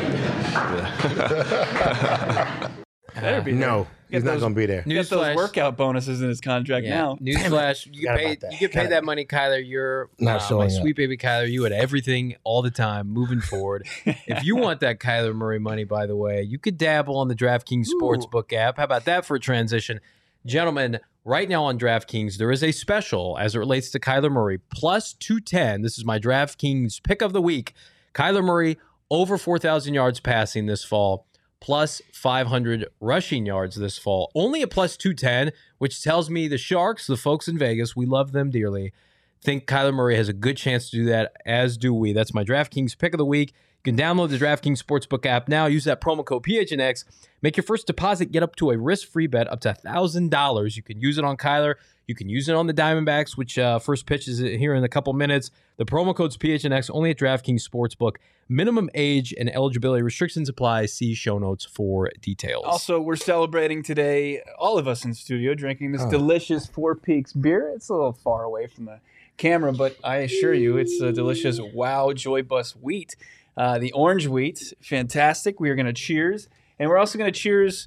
Better 3.20 3.40
be 3.42 3.52
there. 3.52 3.60
No, 3.60 3.86
he's 4.08 4.22
Get 4.22 4.24
not 4.26 4.32
those- 4.32 4.40
going 4.40 4.54
to 4.54 4.58
be 4.58 4.66
there. 4.66 4.82
Get 4.82 5.08
those 5.08 5.20
Newsflash. 5.20 5.36
workout 5.36 5.76
bonuses 5.76 6.20
in 6.22 6.28
his 6.28 6.40
contract 6.40 6.86
Yeah. 6.86 6.94
now. 6.96 7.18
Newsflash: 7.20 7.86
you 7.86 8.00
Forgot 8.02 8.02
get 8.02 8.16
paid. 8.16 8.24
about 8.26 8.40
that. 8.40 8.52
You 8.52 8.58
get 8.58 8.72
paid 8.72 8.90
that 8.90 9.04
money, 9.04 9.24
Kyler. 9.24 9.62
You're 9.66 10.10
Not 10.18 10.30
uh, 10.30 10.38
my 10.38 10.48
showing 10.48 10.70
up. 10.72 10.80
sweet 10.80 10.96
baby 10.96 11.16
Kyler. 11.16 11.50
You 11.50 11.62
had 11.64 11.72
everything 11.72 12.36
all 12.44 12.62
the 12.62 12.70
time, 12.70 13.08
moving 13.08 13.40
forward. 13.40 13.86
if 14.04 14.44
you 14.44 14.56
want 14.56 14.80
that 14.80 14.98
Kyler 15.00 15.34
Murray 15.34 15.58
money, 15.58 15.84
by 15.84 16.06
the 16.06 16.16
way, 16.16 16.42
you 16.42 16.58
could 16.58 16.78
dabble 16.78 17.16
on 17.18 17.28
the 17.28 17.34
DraftKings 17.34 17.86
Sportsbook 18.00 18.52
app. 18.52 18.76
How 18.78 18.84
about 18.84 19.04
that 19.06 19.24
for 19.24 19.36
a 19.36 19.40
transition, 19.40 20.00
gentlemen? 20.46 21.00
Right 21.24 21.48
now 21.48 21.64
on 21.64 21.78
DraftKings, 21.78 22.38
there 22.38 22.50
is 22.50 22.62
a 22.64 22.72
special 22.72 23.36
as 23.38 23.54
it 23.54 23.58
relates 23.58 23.90
to 23.90 24.00
Kyler 24.00 24.30
Murray 24.32 24.58
plus 24.70 25.12
two 25.12 25.40
ten. 25.40 25.82
This 25.82 25.98
is 25.98 26.04
my 26.06 26.18
DraftKings 26.18 27.02
pick 27.02 27.20
of 27.20 27.34
the 27.34 27.42
week. 27.42 27.74
Kyler 28.14 28.42
Murray 28.42 28.78
over 29.10 29.36
four 29.36 29.58
thousand 29.58 29.92
yards 29.92 30.20
passing 30.20 30.64
this 30.64 30.84
fall 30.84 31.26
plus 31.60 32.00
500 32.12 32.86
rushing 33.00 33.46
yards 33.46 33.76
this 33.76 33.98
fall. 33.98 34.30
Only 34.34 34.62
a 34.62 34.68
plus 34.68 34.96
210, 34.96 35.52
which 35.78 36.02
tells 36.02 36.30
me 36.30 36.48
the 36.48 36.58
Sharks, 36.58 37.06
the 37.06 37.16
folks 37.16 37.48
in 37.48 37.58
Vegas, 37.58 37.96
we 37.96 38.06
love 38.06 38.32
them 38.32 38.50
dearly, 38.50 38.92
think 39.42 39.66
Kyler 39.66 39.94
Murray 39.94 40.16
has 40.16 40.28
a 40.28 40.32
good 40.32 40.56
chance 40.56 40.90
to 40.90 40.96
do 40.96 41.04
that, 41.06 41.32
as 41.46 41.76
do 41.76 41.94
we. 41.94 42.12
That's 42.12 42.34
my 42.34 42.44
DraftKings 42.44 42.98
pick 42.98 43.14
of 43.14 43.18
the 43.18 43.24
week. 43.24 43.52
You 43.84 43.92
can 43.92 43.96
download 43.96 44.30
the 44.30 44.38
DraftKings 44.38 44.82
Sportsbook 44.82 45.24
app 45.24 45.48
now. 45.48 45.66
Use 45.66 45.84
that 45.84 46.00
promo 46.00 46.24
code 46.24 46.42
PHNX. 46.42 47.04
Make 47.42 47.56
your 47.56 47.64
first 47.64 47.86
deposit 47.86 48.32
get 48.32 48.42
up 48.42 48.56
to 48.56 48.70
a 48.70 48.78
risk 48.78 49.08
free 49.08 49.28
bet 49.28 49.50
up 49.50 49.60
to 49.60 49.76
$1,000. 49.84 50.76
You 50.76 50.82
can 50.82 51.00
use 51.00 51.18
it 51.18 51.24
on 51.24 51.36
Kyler. 51.36 51.74
You 52.08 52.14
can 52.14 52.30
use 52.30 52.48
it 52.48 52.54
on 52.54 52.66
the 52.66 52.72
Diamondbacks, 52.72 53.36
which 53.36 53.58
uh, 53.58 53.78
first 53.78 54.06
pitch 54.06 54.28
is 54.28 54.38
here 54.38 54.74
in 54.74 54.82
a 54.82 54.88
couple 54.88 55.12
minutes. 55.12 55.50
The 55.76 55.84
promo 55.84 56.16
code's 56.16 56.38
PHNX 56.38 56.90
only 56.92 57.10
at 57.10 57.18
DraftKings 57.18 57.62
Sportsbook. 57.68 58.16
Minimum 58.48 58.88
age 58.94 59.34
and 59.38 59.54
eligibility 59.54 60.02
restrictions 60.02 60.48
apply. 60.48 60.86
See 60.86 61.12
show 61.12 61.38
notes 61.38 61.66
for 61.66 62.10
details. 62.22 62.64
Also, 62.64 62.98
we're 62.98 63.14
celebrating 63.14 63.82
today, 63.82 64.40
all 64.58 64.78
of 64.78 64.88
us 64.88 65.04
in 65.04 65.12
studio, 65.12 65.54
drinking 65.54 65.92
this 65.92 66.00
Oh. 66.02 66.10
delicious 66.10 66.66
Four 66.66 66.96
Peaks 66.96 67.34
beer. 67.34 67.70
It's 67.76 67.90
a 67.90 67.92
little 67.92 68.14
far 68.14 68.42
away 68.42 68.68
from 68.68 68.86
the 68.86 69.00
camera, 69.36 69.74
but 69.74 69.94
I 70.02 70.16
assure 70.16 70.54
you, 70.54 70.78
it's 70.78 70.98
a 71.02 71.12
delicious 71.12 71.60
Wow 71.60 72.14
Joy 72.14 72.40
Bus 72.42 72.74
wheat. 72.74 73.16
Uh, 73.54 73.78
the 73.78 73.92
orange 73.92 74.26
wheat, 74.26 74.72
fantastic. 74.80 75.60
We 75.60 75.68
are 75.68 75.74
going 75.74 75.84
to 75.84 75.92
cheers. 75.92 76.48
And 76.78 76.88
we're 76.88 76.96
also 76.96 77.18
going 77.18 77.30
to 77.30 77.38
cheers 77.38 77.86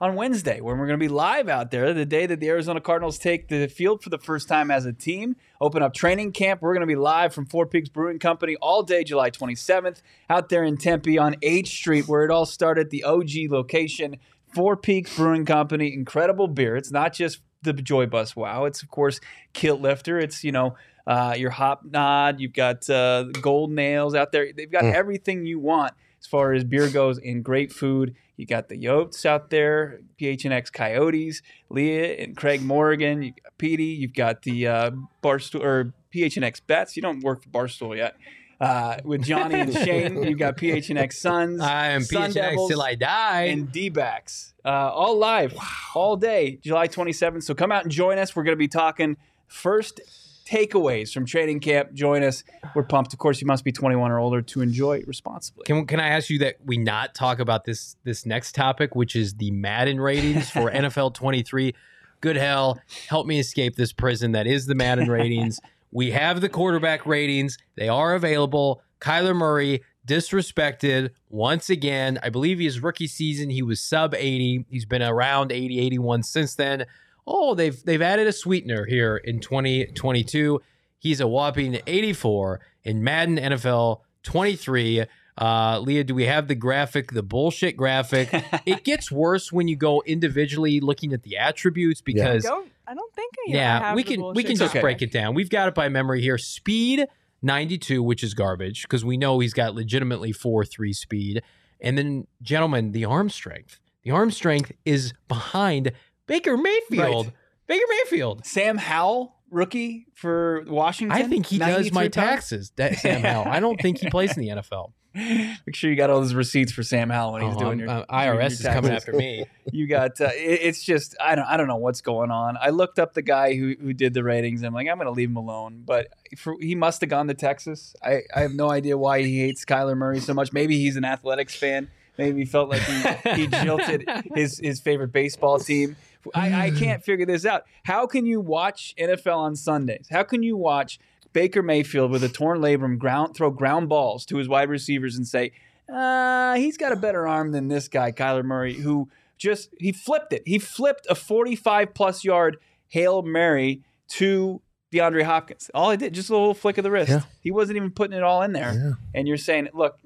on 0.00 0.14
Wednesday 0.14 0.60
when 0.60 0.78
we're 0.78 0.86
going 0.86 0.98
to 0.98 1.04
be 1.04 1.08
live 1.08 1.48
out 1.48 1.70
there, 1.70 1.92
the 1.94 2.04
day 2.06 2.26
that 2.26 2.40
the 2.40 2.48
Arizona 2.48 2.80
Cardinals 2.80 3.18
take 3.18 3.48
the 3.48 3.66
field 3.68 4.02
for 4.02 4.10
the 4.10 4.18
first 4.18 4.48
time 4.48 4.70
as 4.70 4.86
a 4.86 4.92
team, 4.92 5.36
open 5.60 5.82
up 5.82 5.94
training 5.94 6.32
camp. 6.32 6.60
We're 6.62 6.74
going 6.74 6.86
to 6.86 6.86
be 6.86 6.96
live 6.96 7.32
from 7.34 7.46
Four 7.46 7.66
Peaks 7.66 7.88
Brewing 7.88 8.18
Company 8.18 8.56
all 8.60 8.82
day, 8.82 9.04
July 9.04 9.30
27th, 9.30 10.02
out 10.28 10.48
there 10.48 10.64
in 10.64 10.76
Tempe 10.76 11.18
on 11.18 11.36
H 11.42 11.68
Street, 11.68 12.08
where 12.08 12.24
it 12.24 12.30
all 12.30 12.46
started, 12.46 12.90
the 12.90 13.04
OG 13.04 13.50
location. 13.50 14.16
Four 14.54 14.76
Peaks 14.76 15.16
Brewing 15.16 15.44
Company, 15.46 15.92
incredible 15.92 16.48
beer. 16.48 16.76
It's 16.76 16.92
not 16.92 17.12
just 17.12 17.40
the 17.62 17.72
Joy 17.72 18.06
Bus 18.06 18.36
Wow. 18.36 18.66
It's, 18.66 18.82
of 18.82 18.90
course, 18.90 19.20
Kilt 19.52 19.80
Lifter. 19.80 20.18
It's, 20.18 20.44
you 20.44 20.52
know, 20.52 20.76
uh, 21.06 21.34
your 21.36 21.50
Hop 21.50 21.82
Knot. 21.84 22.38
You've 22.40 22.52
got 22.52 22.88
uh, 22.88 23.24
Gold 23.40 23.70
Nails 23.72 24.14
out 24.14 24.32
there. 24.32 24.52
They've 24.56 24.70
got 24.70 24.84
Mm. 24.84 24.94
everything 24.94 25.46
you 25.46 25.58
want 25.58 25.92
as 26.20 26.26
far 26.26 26.52
as 26.52 26.62
beer 26.64 26.88
goes 26.88 27.18
and 27.18 27.44
great 27.44 27.72
food. 27.72 28.14
You 28.36 28.46
got 28.46 28.68
the 28.68 28.76
Yotes 28.76 29.24
out 29.24 29.50
there, 29.50 30.00
PHNX 30.20 30.72
Coyotes, 30.72 31.42
Leah 31.68 32.14
and 32.14 32.36
Craig 32.36 32.62
Morgan. 32.62 33.22
You 33.22 33.30
got 33.30 33.58
Petey. 33.58 33.84
You've 33.84 34.14
got 34.14 34.42
the 34.42 34.66
uh, 34.66 34.90
Barstool 35.22 35.62
or 35.62 35.94
PHNX 36.14 36.60
Bets. 36.66 36.96
You 36.96 37.02
don't 37.02 37.20
work 37.20 37.42
for 37.44 37.48
Barstool 37.50 37.96
yet. 37.96 38.16
Uh, 38.60 38.96
with 39.04 39.22
Johnny 39.22 39.60
and 39.60 39.72
Shane, 39.84 40.22
you've 40.22 40.38
got 40.38 40.56
PHNX 40.56 41.12
Suns. 41.14 41.60
I 41.60 41.88
am 41.88 42.02
Sun 42.02 42.30
PHNX 42.30 42.34
Devils, 42.34 42.70
till 42.70 42.82
I 42.82 42.94
die. 42.94 43.42
and 43.44 43.70
D-backs, 43.70 44.54
uh, 44.64 44.68
all 44.68 45.18
live, 45.18 45.54
all 45.94 46.16
day, 46.16 46.58
July 46.62 46.88
27th. 46.88 47.42
So 47.42 47.54
come 47.54 47.72
out 47.72 47.82
and 47.82 47.92
join 47.92 48.18
us. 48.18 48.34
We're 48.34 48.44
going 48.44 48.56
to 48.56 48.58
be 48.58 48.68
talking 48.68 49.16
first 49.48 50.00
takeaways 50.44 51.12
from 51.12 51.26
training 51.26 51.60
camp. 51.60 51.92
Join 51.92 52.22
us. 52.22 52.44
We're 52.74 52.84
pumped. 52.84 53.12
Of 53.12 53.18
course, 53.18 53.40
you 53.40 53.46
must 53.46 53.64
be 53.64 53.72
21 53.72 54.10
or 54.10 54.18
older 54.18 54.42
to 54.42 54.60
enjoy 54.60 55.02
responsibly. 55.06 55.64
Can 55.64 55.86
can 55.86 56.00
I 56.00 56.08
ask 56.08 56.30
you 56.30 56.38
that 56.40 56.56
we 56.64 56.76
not 56.76 57.14
talk 57.14 57.38
about 57.38 57.64
this 57.64 57.96
this 58.04 58.26
next 58.26 58.54
topic, 58.54 58.94
which 58.94 59.16
is 59.16 59.34
the 59.34 59.50
Madden 59.50 60.00
ratings 60.00 60.50
for 60.50 60.70
NFL 60.70 61.14
23? 61.14 61.74
Good 62.20 62.36
hell, 62.36 62.80
help 63.08 63.26
me 63.26 63.38
escape 63.38 63.76
this 63.76 63.92
prison 63.92 64.32
that 64.32 64.46
is 64.46 64.66
the 64.66 64.74
Madden 64.74 65.10
ratings. 65.10 65.60
we 65.92 66.10
have 66.12 66.40
the 66.40 66.48
quarterback 66.48 67.06
ratings; 67.06 67.58
they 67.76 67.88
are 67.88 68.14
available. 68.14 68.82
Kyler 69.00 69.36
Murray 69.36 69.82
disrespected 70.06 71.10
once 71.28 71.70
again. 71.70 72.18
I 72.22 72.28
believe 72.28 72.58
his 72.58 72.80
rookie 72.80 73.06
season 73.06 73.50
he 73.50 73.62
was 73.62 73.80
sub 73.80 74.14
80. 74.14 74.66
He's 74.68 74.84
been 74.84 75.02
around 75.02 75.52
80, 75.52 75.80
81 75.80 76.22
since 76.22 76.54
then. 76.54 76.86
Oh, 77.26 77.54
they've 77.54 77.82
they've 77.84 78.02
added 78.02 78.26
a 78.26 78.32
sweetener 78.32 78.84
here 78.86 79.16
in 79.16 79.40
2022. 79.40 80.60
He's 80.98 81.20
a 81.20 81.26
whopping 81.26 81.80
84 81.86 82.60
in 82.82 83.04
Madden 83.04 83.36
NFL 83.36 84.00
23. 84.22 85.04
Uh, 85.36 85.80
Leah, 85.80 86.04
do 86.04 86.14
we 86.14 86.26
have 86.26 86.48
the 86.48 86.54
graphic, 86.54 87.12
the 87.12 87.22
bullshit 87.22 87.76
graphic? 87.76 88.28
it 88.66 88.84
gets 88.84 89.10
worse 89.10 89.52
when 89.52 89.68
you 89.68 89.76
go 89.76 90.02
individually 90.06 90.80
looking 90.80 91.12
at 91.12 91.22
the 91.22 91.36
attributes 91.36 92.00
because 92.00 92.44
don't, 92.44 92.70
I 92.86 92.94
don't 92.94 93.12
think 93.14 93.32
I 93.48 93.52
yeah, 93.52 93.80
have 93.80 93.96
we 93.96 94.02
the 94.02 94.10
can 94.10 94.20
we 94.20 94.24
bullshit 94.24 94.46
can 94.46 94.56
just 94.56 94.70
okay. 94.72 94.80
break 94.80 95.02
it 95.02 95.12
down. 95.12 95.34
We've 95.34 95.50
got 95.50 95.68
it 95.68 95.74
by 95.74 95.88
memory 95.88 96.22
here. 96.22 96.38
Speed 96.38 97.06
92, 97.42 98.02
which 98.02 98.22
is 98.24 98.32
garbage 98.34 98.82
because 98.82 99.04
we 99.04 99.16
know 99.16 99.38
he's 99.40 99.54
got 99.54 99.74
legitimately 99.74 100.32
4 100.32 100.64
3 100.64 100.92
speed. 100.92 101.42
And 101.80 101.98
then, 101.98 102.26
gentlemen, 102.40 102.92
the 102.92 103.04
arm 103.04 103.28
strength. 103.28 103.78
The 104.04 104.10
arm 104.10 104.30
strength 104.30 104.72
is 104.84 105.12
behind 105.28 105.92
Baker 106.26 106.56
Mayfield. 106.56 107.26
Right. 107.26 107.34
Baker 107.66 107.84
Mayfield. 107.88 108.44
Sam 108.46 108.76
Howell, 108.76 109.34
rookie 109.50 110.06
for 110.14 110.64
Washington. 110.66 111.16
I 111.16 111.22
think 111.28 111.46
he 111.46 111.58
does 111.58 111.92
my 111.92 112.08
taxes. 112.08 112.72
That 112.76 112.96
Sam 112.96 113.20
Howell. 113.24 113.48
I 113.48 113.60
don't 113.60 113.80
think 113.80 113.98
he 113.98 114.10
plays 114.10 114.36
in 114.36 114.42
the 114.42 114.48
NFL. 114.48 114.92
Make 115.16 115.76
sure 115.76 115.88
you 115.90 115.94
got 115.96 116.10
all 116.10 116.18
those 116.20 116.34
receipts 116.34 116.72
for 116.72 116.82
Sam 116.82 117.08
Howell 117.08 117.34
when 117.34 117.42
he's 117.42 117.54
Oh, 117.54 117.58
doing 117.60 117.78
your 117.78 117.88
uh, 117.88 118.04
doing 118.04 118.06
your 118.08 118.34
IRS 118.34 118.50
is 118.50 118.62
coming 118.62 118.90
after 118.90 119.12
me. 119.12 119.44
You 119.72 119.86
got 119.86 120.20
uh, 120.20 120.28
it, 120.34 120.60
it's 120.62 120.82
just 120.84 121.16
I 121.20 121.34
don't 121.36 121.46
I 121.46 121.56
don't 121.56 121.68
know 121.68 121.76
what's 121.76 122.00
going 122.02 122.30
on. 122.30 122.58
I 122.60 122.68
looked 122.70 122.98
up 122.98 123.14
the 123.14 123.22
guy 123.22 123.54
who 123.54 123.74
who 123.80 123.92
did 123.94 124.12
the 124.12 124.22
ratings. 124.22 124.62
I'm 124.62 124.74
like 124.74 124.88
I'm 124.88 124.98
gonna 124.98 125.10
leave 125.10 125.30
him 125.30 125.36
alone, 125.36 125.84
but 125.86 126.08
for, 126.36 126.54
he 126.60 126.74
must 126.74 127.00
have 127.00 127.08
gone 127.08 127.28
to 127.28 127.34
Texas. 127.34 127.94
I 128.02 128.20
I 128.34 128.40
have 128.40 128.52
no 128.52 128.70
idea 128.70 128.98
why 128.98 129.22
he 129.22 129.40
hates 129.40 129.64
Kyler 129.64 129.96
Murray 129.96 130.20
so 130.20 130.34
much. 130.34 130.52
Maybe 130.52 130.76
he's 130.78 130.96
an 130.96 131.04
athletics 131.06 131.54
fan. 131.56 131.88
Maybe 132.18 132.40
he 132.40 132.44
felt 132.44 132.68
like 132.68 132.82
he, 132.82 133.40
he 133.42 133.46
jilted 133.46 134.04
his 134.34 134.58
his 134.58 134.80
favorite 134.80 135.12
baseball 135.12 135.58
team. 135.58 135.96
I, 136.34 136.66
I 136.66 136.70
can't 136.70 137.02
figure 137.02 137.26
this 137.26 137.44
out. 137.44 137.64
How 137.84 138.06
can 138.06 138.26
you 138.26 138.40
watch 138.40 138.94
NFL 138.98 139.36
on 139.36 139.56
Sundays? 139.56 140.06
How 140.10 140.22
can 140.22 140.42
you 140.42 140.56
watch 140.56 140.98
Baker 141.32 141.62
Mayfield 141.62 142.10
with 142.10 142.24
a 142.24 142.28
torn 142.28 142.60
labrum 142.60 142.98
ground 142.98 143.34
throw 143.36 143.50
ground 143.50 143.88
balls 143.88 144.24
to 144.26 144.36
his 144.36 144.48
wide 144.48 144.70
receivers 144.70 145.16
and 145.16 145.26
say, 145.26 145.52
uh, 145.92 146.54
he's 146.54 146.76
got 146.76 146.92
a 146.92 146.96
better 146.96 147.26
arm 147.26 147.52
than 147.52 147.68
this 147.68 147.88
guy, 147.88 148.12
Kyler 148.12 148.44
Murray, 148.44 148.74
who 148.74 149.08
just 149.36 149.70
he 149.78 149.92
flipped 149.92 150.32
it. 150.32 150.42
He 150.46 150.58
flipped 150.58 151.06
a 151.10 151.14
45 151.14 151.92
plus 151.92 152.24
yard 152.24 152.58
Hail 152.88 153.22
Mary 153.22 153.82
to 154.08 154.62
DeAndre 154.92 155.24
Hopkins. 155.24 155.70
All 155.74 155.90
he 155.90 155.96
did, 155.96 156.14
just 156.14 156.30
a 156.30 156.32
little 156.32 156.54
flick 156.54 156.78
of 156.78 156.84
the 156.84 156.90
wrist. 156.90 157.10
Yeah. 157.10 157.22
He 157.40 157.50
wasn't 157.50 157.76
even 157.76 157.90
putting 157.90 158.16
it 158.16 158.22
all 158.22 158.42
in 158.42 158.52
there. 158.52 158.72
Yeah. 158.72 158.92
And 159.14 159.28
you're 159.28 159.36
saying, 159.36 159.68
look, 159.74 159.98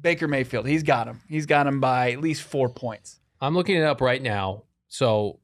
Baker 0.00 0.26
Mayfield, 0.26 0.66
he's 0.66 0.82
got 0.82 1.06
him. 1.06 1.20
He's 1.28 1.46
got 1.46 1.66
him 1.66 1.80
by 1.80 2.12
at 2.12 2.20
least 2.20 2.42
four 2.42 2.68
points. 2.68 3.20
I'm 3.40 3.54
looking 3.54 3.76
it 3.76 3.84
up 3.84 4.00
right 4.00 4.20
now. 4.20 4.64
So, 4.88 5.38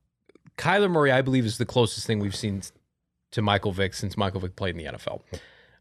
Kyler 0.58 0.90
Murray, 0.90 1.10
I 1.12 1.22
believe, 1.22 1.46
is 1.46 1.56
the 1.58 1.64
closest 1.66 2.06
thing 2.06 2.18
we've 2.18 2.36
seen 2.36 2.62
to 3.32 3.42
Michael 3.42 3.72
Vick 3.72 3.94
since 3.94 4.16
Michael 4.16 4.40
Vick 4.40 4.56
played 4.56 4.76
in 4.76 4.78
the 4.84 4.90
NFL. 4.98 5.22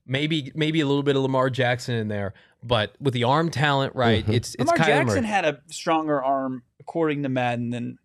Maybe, 0.06 0.52
maybe 0.56 0.80
a 0.80 0.88
little 0.88 1.04
bit 1.04 1.16
of 1.18 1.22
Lamar 1.22 1.50
Jackson 1.50 1.96
in 1.96 2.08
there, 2.08 2.34
but 2.64 2.96
with 3.02 3.14
the 3.14 3.26
arm 3.26 3.50
talent, 3.50 3.94
right? 3.96 4.26
Mhm. 4.26 4.34
It's 4.34 4.56
it's 4.56 4.60
Lamar 4.72 4.76
Kyler 4.78 4.86
Jackson 4.88 5.16
Murray. 5.24 5.28
had 5.28 5.46
a 5.46 5.60
stronger 5.70 6.24
arm, 6.24 6.64
according 6.80 7.24
to 7.24 7.30
Madden, 7.30 7.72
than 7.72 7.98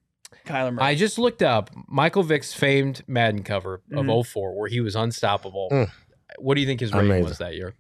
Kyler 0.45 0.75
Murray. 0.75 0.85
I 0.85 0.95
just 0.97 1.19
looked 1.19 1.43
up 1.43 1.71
Michael 1.87 2.25
Vick's 2.25 2.53
famed 2.53 3.03
Madden 3.07 3.45
cover 3.45 3.83
of 3.93 4.05
Mhm. 4.07 4.11
04, 4.27 4.59
where 4.59 4.69
he 4.69 4.81
was 4.81 4.97
unstoppable. 4.97 5.69
Mm. 5.71 5.91
What 6.39 6.55
do 6.55 6.61
you 6.61 6.67
think 6.67 6.81
his 6.81 6.93
rating 6.93 7.11
Amazing. 7.11 7.25
was 7.29 7.39
that 7.39 7.55
year? 7.55 7.75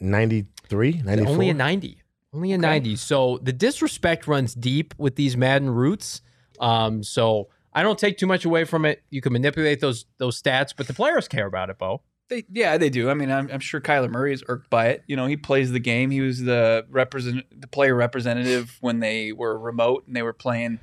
93, 0.00 1.00
94. 1.04 1.32
Only 1.32 1.48
a 1.50 1.54
90. 1.54 1.98
Only 2.32 2.52
a 2.52 2.58
90. 2.58 2.96
So 2.96 3.38
the 3.42 3.52
disrespect 3.52 4.26
runs 4.26 4.54
deep 4.54 4.94
with 4.98 5.16
these 5.16 5.36
Madden 5.36 5.70
roots. 5.70 6.22
Um, 6.62 7.02
so 7.02 7.48
I 7.74 7.82
don't 7.82 7.98
take 7.98 8.16
too 8.16 8.26
much 8.26 8.44
away 8.46 8.64
from 8.64 8.86
it. 8.86 9.02
You 9.10 9.20
can 9.20 9.32
manipulate 9.32 9.80
those 9.80 10.06
those 10.18 10.40
stats, 10.40 10.72
but 10.74 10.86
the 10.86 10.94
players 10.94 11.28
care 11.28 11.46
about 11.46 11.68
it, 11.68 11.78
Bo. 11.78 12.00
They, 12.28 12.44
yeah, 12.50 12.78
they 12.78 12.88
do. 12.88 13.10
I 13.10 13.14
mean, 13.14 13.30
I'm, 13.30 13.50
I'm 13.52 13.60
sure 13.60 13.80
Kyler 13.80 14.08
Murray 14.08 14.32
is 14.32 14.42
irked 14.48 14.70
by 14.70 14.86
it. 14.86 15.02
You 15.06 15.16
know, 15.16 15.26
he 15.26 15.36
plays 15.36 15.70
the 15.72 15.80
game. 15.80 16.10
He 16.10 16.22
was 16.22 16.40
the 16.40 16.86
represent 16.88 17.44
the 17.60 17.66
player 17.66 17.94
representative 17.94 18.78
when 18.80 19.00
they 19.00 19.32
were 19.32 19.58
remote 19.58 20.04
and 20.06 20.16
they 20.16 20.22
were 20.22 20.32
playing 20.32 20.78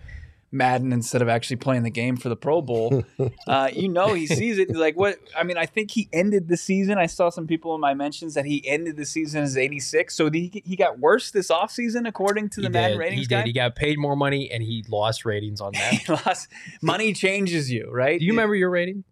Madden 0.52 0.92
instead 0.92 1.22
of 1.22 1.30
actually 1.30 1.58
playing 1.58 1.84
the 1.84 1.92
game 1.92 2.18
for 2.18 2.30
the 2.30 2.36
Pro 2.36 2.62
Bowl. 2.62 3.04
uh, 3.48 3.70
you 3.72 3.88
know, 3.88 4.14
he 4.14 4.26
sees 4.26 4.58
it. 4.58 4.70
He's 4.70 4.78
like, 4.78 4.98
what? 4.98 5.18
I 5.38 5.44
mean, 5.44 5.58
I 5.58 5.66
think 5.66 5.92
he 5.92 6.10
ended 6.12 6.48
the 6.48 6.58
season. 6.58 6.98
I 6.98 7.06
saw 7.06 7.30
some 7.30 7.46
people 7.48 7.76
in 7.76 7.82
my 7.82 7.94
mentions 7.94 8.34
that 8.34 8.46
he 8.46 8.68
ended 8.68 8.98
the 8.98 9.06
season 9.06 9.44
as 9.44 9.58
86. 9.58 10.16
So 10.16 10.30
he, 10.32 10.62
he 10.66 10.76
got 10.76 11.00
worse 11.00 11.32
this 11.32 11.50
offseason 11.50 12.08
according 12.08 12.50
to 12.50 12.62
the 12.62 12.68
he 12.68 12.74
Madden 12.74 12.92
did. 12.92 13.00
ratings 13.00 13.22
He 13.22 13.28
guy. 13.28 13.38
did. 13.42 13.48
He 13.48 13.54
got 13.54 13.76
paid 13.76 14.00
more 14.00 14.16
money 14.16 14.50
and 14.52 14.64
he 14.64 14.84
lost 14.90 15.26
ratings 15.26 15.62
on 15.62 15.72
that. 15.74 15.94
He 15.94 16.12
lost. 16.12 16.48
Money 16.82 17.14
changes 17.14 17.72
you, 17.72 17.90
right? 17.92 18.20
Do 18.20 18.26
you 18.26 18.32
remember 18.32 18.56
your 18.56 18.70
rating? 18.70 19.04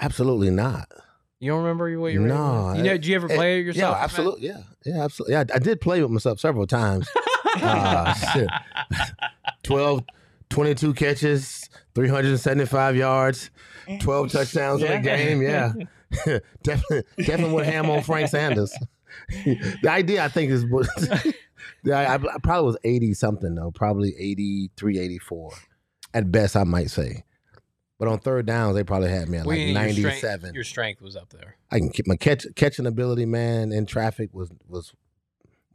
Absolutely 0.00 0.50
not. 0.50 0.88
You 1.40 1.52
don't 1.52 1.62
remember 1.62 1.84
what 1.98 2.12
your 2.12 2.22
rating 2.22 2.36
No. 2.36 2.72
You 2.74 2.82
know, 2.82 2.92
did 2.92 3.06
you 3.06 3.14
ever 3.16 3.28
play 3.28 3.60
it 3.60 3.66
yourself? 3.66 3.96
Yeah, 3.96 4.04
absolutely. 4.04 4.46
Yeah, 4.48 4.62
yeah, 4.84 5.04
absolutely. 5.04 5.32
Yeah, 5.34 5.44
I, 5.52 5.56
I 5.56 5.58
did 5.58 5.80
play 5.80 6.02
with 6.02 6.10
myself 6.10 6.40
several 6.40 6.66
times. 6.66 7.08
uh, 7.62 8.14
12, 9.62 10.04
22 10.50 10.94
catches, 10.94 11.68
375 11.94 12.96
yards, 12.96 13.50
12 14.00 14.32
touchdowns 14.32 14.82
in 14.82 14.92
a 14.92 15.00
game. 15.00 15.42
Yeah. 15.42 15.72
definitely, 16.62 17.02
definitely 17.18 17.52
went 17.54 17.66
ham 17.66 17.90
on 17.90 18.02
Frank 18.02 18.28
Sanders. 18.28 18.74
the 19.44 19.88
idea, 19.88 20.24
I 20.24 20.28
think, 20.28 20.50
is 20.50 20.64
was 20.66 20.88
I, 21.86 22.14
I 22.14 22.18
probably 22.42 22.66
was 22.66 22.78
80 22.84 23.14
something, 23.14 23.54
though, 23.54 23.70
probably 23.70 24.14
83, 24.18 24.98
84 24.98 25.50
at 26.14 26.32
best, 26.32 26.56
I 26.56 26.64
might 26.64 26.90
say. 26.90 27.24
But 27.98 28.08
on 28.08 28.20
third 28.20 28.46
downs, 28.46 28.76
they 28.76 28.84
probably 28.84 29.10
had 29.10 29.28
me 29.28 29.38
at 29.38 29.46
Well, 29.46 29.56
like 29.56 29.96
your 29.96 30.10
strength- 30.12 30.22
97. 30.22 30.54
Your 30.54 30.64
strength 30.64 31.02
was 31.02 31.16
up 31.16 31.30
there. 31.30 31.56
I 31.70 31.78
can 31.78 31.90
keep 31.90 32.06
my 32.06 32.16
catch 32.16 32.46
catching 32.54 32.86
ability, 32.86 33.26
man, 33.26 33.72
in 33.72 33.86
traffic 33.86 34.30
was 34.32 34.50
was 34.68 34.92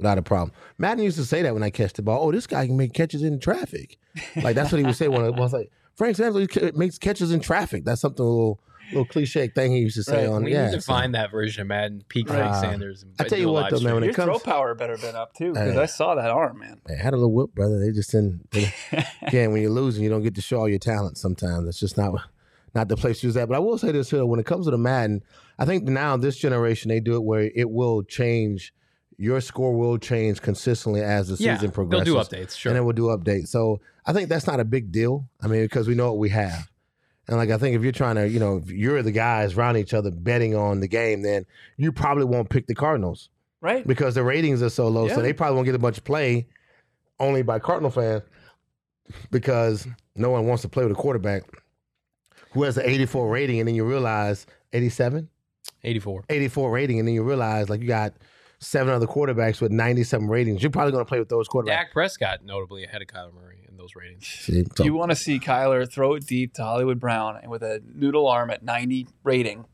without 0.03 0.17
a 0.17 0.21
problem. 0.21 0.51
Madden 0.77 1.03
used 1.03 1.17
to 1.17 1.25
say 1.25 1.41
that 1.41 1.53
when 1.53 1.63
I 1.63 1.69
catch 1.69 1.93
the 1.93 2.01
ball. 2.01 2.27
Oh, 2.27 2.31
this 2.31 2.45
guy 2.45 2.67
can 2.67 2.77
make 2.77 2.93
catches 2.93 3.23
in 3.23 3.39
traffic. 3.39 3.97
Like 4.35 4.55
that's 4.55 4.71
what 4.71 4.77
he 4.79 4.83
would 4.85 4.95
say 4.95 5.07
when 5.07 5.23
I 5.23 5.29
was 5.29 5.53
like 5.53 5.71
Frank 5.95 6.17
Sanders 6.17 6.47
makes 6.75 6.97
catches 6.97 7.31
in 7.31 7.39
traffic. 7.39 7.85
That's 7.85 8.01
something 8.01 8.23
a 8.23 8.29
little 8.29 8.59
little 8.89 9.05
cliche 9.05 9.47
thing 9.47 9.71
he 9.71 9.79
used 9.79 9.95
to 9.95 10.03
say 10.03 10.27
Right. 10.27 10.33
on. 10.33 10.43
We 10.43 10.51
yeah, 10.51 10.65
need 10.67 10.73
to 10.75 10.81
so- 10.81 10.91
find 10.93 11.15
that 11.15 11.31
version 11.31 11.61
of 11.61 11.67
Madden, 11.67 12.03
peak 12.09 12.27
Frank 12.27 12.43
Uh, 12.53 12.61
Sanders. 12.61 13.03
And 13.03 13.13
I 13.17 13.23
tell 13.23 13.39
you 13.39 13.49
what, 13.49 13.69
though, 13.71 13.77
man, 13.77 13.79
stream. 13.79 13.93
when 13.95 14.03
it 14.03 14.07
Your 14.07 14.13
comes- 14.15 14.41
throw 14.43 14.53
power 14.53 14.75
better 14.75 14.97
been 14.97 15.15
up 15.15 15.33
too 15.33 15.53
because 15.53 15.73
Hey. 15.73 15.79
I 15.79 15.85
saw 15.85 16.15
that 16.15 16.29
arm, 16.29 16.59
man. 16.59 16.81
They 16.85 16.95
had 16.97 17.13
a 17.13 17.15
little 17.17 17.31
whip, 17.31 17.55
brother. 17.55 17.79
They 17.79 17.91
just 17.91 18.11
didn't. 18.11 18.51
They, 18.51 18.73
again, 19.23 19.51
when 19.53 19.61
you're 19.61 19.71
losing, 19.71 20.03
you 20.03 20.09
don't 20.09 20.21
get 20.21 20.35
to 20.35 20.41
show 20.41 20.59
all 20.59 20.69
your 20.69 20.79
talent. 20.79 21.17
Sometimes 21.17 21.67
it's 21.69 21.79
just 21.79 21.97
not 21.97 22.13
not 22.75 22.87
the 22.89 22.97
place 22.97 23.21
to 23.21 23.27
use 23.27 23.35
that. 23.35 23.47
But 23.47 23.55
I 23.55 23.59
will 23.59 23.77
say 23.77 23.91
this 23.91 24.09
here: 24.11 24.25
when 24.25 24.39
it 24.39 24.45
comes 24.45 24.65
to 24.65 24.71
the 24.71 24.77
Madden, 24.77 25.23
I 25.57 25.65
think 25.65 25.83
now 25.85 26.17
this 26.17 26.35
generation 26.37 26.89
they 26.89 26.99
do 26.99 27.15
it 27.15 27.23
where 27.23 27.49
it 27.55 27.69
will 27.71 28.03
change. 28.03 28.73
Your 29.17 29.41
score 29.41 29.75
will 29.75 29.97
change 29.97 30.41
consistently 30.41 31.01
as 31.01 31.27
the 31.27 31.43
yeah, 31.43 31.55
season 31.55 31.71
progresses. 31.71 32.05
they'll 32.05 32.23
do 32.23 32.29
updates. 32.29 32.57
Sure. 32.57 32.71
and 32.71 32.77
then 32.77 32.85
we'll 32.85 32.93
do 32.93 33.03
updates. 33.07 33.47
So 33.49 33.79
I 34.05 34.13
think 34.13 34.29
that's 34.29 34.47
not 34.47 34.59
a 34.59 34.65
big 34.65 34.91
deal. 34.91 35.27
I 35.41 35.47
mean, 35.47 35.61
because 35.63 35.87
we 35.87 35.95
know 35.95 36.07
what 36.11 36.19
we 36.19 36.29
have. 36.29 36.69
And 37.27 37.37
like 37.37 37.49
I 37.51 37.57
think 37.57 37.75
if 37.75 37.83
you're 37.83 37.91
trying 37.91 38.15
to, 38.15 38.27
you 38.27 38.39
know, 38.39 38.57
if 38.57 38.69
you're 38.69 39.01
the 39.01 39.11
guys 39.11 39.55
around 39.57 39.77
each 39.77 39.93
other 39.93 40.11
betting 40.11 40.55
on 40.55 40.79
the 40.81 40.87
game, 40.87 41.21
then 41.21 41.45
you 41.77 41.91
probably 41.91 42.25
won't 42.25 42.49
pick 42.49 42.67
the 42.67 42.75
Cardinals 42.75 43.29
Right? 43.61 43.87
because 43.87 44.15
the 44.15 44.23
ratings 44.23 44.61
are 44.61 44.69
so 44.69 44.89
low. 44.89 45.07
Yeah. 45.07 45.15
So 45.15 45.21
they 45.21 45.31
probably 45.31 45.55
won't 45.55 45.65
get 45.65 45.75
a 45.75 45.79
bunch 45.79 45.97
of 45.97 46.03
play 46.03 46.47
only 47.19 47.41
by 47.43 47.59
Cardinal 47.59 47.91
fans 47.91 48.23
because 49.31 49.87
no 50.15 50.29
one 50.31 50.47
wants 50.47 50.61
to 50.63 50.69
play 50.69 50.83
with 50.83 50.91
a 50.91 50.95
quarterback 51.01 51.43
who 52.51 52.63
has 52.63 52.77
an 52.77 52.85
84 52.85 53.29
rating, 53.29 53.59
and 53.59 53.67
then 53.67 53.75
you 53.75 53.83
realize 53.83 54.45
87, 54.73 55.27
84. 55.83 56.25
84 56.29 56.71
rating, 56.71 56.99
and 56.99 57.07
then 57.07 57.15
you 57.15 57.23
realize 57.23 57.69
like 57.69 57.81
you 57.81 57.87
got 57.87 58.13
seven 58.63 58.93
other 58.93 59.07
quarterbacks 59.07 59.61
with 59.61 59.71
97 59.71 60.27
ratings. 60.27 60.61
You're 60.61 60.71
probably 60.71 60.91
going 60.91 61.03
to 61.05 61.09
play 61.09 61.19
with 61.19 61.29
those 61.29 61.47
quarterbacks. 61.47 61.65
Dak 61.67 61.91
Prescott 61.93 62.39
notably 62.43 62.83
ahead 62.83 63.01
of 63.01 63.07
Kyler 63.07 63.33
Murray 63.33 63.65
in 63.67 63.77
those 63.77 63.95
ratings. 63.95 64.25
See, 64.41 64.63
so- 64.75 64.83
you 64.83 64.93
want 64.93 65.11
to 65.11 65.15
see 65.15 65.39
Kyler 65.39 65.89
throw 65.91 66.13
it 66.15 66.25
deep 66.25 66.53
to 66.55 66.63
Hollywood 66.63 66.99
Brown 66.99 67.37
and 67.41 67.51
with 67.51 67.63
a 67.63 67.81
noodle 67.93 68.27
arm 68.27 68.49
at 68.49 68.63
90 68.63 69.07
rating, 69.23 69.65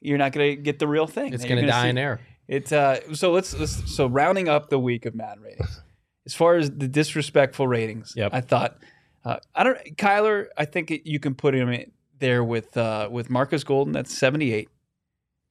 you're 0.00 0.18
not 0.18 0.32
going 0.32 0.56
to 0.56 0.62
get 0.62 0.78
the 0.78 0.86
real 0.88 1.06
thing. 1.06 1.32
It's 1.32 1.44
going 1.44 1.60
to 1.60 1.66
die 1.66 1.84
see- 1.84 1.88
in 1.90 1.98
air. 1.98 2.20
It's 2.48 2.70
uh, 2.70 3.00
so 3.14 3.32
let's, 3.32 3.58
let's 3.58 3.92
so 3.92 4.06
rounding 4.06 4.48
up 4.48 4.70
the 4.70 4.78
week 4.78 5.04
of 5.04 5.16
Madden 5.16 5.42
ratings. 5.42 5.82
As 6.26 6.34
far 6.34 6.54
as 6.56 6.70
the 6.70 6.86
disrespectful 6.86 7.66
ratings, 7.66 8.12
Yep. 8.16 8.30
I 8.32 8.40
thought 8.40 8.78
uh, 9.24 9.38
I 9.52 9.64
don't 9.64 9.78
Kyler. 9.96 10.46
I 10.56 10.64
think 10.64 10.92
it, 10.92 11.08
you 11.08 11.18
can 11.18 11.34
put 11.34 11.54
him 11.56 11.68
in 11.70 11.90
there 12.20 12.44
with 12.44 12.76
uh, 12.76 13.08
with 13.10 13.30
Marcus 13.30 13.64
Golden 13.64 13.96
at 13.96 14.06
78, 14.06 14.68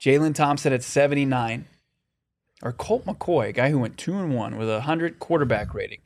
Jalen 0.01 0.35
Thompson 0.35 0.71
at 0.71 0.83
79, 0.83 1.65
or 2.63 2.71
Colt 2.71 3.05
McCoy, 3.05 3.49
a 3.49 3.51
guy 3.53 3.69
who 3.69 3.79
went 3.79 3.97
two 3.97 4.17
and 4.17 4.33
one 4.35 4.57
with 4.57 4.69
a 4.69 4.81
hundred 4.81 5.19
quarterback 5.19 5.73
rating, 5.73 5.99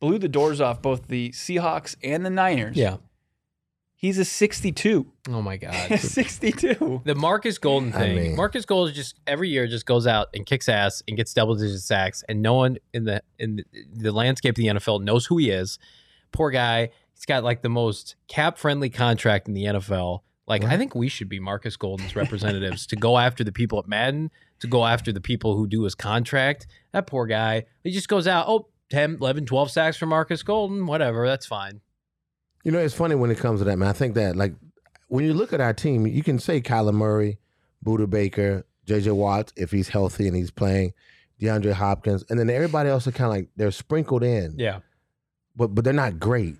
blew 0.00 0.18
the 0.18 0.28
doors 0.28 0.60
off 0.60 0.80
both 0.82 1.08
the 1.08 1.30
Seahawks 1.30 1.96
and 2.02 2.24
the 2.24 2.30
Niners. 2.30 2.76
Yeah. 2.76 2.96
he's 3.94 4.18
a 4.18 4.24
62. 4.24 5.06
Oh 5.30 5.42
my 5.42 5.56
God. 5.56 5.72
62. 5.98 7.02
The 7.04 7.14
Marcus 7.14 7.58
Golden 7.58 7.92
I 7.92 7.98
thing. 7.98 8.16
mean- 8.16 8.36
Marcus 8.36 8.64
Golden 8.64 8.94
just 8.94 9.18
every 9.26 9.48
year 9.48 9.66
just 9.66 9.86
goes 9.86 10.06
out 10.06 10.28
and 10.34 10.46
kicks 10.46 10.68
ass 10.68 11.02
and 11.08 11.16
gets 11.16 11.32
double 11.34 11.54
digit 11.54 11.80
sacks, 11.80 12.22
and 12.28 12.42
no 12.42 12.54
one 12.54 12.76
in 12.92 13.04
the 13.04 13.22
in 13.38 13.56
the, 13.56 13.64
the 13.92 14.12
landscape 14.12 14.52
of 14.52 14.56
the 14.56 14.66
NFL 14.66 15.02
knows 15.02 15.26
who 15.26 15.38
he 15.38 15.50
is. 15.50 15.78
Poor 16.32 16.50
guy. 16.50 16.90
He's 17.14 17.24
got 17.24 17.42
like 17.44 17.62
the 17.62 17.70
most 17.70 18.14
cap 18.28 18.58
friendly 18.58 18.90
contract 18.90 19.48
in 19.48 19.54
the 19.54 19.64
NFL. 19.64 20.20
Like 20.46 20.62
I 20.64 20.76
think 20.76 20.94
we 20.94 21.08
should 21.08 21.28
be 21.30 21.40
Marcus 21.40 21.76
Golden's 21.76 22.14
representatives 22.14 22.86
to 22.88 22.96
go 22.96 23.16
after 23.18 23.42
the 23.42 23.50
people 23.52 23.78
at 23.78 23.88
Madden, 23.88 24.30
to 24.60 24.66
go 24.66 24.84
after 24.86 25.12
the 25.12 25.20
people 25.20 25.56
who 25.56 25.66
do 25.66 25.82
his 25.82 25.94
contract. 25.94 26.66
That 26.92 27.06
poor 27.06 27.26
guy. 27.26 27.64
He 27.84 27.90
just 27.90 28.08
goes 28.08 28.26
out, 28.26 28.46
oh, 28.48 28.68
10, 28.90 29.16
11, 29.20 29.46
12 29.46 29.70
sacks 29.70 29.96
for 29.96 30.06
Marcus 30.06 30.42
Golden, 30.42 30.86
whatever, 30.86 31.26
that's 31.26 31.46
fine. 31.46 31.80
You 32.64 32.72
know, 32.72 32.78
it's 32.78 32.94
funny 32.94 33.14
when 33.14 33.30
it 33.30 33.38
comes 33.38 33.60
to 33.60 33.64
that, 33.64 33.76
man. 33.76 33.88
I 33.88 33.92
think 33.92 34.14
that, 34.14 34.36
like, 34.36 34.54
when 35.08 35.24
you 35.24 35.34
look 35.34 35.52
at 35.52 35.60
our 35.60 35.72
team, 35.72 36.06
you 36.06 36.22
can 36.22 36.38
say 36.38 36.60
Kyler 36.60 36.92
Murray, 36.94 37.38
Budda 37.84 38.08
Baker, 38.10 38.64
JJ 38.86 39.12
Watt, 39.14 39.52
if 39.56 39.70
he's 39.70 39.88
healthy 39.88 40.26
and 40.26 40.36
he's 40.36 40.50
playing. 40.50 40.92
DeAndre 41.40 41.72
Hopkins, 41.72 42.24
and 42.30 42.38
then 42.38 42.48
everybody 42.48 42.88
else 42.88 43.06
are 43.06 43.12
kind 43.12 43.26
of 43.26 43.36
like 43.36 43.48
they're 43.56 43.70
sprinkled 43.70 44.22
in, 44.22 44.54
Yeah. 44.58 44.78
but 45.54 45.74
but 45.74 45.84
they're 45.84 45.92
not 45.92 46.18
great. 46.18 46.56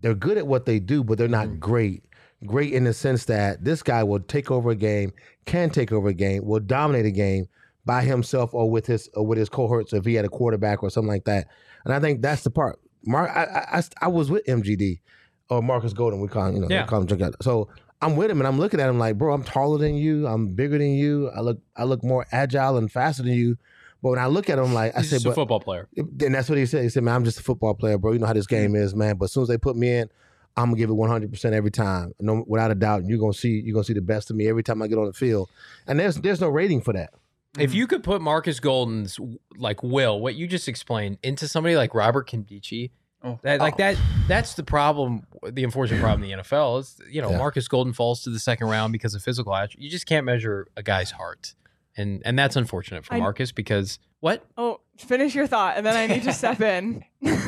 They're 0.00 0.14
good 0.14 0.38
at 0.38 0.46
what 0.46 0.64
they 0.64 0.78
do, 0.78 1.04
but 1.04 1.18
they're 1.18 1.28
not 1.28 1.48
Mhm. 1.48 1.60
great. 1.60 2.04
Great 2.44 2.72
in 2.74 2.84
the 2.84 2.92
sense 2.92 3.24
that 3.26 3.64
this 3.64 3.82
guy 3.82 4.02
will 4.04 4.20
take 4.20 4.50
over 4.50 4.70
a 4.70 4.76
game, 4.76 5.12
can 5.46 5.70
take 5.70 5.90
over 5.90 6.08
a 6.08 6.14
game, 6.14 6.44
will 6.44 6.60
dominate 6.60 7.06
a 7.06 7.10
game 7.10 7.46
by 7.86 8.02
himself 8.02 8.52
or 8.52 8.70
with 8.70 8.86
his 8.86 9.08
or 9.14 9.26
with 9.26 9.38
his 9.38 9.48
cohorts 9.48 9.92
if 9.94 10.04
he 10.04 10.14
had 10.14 10.24
a 10.24 10.28
quarterback 10.28 10.82
or 10.82 10.90
something 10.90 11.08
like 11.08 11.24
that. 11.24 11.46
And 11.84 11.94
I 11.94 12.00
think 12.00 12.20
that's 12.20 12.42
the 12.42 12.50
part. 12.50 12.78
Mark, 13.06 13.30
I 13.34 13.78
I, 13.78 13.82
I, 14.02 14.08
was 14.08 14.30
with 14.30 14.44
MGD 14.46 15.00
or 15.48 15.62
Marcus 15.62 15.92
Golden. 15.94 16.20
We 16.20 16.28
call 16.28 16.46
him, 16.48 16.56
you 16.56 16.60
know, 16.62 16.66
Yeah. 16.68 16.82
we 16.82 16.88
call 16.88 17.00
him. 17.00 17.06
Junkyard. 17.06 17.36
So 17.40 17.68
I'm 18.02 18.16
with 18.16 18.30
him 18.30 18.40
and 18.40 18.46
I'm 18.48 18.58
looking 18.58 18.80
at 18.80 18.88
him 18.90 18.98
like, 18.98 19.16
bro, 19.16 19.32
I'm 19.32 19.42
taller 19.44 19.78
than 19.78 19.94
you. 19.94 20.26
I'm 20.26 20.48
bigger 20.54 20.76
than 20.76 20.92
you. 20.92 21.30
I 21.30 21.40
look 21.40 21.58
I 21.76 21.84
look 21.84 22.04
more 22.04 22.26
agile 22.32 22.76
and 22.76 22.92
faster 22.92 23.22
than 23.22 23.32
you. 23.32 23.56
But 24.02 24.10
when 24.10 24.18
I 24.18 24.26
look 24.26 24.50
at 24.50 24.58
him, 24.58 24.74
like 24.74 24.94
I 24.94 25.00
He's 25.00 25.08
said, 25.08 25.16
just 25.16 25.26
a 25.26 25.28
but 25.30 25.34
football 25.36 25.60
player. 25.60 25.88
then 25.96 26.32
that's 26.32 26.50
what 26.50 26.58
he 26.58 26.66
said. 26.66 26.82
He 26.82 26.90
said, 26.90 27.02
"Man, 27.02 27.14
I'm 27.14 27.24
just 27.24 27.40
a 27.40 27.42
football 27.42 27.72
player, 27.74 27.96
bro. 27.96 28.12
You 28.12 28.18
know 28.18 28.26
how 28.26 28.34
this 28.34 28.46
game 28.46 28.74
is, 28.76 28.94
man. 28.94 29.16
But 29.16 29.24
as 29.26 29.32
soon 29.32 29.42
as 29.44 29.48
they 29.48 29.56
put 29.56 29.74
me 29.74 29.90
in, 29.90 30.10
I'm 30.56 30.66
gonna 30.66 30.76
give 30.76 30.90
it 30.90 30.94
100 30.94 31.30
percent 31.30 31.54
every 31.54 31.70
time, 31.70 32.12
no, 32.20 32.44
without 32.46 32.70
a 32.70 32.74
doubt. 32.74 33.00
And 33.00 33.10
you're 33.10 33.18
gonna 33.18 33.32
see, 33.32 33.60
you're 33.60 33.74
gonna 33.74 33.84
see 33.84 33.92
the 33.92 34.00
best 34.00 34.30
of 34.30 34.36
me 34.36 34.48
every 34.48 34.62
time 34.62 34.80
I 34.82 34.86
get 34.86 34.98
on 34.98 35.06
the 35.06 35.12
field. 35.12 35.50
And 35.86 35.98
there's 35.98 36.16
there's 36.16 36.40
no 36.40 36.48
rating 36.48 36.80
for 36.80 36.92
that. 36.92 37.12
If 37.58 37.70
mm-hmm. 37.70 37.76
you 37.78 37.86
could 37.86 38.02
put 38.02 38.20
Marcus 38.20 38.60
Golden's 38.60 39.18
like 39.56 39.82
will, 39.82 40.20
what 40.20 40.34
you 40.34 40.46
just 40.46 40.68
explained, 40.68 41.18
into 41.22 41.48
somebody 41.48 41.76
like 41.76 41.94
Robert 41.94 42.28
Nkemdiche, 42.28 42.90
Oh. 43.22 43.40
that 43.42 43.60
like 43.60 43.74
oh. 43.74 43.78
that 43.78 43.96
that's 44.28 44.54
the 44.54 44.62
problem, 44.62 45.26
the 45.50 45.64
unfortunate 45.64 46.00
problem 46.00 46.22
in 46.22 46.36
the 46.38 46.42
NFL 46.44 46.80
is 46.80 47.00
you 47.10 47.22
know 47.22 47.30
Yeah. 47.30 47.38
Marcus 47.38 47.66
Golden 47.66 47.92
falls 47.92 48.22
to 48.22 48.30
the 48.30 48.38
second 48.38 48.68
round 48.68 48.92
because 48.92 49.14
of 49.14 49.22
physical 49.22 49.54
attributes. 49.54 49.84
You 49.84 49.90
just 49.90 50.06
can't 50.06 50.24
measure 50.24 50.68
a 50.76 50.82
guy's 50.82 51.10
heart, 51.10 51.54
and 51.96 52.22
and 52.24 52.38
that's 52.38 52.56
unfortunate 52.56 53.04
for 53.04 53.14
I- 53.14 53.18
Marcus 53.18 53.52
because 53.52 53.98
what 54.20 54.44
Oh, 54.56 54.80
finish 54.98 55.34
your 55.34 55.46
thought, 55.46 55.76
and 55.76 55.84
then 55.86 55.96
I 55.96 56.06
need 56.06 56.22
to 56.24 56.32
step 56.34 56.60
in. 56.60 57.04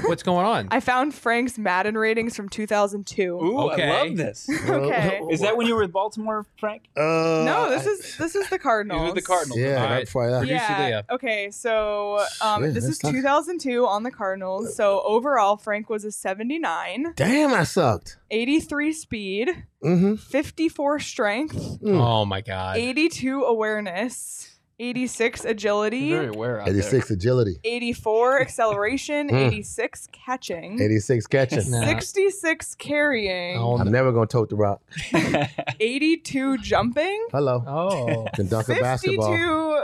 what's 0.07 0.23
going 0.23 0.45
on? 0.47 0.69
I 0.71 0.81
found 0.81 1.15
Frank's 1.15 1.59
Madden 1.59 1.97
ratings 1.97 2.35
from 2.35 2.49
2002. 2.49 3.23
Ooh, 3.23 3.59
Okay. 3.71 3.83
I 3.89 4.03
love 4.05 4.17
this. 4.17 4.49
Okay. 4.69 5.21
Is 5.31 5.41
that 5.41 5.57
when 5.57 5.67
you 5.67 5.75
were 5.75 5.83
with 5.83 5.93
Baltimore, 5.93 6.47
Frank? 6.59 6.85
Uh, 6.97 7.01
No, 7.45 7.69
this 7.71 7.87
is 7.87 8.17
this 8.17 8.35
is 8.35 8.49
the 8.49 8.59
Cardinals. 8.59 9.01
These 9.03 9.11
are 9.11 9.15
the 9.15 9.23
Cardinals. 9.23 9.59
yeah. 9.61 9.77
All 9.77 9.83
right 9.85 9.91
right. 9.91 10.05
before 10.07 10.31
that. 10.31 10.39
Producer 10.39 10.55
Yeah. 10.69 10.87
Leah. 10.87 11.05
Okay. 11.11 11.51
So 11.51 12.25
um, 12.41 12.63
Shit, 12.65 12.75
this 12.75 12.85
that's 12.85 12.93
is 12.97 12.99
tough. 12.99 13.13
2002 13.13 13.87
on 13.87 14.03
the 14.03 14.11
Cardinals. 14.11 14.75
So 14.75 15.03
overall, 15.05 15.57
Frank 15.57 15.89
was 15.91 16.05
a 16.05 16.11
79, 16.13 17.13
Damn, 17.17 17.53
I 17.55 17.65
sucked. 17.65 18.17
83 18.31 18.93
speed, 18.93 19.49
Mm-hmm. 19.85 20.17
54 20.17 20.99
strength, 20.99 21.55
Mm. 21.81 22.01
Oh 22.01 22.25
my 22.25 22.41
god! 22.41 22.77
82 22.79 23.45
awareness, 23.45 24.58
86 24.81 25.45
agility, 25.45 26.11
Very 26.13 26.29
aware 26.29 26.61
out 26.61 26.67
there. 26.67 26.75
86 26.75 27.11
agility, 27.11 27.57
84 27.65 28.41
acceleration, 28.43 29.29
Mm. 29.29 29.47
86 29.49 30.09
catching, 30.13 30.81
86 30.81 31.27
catching. 31.27 31.71
Nah. 31.71 31.85
66 31.87 32.75
carrying, 32.77 33.59
Oh, 33.59 33.77
I'm 33.79 33.91
never 33.91 34.13
gonna 34.13 34.27
tote 34.27 34.51
the 34.51 34.57
rock. 34.57 34.81
82 35.81 36.59
jumping, 36.59 37.27
Hello, 37.33 37.63
oh. 37.67 38.27
can 38.35 38.47
dunk 38.47 38.69
a 38.69 38.75
basketball. 38.77 39.31
52 39.33 39.83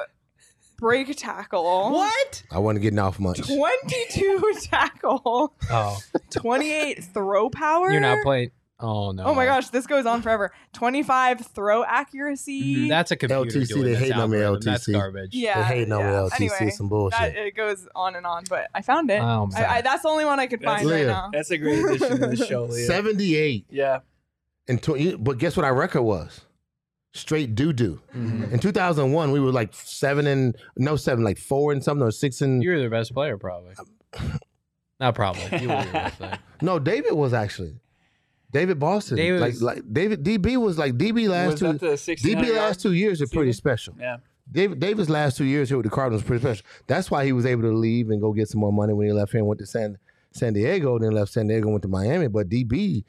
break 0.78 1.16
tackle. 1.16 1.90
what? 1.92 2.42
I 2.52 2.58
wasn't 2.58 2.82
getting 2.82 2.98
off 2.98 3.18
much. 3.18 3.40
22 3.46 4.52
tackle, 4.62 5.54
Oh, 5.70 5.98
28 6.30 7.02
throw 7.04 7.50
power. 7.50 7.90
you're 7.90 8.00
not 8.00 8.22
playing. 8.22 8.50
Oh 8.86 9.12
no! 9.12 9.24
Oh 9.24 9.34
my 9.34 9.46
gosh, 9.46 9.68
this 9.70 9.86
goes 9.86 10.04
on 10.04 10.20
forever. 10.20 10.52
25 10.74 11.46
throw 11.46 11.84
accuracy. 11.84 12.88
That's 12.88 13.10
a 13.12 13.16
computer 13.16 13.60
LTC, 13.60 13.68
doing 13.68 13.82
they 13.84 13.90
hate 13.94 13.98
hating 14.08 14.16
on 14.18 14.30
me, 14.30 14.42
algorithm. 14.42 14.72
That's 14.72 14.86
garbage. 14.86 15.34
yeah. 15.34 15.56
They 15.68 15.76
hating 15.76 15.92
on 15.92 16.04
me, 16.04 16.10
yeah. 16.10 16.18
LTC, 16.18 16.34
Anyway, 16.36 16.70
some 16.70 16.88
bullshit. 16.88 17.18
that, 17.18 17.36
it 17.36 17.56
goes 17.56 17.88
on 17.94 18.14
and 18.16 18.26
on, 18.26 18.44
but 18.50 18.68
I 18.74 18.82
found 18.82 19.10
it. 19.10 19.22
Oh, 19.22 19.48
I, 19.56 19.64
I, 19.78 19.80
that's 19.80 20.02
the 20.02 20.08
only 20.08 20.24
one 20.26 20.38
I 20.38 20.46
could 20.46 20.60
That's 20.60 20.82
find 20.82 20.90
right 20.90 21.06
now. 21.06 21.30
That's 21.32 21.50
a 21.50 21.56
great 21.58 21.78
addition 21.84 22.20
to 22.20 22.26
the 22.26 22.36
show, 22.46 22.64
Leah. 22.70 22.86
78. 22.86 23.66
Yeah. 23.70 24.00
And 24.68 24.82
tw- 24.82 25.16
but 25.18 25.38
guess 25.38 25.56
what 25.56 25.64
our 25.64 25.74
record 25.74 26.02
was? 26.02 26.42
Straight 27.14 27.54
doo 27.54 27.72
doo. 27.72 28.00
Mhm. 28.14 28.52
In 28.52 28.58
2001, 28.58 29.30
we 29.30 29.38
were 29.40 29.52
like 29.52 29.72
seven 29.72 30.26
and 30.26 30.56
no 30.76 30.96
seven, 30.96 31.22
like 31.24 31.38
four 31.38 31.72
and 31.72 31.82
something 31.82 32.04
or 32.06 32.10
six 32.10 32.40
and 32.42 32.62
You're 32.62 32.82
the 32.82 32.90
best 32.90 33.14
player, 33.14 33.38
probably. 33.38 33.74
Not 35.00 35.14
probably. 35.14 35.44
You 35.60 35.68
were 35.68 35.82
their 35.84 35.92
best 35.92 36.16
player. 36.18 36.38
no. 36.60 36.78
David 36.78 37.12
was 37.12 37.32
actually 37.32 37.76
David 38.54 38.78
Boston. 38.78 39.16
David 39.16 39.40
like 39.40 39.50
was- 39.52 39.62
like 39.62 39.82
David 39.92 40.24
DB 40.24 40.56
was 40.56 40.78
like 40.78 40.94
DB 40.94 41.28
last 41.28 41.50
Was 41.50 41.60
two 41.60 41.72
that 41.72 41.80
the 41.80 41.96
16 41.98 42.36
DB 42.38 42.56
last 42.56 42.80
two 42.80 42.92
years 42.92 43.20
are 43.20 43.26
pretty 43.26 43.50
season? 43.52 43.58
special. 43.60 43.94
Yeah. 44.00 44.16
David 44.50 44.78
David's 44.80 45.10
last 45.10 45.36
two 45.36 45.44
years 45.44 45.68
here 45.68 45.76
with 45.76 45.84
the 45.84 45.90
Cardinals 45.90 46.22
was 46.22 46.26
pretty 46.28 46.42
special. 46.42 46.64
That's 46.86 47.10
why 47.10 47.24
he 47.24 47.32
was 47.32 47.44
able 47.46 47.62
to 47.62 47.72
leave 47.72 48.10
and 48.10 48.20
go 48.20 48.32
get 48.32 48.48
some 48.48 48.60
more 48.60 48.72
money 48.72 48.92
when 48.92 49.06
he 49.06 49.12
left 49.12 49.32
here 49.32 49.40
and 49.40 49.48
went 49.48 49.58
to 49.60 49.66
San 49.66 49.98
San 50.30 50.52
Diego. 50.52 50.98
Then 50.98 51.10
left 51.12 51.32
San 51.32 51.48
Diego 51.48 51.64
and 51.66 51.72
went 51.72 51.82
to 51.82 51.88
Miami. 51.88 52.28
But 52.28 52.48
DB 52.48 53.04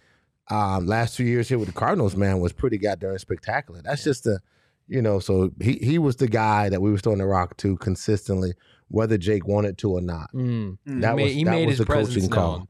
um, 0.49 0.85
last 0.87 1.15
two 1.15 1.23
years 1.23 1.47
here 1.49 1.57
with 1.59 1.67
the 1.67 1.73
Cardinals, 1.73 2.15
man, 2.15 2.39
was 2.39 2.51
pretty 2.53 2.77
goddamn 2.77 3.17
spectacular. 3.19 3.81
That's 3.83 4.03
just 4.03 4.23
the 4.23 4.39
you 4.87 5.01
know. 5.01 5.19
So 5.19 5.51
he 5.61 5.73
he 5.73 5.99
was 5.99 6.15
the 6.15 6.27
guy 6.27 6.69
that 6.69 6.81
we 6.81 6.89
were 6.91 6.97
throwing 6.97 7.19
the 7.19 7.25
rock 7.27 7.57
to 7.57 7.77
consistently, 7.77 8.53
whether 8.87 9.17
Jake 9.17 9.45
wanted 9.47 9.77
to 9.79 9.91
or 9.91 10.01
not. 10.01 10.31
Mm. 10.33 10.77
That 10.85 11.17
he 11.17 11.23
was 11.23 11.29
made, 11.29 11.33
he 11.33 11.43
that 11.43 11.51
made 11.51 11.65
was 11.67 11.77
his 11.77 11.85
the 11.85 11.93
coaching 11.93 12.05
presence 12.13 12.27
call. 12.33 12.67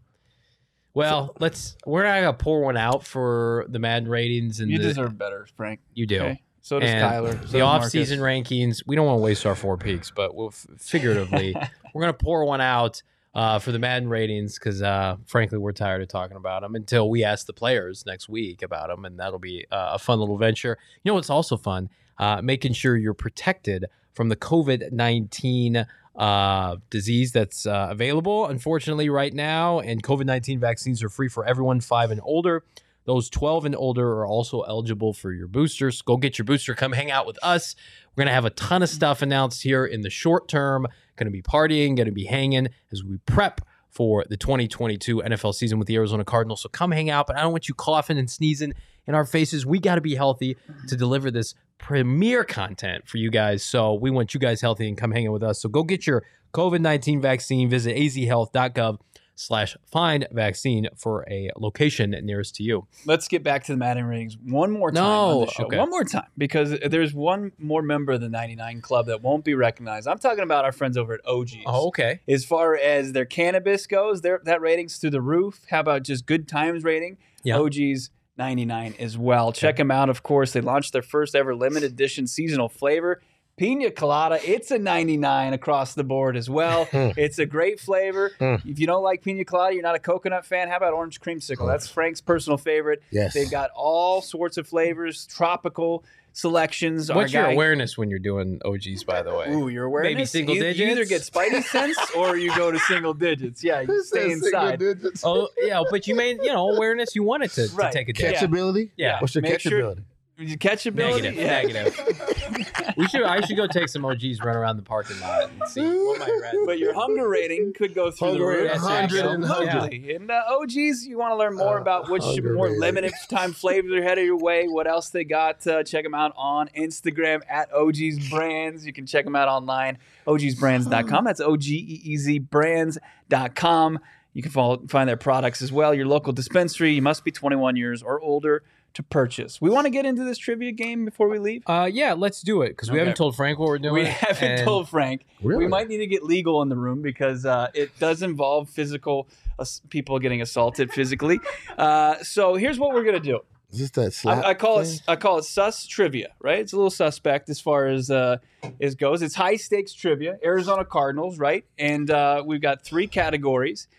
Well, 0.96 1.36
let's. 1.39 1.76
We're 1.86 2.04
not 2.04 2.16
gonna 2.22 2.34
pour 2.34 2.62
one 2.62 2.78
out 2.78 3.06
for 3.06 3.66
the 3.70 3.80
Madden 3.80 4.10
ratings, 4.10 4.60
and 4.62 4.72
You 4.72 4.78
the, 4.80 4.86
deserve 4.86 5.18
better, 5.18 5.48
Frank. 5.56 5.82
you 5.93 6.08
do. 6.08 6.20
Okay. 6.22 6.41
So 6.62 6.80
does 6.80 6.89
and 6.89 7.00
Kyler. 7.04 7.32
So 7.41 7.48
the 7.52 7.60
does 7.60 7.62
off-season 7.62 8.20
Marcus. 8.20 8.50
rankings. 8.50 8.84
We 8.88 8.96
don't 8.96 9.06
want 9.06 9.20
to 9.20 9.22
waste 9.24 9.46
our 9.46 9.54
four 9.56 9.78
peaks, 9.78 10.10
but 10.16 10.34
we'll 10.34 10.48
f- 10.48 10.66
figuratively, 10.80 11.56
we're 11.93 12.02
gonna 12.02 12.14
pour 12.14 12.43
one 12.46 12.62
out 12.62 13.04
uh, 13.36 13.60
for 13.60 13.72
the 13.74 13.78
Madden 13.80 14.08
ratings 14.10 14.58
because, 14.58 14.82
uh, 14.82 15.18
frankly, 15.28 15.58
we're 15.58 15.74
tired 15.74 16.02
of 16.02 16.08
talking 16.08 16.38
about 16.38 16.62
them 16.64 16.74
until 16.74 17.10
we 17.10 17.24
ask 17.24 17.46
the 17.46 17.54
players 17.54 18.06
next 18.08 18.30
week 18.30 18.62
about 18.64 18.88
them, 18.89 19.04
and 19.06 19.20
that'll 19.20 19.38
be 19.38 19.66
uh, 19.72 19.91
a 19.93 20.00
fun 20.00 20.20
little 20.20 20.38
venture. 20.38 20.78
You 21.04 21.12
know 21.12 21.16
what's 21.16 21.30
also 21.30 21.58
fun? 21.58 21.89
Uh, 22.18 22.41
making 22.41 22.72
sure 22.74 22.96
you're 22.96 23.14
protected 23.14 23.86
from 24.14 24.30
the 24.30 24.38
COVID 24.38 24.91
nineteen 24.93 25.86
uh, 26.16 26.78
disease 26.89 27.32
that's 27.32 27.66
uh, 27.66 27.88
available, 27.89 28.47
unfortunately, 28.47 29.09
right 29.09 29.34
now. 29.34 29.80
And 29.80 30.01
COVID 30.01 30.26
nineteen 30.26 30.59
vaccines 30.59 31.03
are 31.03 31.09
free 31.09 31.30
for 31.30 31.45
everyone 31.45 31.82
five 31.82 32.11
and 32.11 32.22
older. 32.24 32.63
Those 33.05 33.30
12 33.30 33.66
and 33.66 33.76
older 33.76 34.13
are 34.13 34.26
also 34.26 34.61
eligible 34.61 35.13
for 35.13 35.32
your 35.32 35.47
boosters. 35.47 36.01
Go 36.01 36.18
get 36.18 36.39
your 36.39 36.45
booster. 36.45 36.74
Come 36.74 36.91
hang 36.91 37.11
out 37.11 37.28
with 37.28 37.38
us. 37.43 37.76
We're 38.09 38.24
going 38.24 38.30
to 38.30 38.34
have 38.34 38.45
a 38.45 38.49
ton 38.49 38.82
of 38.82 38.89
stuff 38.89 39.22
announced 39.22 39.61
here 39.61 39.86
in 39.86 40.01
the 40.01 40.09
short 40.09 40.47
term. 40.47 40.88
Going 41.16 41.28
to 41.28 41.32
be 41.32 41.43
partying, 41.43 41.95
going 41.95 42.07
to 42.07 42.11
be 42.11 42.26
hanging 42.26 42.70
as 42.91 43.03
we 43.03 43.20
prep 43.28 43.61
for 43.91 44.26
the 44.28 44.38
2022 44.38 45.22
NFL 45.22 45.53
season 45.53 45.78
with 45.78 45.88
the 45.88 45.95
Arizona 45.95 46.26
Cardinals. 46.26 46.61
So 46.61 46.70
come 46.70 46.91
hang 46.91 47.09
out, 47.09 47.28
but 47.28 47.38
I 47.38 47.41
don't 47.41 47.51
want 47.51 47.70
you 47.70 47.76
coughing 47.76 48.18
and 48.18 48.30
sneezing 48.30 48.74
in 49.08 49.16
our 49.16 49.26
faces. 49.26 49.66
We 49.66 49.80
got 49.80 49.95
to 49.95 50.01
be 50.01 50.16
healthy 50.16 50.56
to 50.56 50.72
mm-hmm. 50.72 50.95
deliver 50.97 51.32
this 51.32 51.56
premier 51.78 52.43
content 52.43 53.08
for 53.08 53.18
you 53.18 53.30
guys. 53.30 53.64
So 53.64 53.93
we 53.93 54.12
want 54.12 54.34
you 54.34 54.39
guys 54.39 54.62
healthy 54.62 54.88
and 54.88 54.97
come 54.97 55.12
hanging 55.12 55.32
with 55.32 55.43
us. 55.43 55.62
So 55.62 55.70
go 55.70 55.84
get 55.84 56.08
your 56.08 56.24
COVID-19 56.53 57.22
vaccine. 57.22 57.70
Visit 57.70 57.95
azhealth.gov 57.95 58.99
slash 59.36 59.76
find 59.91 60.28
vaccine 60.32 60.88
for 60.95 61.26
a 61.30 61.49
location 61.58 62.12
nearest 62.24 62.56
to 62.56 62.64
you. 62.64 62.88
Let's 63.06 63.28
get 63.28 63.43
back 63.43 63.66
to 63.66 63.74
the 63.74 63.78
Madden 63.78 64.06
ratings 64.06 64.38
one 64.38 64.72
more 64.72 64.91
time 64.91 65.03
No, 65.03 65.12
on 65.12 65.45
the 65.45 65.51
show. 65.51 65.66
okay. 65.66 65.78
One 65.78 65.89
more 65.89 66.03
time, 66.03 66.28
because 66.38 66.78
there's 66.80 67.14
one 67.14 67.51
more 67.60 67.82
member 67.82 68.14
of 68.14 68.22
the 68.22 68.30
99 68.30 68.82
Club 68.82 69.08
that 69.08 69.22
won't 69.22 69.43
be 69.43 69.53
recognized. 69.53 70.08
I'm 70.08 70.20
talking 70.20 70.43
about 70.43 70.66
our 70.66 70.72
friends 70.72 70.97
over 70.97 71.14
at 71.14 71.26
OGeez. 71.26 71.64
Oh, 71.66 71.88
okay. 71.88 72.22
As 72.28 72.45
far 72.45 72.76
as 72.76 73.12
their 73.12 73.26
cannabis 73.26 73.86
goes, 73.88 74.22
their 74.22 74.41
that 74.45 74.62
rating's 74.62 74.97
through 74.97 75.12
the 75.12 75.22
roof. 75.22 75.62
How 75.70 75.82
about 75.82 76.03
just 76.03 76.26
good 76.26 76.47
times 76.47 76.84
rating? 76.84 77.18
Yeah. 77.43 77.58
OGeez 77.58 78.10
99 78.38 78.96
as 79.00 79.18
well. 79.18 79.52
Check 79.52 79.78
them 79.78 79.92
out, 79.92 80.10
of 80.10 80.24
course. 80.24 80.52
They 80.52 80.62
launched 80.62 80.94
their 80.94 81.02
first 81.02 81.36
ever 81.36 81.56
limited 81.56 81.94
edition 81.94 82.28
seasonal 82.28 82.70
flavor. 82.70 83.22
Pina 83.58 83.89
colada, 83.89 84.38
it's 84.43 84.70
a 84.72 84.78
99 84.78 85.53
across 85.53 85.93
the 85.93 86.03
board 86.03 86.36
as 86.36 86.49
well. 86.49 86.89
it's 86.93 87.39
a 87.39 87.45
great 87.45 87.80
flavor. 87.80 88.32
Mm. 88.39 88.66
If 88.66 88.80
you 88.80 88.86
don't 88.88 89.01
like 89.03 89.22
pina 89.22 89.45
colada, 89.45 89.74
you're 89.74 89.84
not 89.84 89.95
a 89.95 89.99
coconut 89.99 90.45
fan, 90.45 90.68
how 90.68 90.76
about 90.76 90.91
orange 90.93 91.22
creamsicle? 91.22 91.66
That's 91.66 91.88
Frank's 91.88 92.20
personal 92.20 92.58
favorite. 92.58 93.01
Yes. 93.12 93.34
They've 93.34 93.49
got 93.49 93.70
all 93.74 94.22
sorts 94.22 94.58
of 94.58 94.68
flavors, 94.68 95.26
tropical 95.28 96.03
selections. 96.34 97.10
Our 97.10 97.16
What's 97.16 97.32
your 97.32 97.43
guy- 97.43 97.53
awareness 97.53 97.97
when 97.97 98.10
you're 98.10 98.20
doing 98.20 98.60
OGeez, 98.66 99.06
by 99.06 99.22
the 99.22 99.34
way? 99.34 99.49
Ooh, 99.53 99.70
your 99.70 99.86
awareness. 99.86 100.14
Maybe 100.16 100.26
single 100.26 100.56
you, 100.58 100.64
You 100.66 100.88
either 100.91 101.06
get 101.06 101.22
digits? 101.22 101.30
Spidey 101.30 101.64
sense 101.72 101.97
or 102.14 102.36
you 102.36 102.53
go 102.58 102.72
to 102.72 102.80
single 102.80 103.14
digits. 103.14 103.64
Yeah, 103.64 103.80
you 103.80 104.03
stay 104.03 104.32
inside. 104.34 104.84
Oh, 105.24 105.47
yeah, 105.62 105.82
but 105.89 106.08
you 106.08 106.16
may, 106.16 106.32
you 106.32 106.47
know, 106.51 106.72
awareness. 106.72 107.16
You 107.16 107.24
wanted 107.24 107.51
to, 107.51 107.70
Right. 107.74 107.89
to 107.89 107.97
take 107.97 108.10
a 108.10 108.14
dip. 108.14 108.34
Yeah. 108.34 108.41
Catchability? 108.41 108.89
Yeah. 108.97 109.22
What's 109.22 109.34
your 109.34 109.43
Make 109.43 109.62
sure- 109.62 109.95
catchability? 110.38 110.58
Catchability? 110.58 111.36
Negative. 111.36 111.36
Yeah. 111.36 111.62
Negative. 111.62 112.94
we 112.98 113.08
should. 113.08 113.24
I 113.24 113.42
should 113.42 113.58
go 113.58 113.68
take 113.68 113.90
some 113.90 114.04
OGeez, 114.04 114.44
run 114.44 114.56
around 114.56 114.78
the 114.78 114.84
parking 114.84 115.20
lot, 115.22 115.50
and 115.50 115.70
see 115.70 115.82
what 115.82 116.20
my 116.20 116.40
red. 116.42 116.56
But 116.66 116.80
your 116.80 116.94
hunger 116.94 117.28
rating 117.28 117.74
could 117.74 117.94
go 117.96 118.12
through 118.12 118.34
the 118.34 118.40
roof. 118.40 118.50
rating, 118.58 118.68
That's 118.68 118.84
100 118.84 119.26
and 119.26 119.46
Absolutely. 119.46 120.16
And 120.16 120.32
uh, 120.32 120.44
OGeez, 120.52 121.04
you 121.06 121.18
want 121.18 121.32
to 121.32 121.36
learn 121.38 121.56
more 121.56 121.78
Uh, 121.78 121.82
about 121.82 122.10
which 122.10 122.24
more 122.44 122.66
rating. 122.68 122.80
limited 122.80 123.14
time 123.30 123.54
flavors 123.54 123.92
are 123.94 124.04
headed 124.04 124.26
your 124.26 124.38
way, 124.38 124.68
what 124.68 124.88
else 124.88 125.10
they 125.10 125.24
got. 125.24 125.66
Uh, 125.66 125.84
check 125.84 126.04
them 126.04 126.14
out 126.16 126.34
on 126.36 126.70
Instagram 126.78 127.42
at 127.50 127.72
OGeez 127.72 128.30
Brands. 128.30 128.86
You 128.86 128.94
can 128.94 129.06
check 129.06 129.26
them 129.26 129.36
out 129.36 129.48
online, 129.48 129.98
ogeezbrands.com. 130.28 131.24
That's 131.26 131.40
O 131.42 131.56
G 131.58 131.76
E 131.76 132.02
E 132.12 132.18
Z 132.18 132.40
brands.com. 132.40 134.00
You 134.34 134.42
can 134.42 134.52
follow, 134.52 134.86
find 134.88 135.08
their 135.08 135.16
products 135.18 135.62
as 135.62 135.72
well. 135.72 135.94
Your 135.94 136.08
local 136.08 136.34
dispensary. 136.34 136.92
You 136.94 137.02
must 137.02 137.24
be 137.24 137.32
21 137.32 137.78
years 137.78 138.04
or 138.04 138.20
older 138.20 138.64
to 138.96 139.04
purchase. 139.04 139.62
We 139.62 139.70
want 139.70 139.86
to 139.86 139.89
get 139.91 140.06
into 140.06 140.24
this 140.24 140.38
trivia 140.38 140.72
game 140.72 141.06
before 141.06 141.28
we 141.30 141.38
leave. 141.39 141.64
Uh, 141.68 141.89
yeah, 141.91 142.14
let's 142.14 142.41
do 142.41 142.62
it 142.64 142.70
because 142.70 142.89
we 142.89 142.96
Okay. 142.98 143.00
haven't 143.06 143.18
told 143.18 143.36
Frank 143.36 143.60
what 143.60 143.68
we're 143.68 143.78
doing. 143.80 143.93
We 143.93 144.06
haven't 144.06 144.52
and- 144.52 144.64
told 144.64 144.89
Frank. 144.89 145.26
Really? 145.43 145.66
We 145.66 145.68
might 145.70 145.88
need 145.88 145.98
to 146.00 146.08
get 146.08 146.24
legal 146.24 146.62
in 146.62 146.70
the 146.70 146.76
room 146.78 147.02
because 147.02 147.46
uh, 147.46 147.68
it 147.74 147.91
does 148.00 148.22
involve 148.24 148.70
physical 148.70 149.28
ass- 149.60 149.82
people 149.89 150.18
getting 150.20 150.41
assaulted 150.41 150.91
physically. 150.91 151.39
Uh, 151.78 152.16
so 152.24 152.56
here's 152.56 152.80
what 152.80 152.93
we're 152.93 153.04
gonna 153.04 153.20
do. 153.20 153.41
Is 153.70 153.80
this 153.80 153.91
that 153.91 154.14
slap? 154.14 154.46
I, 154.46 154.50
I 154.52 154.54
call 154.54 154.82
thing? 154.82 154.93
it 154.93 155.02
I 155.10 155.18
call 155.18 155.39
it 155.39 155.43
sus 155.43 155.86
trivia. 155.86 156.30
Right? 156.39 156.60
It's 156.60 156.72
a 156.72 156.78
little 156.78 156.89
suspect 156.89 157.50
as 157.50 157.60
far 157.60 157.88
as 157.88 158.10
uh, 158.10 158.38
as 158.80 158.96
goes. 158.96 159.22
It's 159.22 159.36
high 159.36 159.58
stakes 159.58 159.93
trivia. 159.93 160.38
Arizona 160.43 160.86
Cardinals, 160.86 161.38
right? 161.38 161.66
And 161.78 162.10
uh, 162.10 162.43
we've 162.46 162.62
got 162.62 162.86
three 162.86 163.08
categories. 163.08 163.89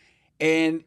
And 0.40 0.84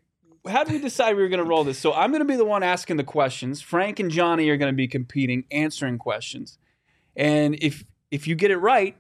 how 0.50 0.64
did 0.64 0.74
we 0.74 0.80
decide 0.80 1.16
we 1.16 1.22
were 1.22 1.30
going 1.30 1.40
to 1.44 1.46
roll 1.50 1.64
this? 1.64 1.78
So 1.80 1.94
I'm 1.94 2.12
going 2.12 2.22
to 2.22 2.26
be 2.26 2.36
the 2.36 2.46
one 2.46 2.64
asking 2.64 2.98
the 2.98 3.04
questions. 3.04 3.62
Frank 3.62 4.00
and 4.00 4.10
Johnny 4.12 4.50
are 4.50 4.58
going 4.58 4.72
to 4.72 4.76
be 4.76 4.88
competing, 4.88 5.46
answering 5.52 5.98
questions. 5.98 6.58
And 7.16 7.56
if 7.62 7.84
if 8.12 8.28
you 8.28 8.36
get 8.36 8.50
it 8.52 8.58
right, 8.58 8.96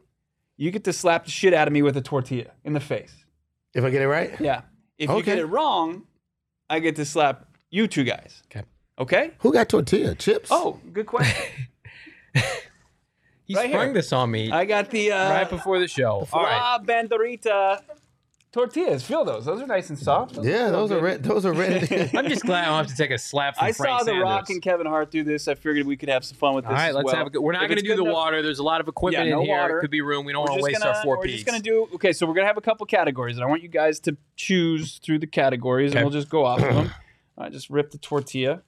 you 0.57 0.71
get 0.71 0.83
to 0.85 0.93
slap 0.93 1.25
the 1.25 1.31
shit 1.31 1.53
out 1.53 1.67
of 1.67 1.73
me 1.73 1.81
with 1.81 1.97
a 1.97 2.01
tortilla 2.01 2.51
in 2.63 2.73
the 2.73 2.79
face. 2.79 3.13
If 3.73 3.83
I 3.83 3.89
get 3.89 4.01
it 4.01 4.07
right, 4.07 4.39
Yeah. 4.39 4.61
If 4.97 5.09
you 5.09 5.15
Okay. 5.17 5.25
get 5.25 5.39
it 5.39 5.45
wrong, 5.45 6.03
I 6.69 6.79
get 6.79 6.95
to 6.97 7.05
slap 7.05 7.45
you 7.69 7.87
two 7.87 8.03
guys. 8.03 8.43
Okay. 8.47 8.65
Okay. 8.99 9.31
who 9.39 9.53
got 9.53 9.69
tortilla 9.69 10.13
chips? 10.15 10.49
Oh, 10.51 10.79
good 10.93 11.05
question. 11.05 11.45
He 13.45 13.55
Right 13.55 13.69
sprung 13.71 13.85
here. 13.85 13.93
this 13.93 14.13
on 14.13 14.29
me 14.29 14.51
I 14.51 14.65
got 14.65 14.91
the 14.91 15.11
uh, 15.11 15.31
right 15.31 15.49
before 15.49 15.79
the 15.79 15.87
show. 15.87 16.27
All 16.31 16.43
right. 16.43 16.55
La 16.55 16.77
Banderita 16.83 17.81
tortillas. 18.51 19.03
Feel 19.03 19.23
those. 19.25 19.45
Those 19.45 19.61
are 19.61 19.67
nice 19.67 19.89
and 19.89 19.97
soft. 19.99 20.35
yeah, 20.37 20.41
feel 20.41 20.71
those 20.71 20.91
are 20.91 20.95
good. 20.95 21.03
red. 21.03 21.23
Those 21.23 21.45
are 21.45 21.53
red. 21.53 21.83
I'm 22.15 22.27
just 22.27 22.43
glad 22.45 22.63
I 22.63 22.67
don't 22.67 22.77
have 22.77 22.87
to 22.87 22.95
take 22.95 23.11
a 23.11 23.17
slap 23.17 23.55
from 23.57 23.65
I 23.65 23.71
Frank 23.73 23.91
saw 23.91 24.03
The 24.03 24.11
Sanders. 24.11 24.23
Rock 24.23 24.49
and 24.49 24.61
Kevin 24.61 24.87
Hart 24.87 25.11
do 25.11 25.23
this. 25.23 25.47
I 25.47 25.55
figured 25.55 25.85
we 25.85 25.97
could 25.97 26.09
have 26.09 26.23
some 26.25 26.37
fun 26.37 26.55
with 26.55 26.65
this. 26.65 26.69
All 26.69 26.75
right, 26.75 26.89
as 26.89 26.95
let's 26.95 27.05
well. 27.05 27.15
have 27.15 27.27
a 27.27 27.29
good. 27.29 27.41
We're 27.41 27.51
not 27.53 27.67
going 27.67 27.77
to 27.77 27.83
do 27.83 27.95
the 27.95 28.01
enough- 28.03 28.13
water. 28.13 28.41
There's 28.41 28.59
a 28.59 28.63
lot 28.63 28.81
of 28.81 28.87
equipment 28.87 29.27
Yeah, 29.27 29.33
no 29.35 29.41
in 29.41 29.45
here. 29.47 29.57
water. 29.57 29.77
It 29.77 29.81
could 29.81 29.91
be 29.91 30.01
room. 30.01 30.25
We 30.25 30.33
don't 30.33 30.41
We're 30.43 30.51
want 30.51 30.53
to 30.53 30.57
just 30.59 30.73
waste 30.73 30.79
gonna, 30.81 30.97
our 30.97 31.03
four 31.03 31.17
we're 31.17 31.23
P's. 31.25 31.33
just 31.35 31.45
gonna 31.45 31.59
do 31.61 31.87
okay. 31.95 32.11
So 32.13 32.25
we're 32.25 32.33
gonna 32.33 32.47
have 32.47 32.57
a 32.57 32.61
couple 32.61 32.85
categories, 32.85 33.37
and 33.37 33.43
I 33.43 33.47
want 33.47 33.61
you 33.63 33.69
guys 33.69 33.99
to 34.01 34.17
choose 34.35 34.99
through 35.03 35.19
the 35.19 35.27
categories, 35.27 35.91
Okay. 35.91 35.99
and 35.99 36.05
we'll 36.05 36.13
just 36.13 36.29
go 36.29 36.45
off 36.45 36.61
of 36.61 36.73
them. 36.73 36.91
I 37.37 37.49
just 37.49 37.69
rip 37.69 37.91
the 37.91 37.97
tortilla, 37.97 38.63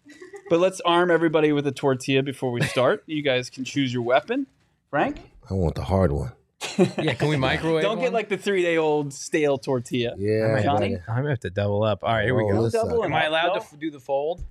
but 0.50 0.60
let's 0.60 0.80
arm 0.82 1.12
everybody 1.12 1.52
with 1.52 1.68
a 1.68 1.74
tortilla 1.74 2.24
before 2.24 2.52
we 2.54 2.62
start. 2.62 3.04
you 3.06 3.22
guys 3.22 3.50
can 3.50 3.66
choose 3.66 3.94
your 3.94 4.02
weapon. 4.04 4.48
Frank, 4.90 5.18
I 5.50 5.54
want 5.56 5.76
the 5.76 5.84
hard 5.84 6.14
one. 6.14 6.32
yeah, 6.98 7.14
can 7.16 7.28
we 7.28 7.38
microwave? 7.38 7.82
don't 7.84 8.00
get 8.00 8.14
like 8.14 8.30
the 8.30 8.38
three-day-old 8.38 9.14
stale 9.14 9.58
tortilla. 9.58 10.14
Yeah, 10.18 10.62
Johnny? 10.62 10.96
buddy. 10.96 11.04
I'm 11.08 11.16
gonna 11.18 11.30
have 11.30 11.40
to 11.42 11.50
double 11.50 11.84
up. 11.84 12.04
All 12.04 12.14
right, 12.14 12.24
here 12.26 12.36
we 12.36 12.44
Oh, 12.44 12.62
go. 12.64 12.70
double 12.70 13.04
Am 13.04 13.14
I 13.14 13.26
allowed 13.26 13.48
No? 13.48 13.54
to 13.56 13.60
f- 13.62 13.80
do 13.80 13.90
the 13.92 14.00
fold? 14.00 14.44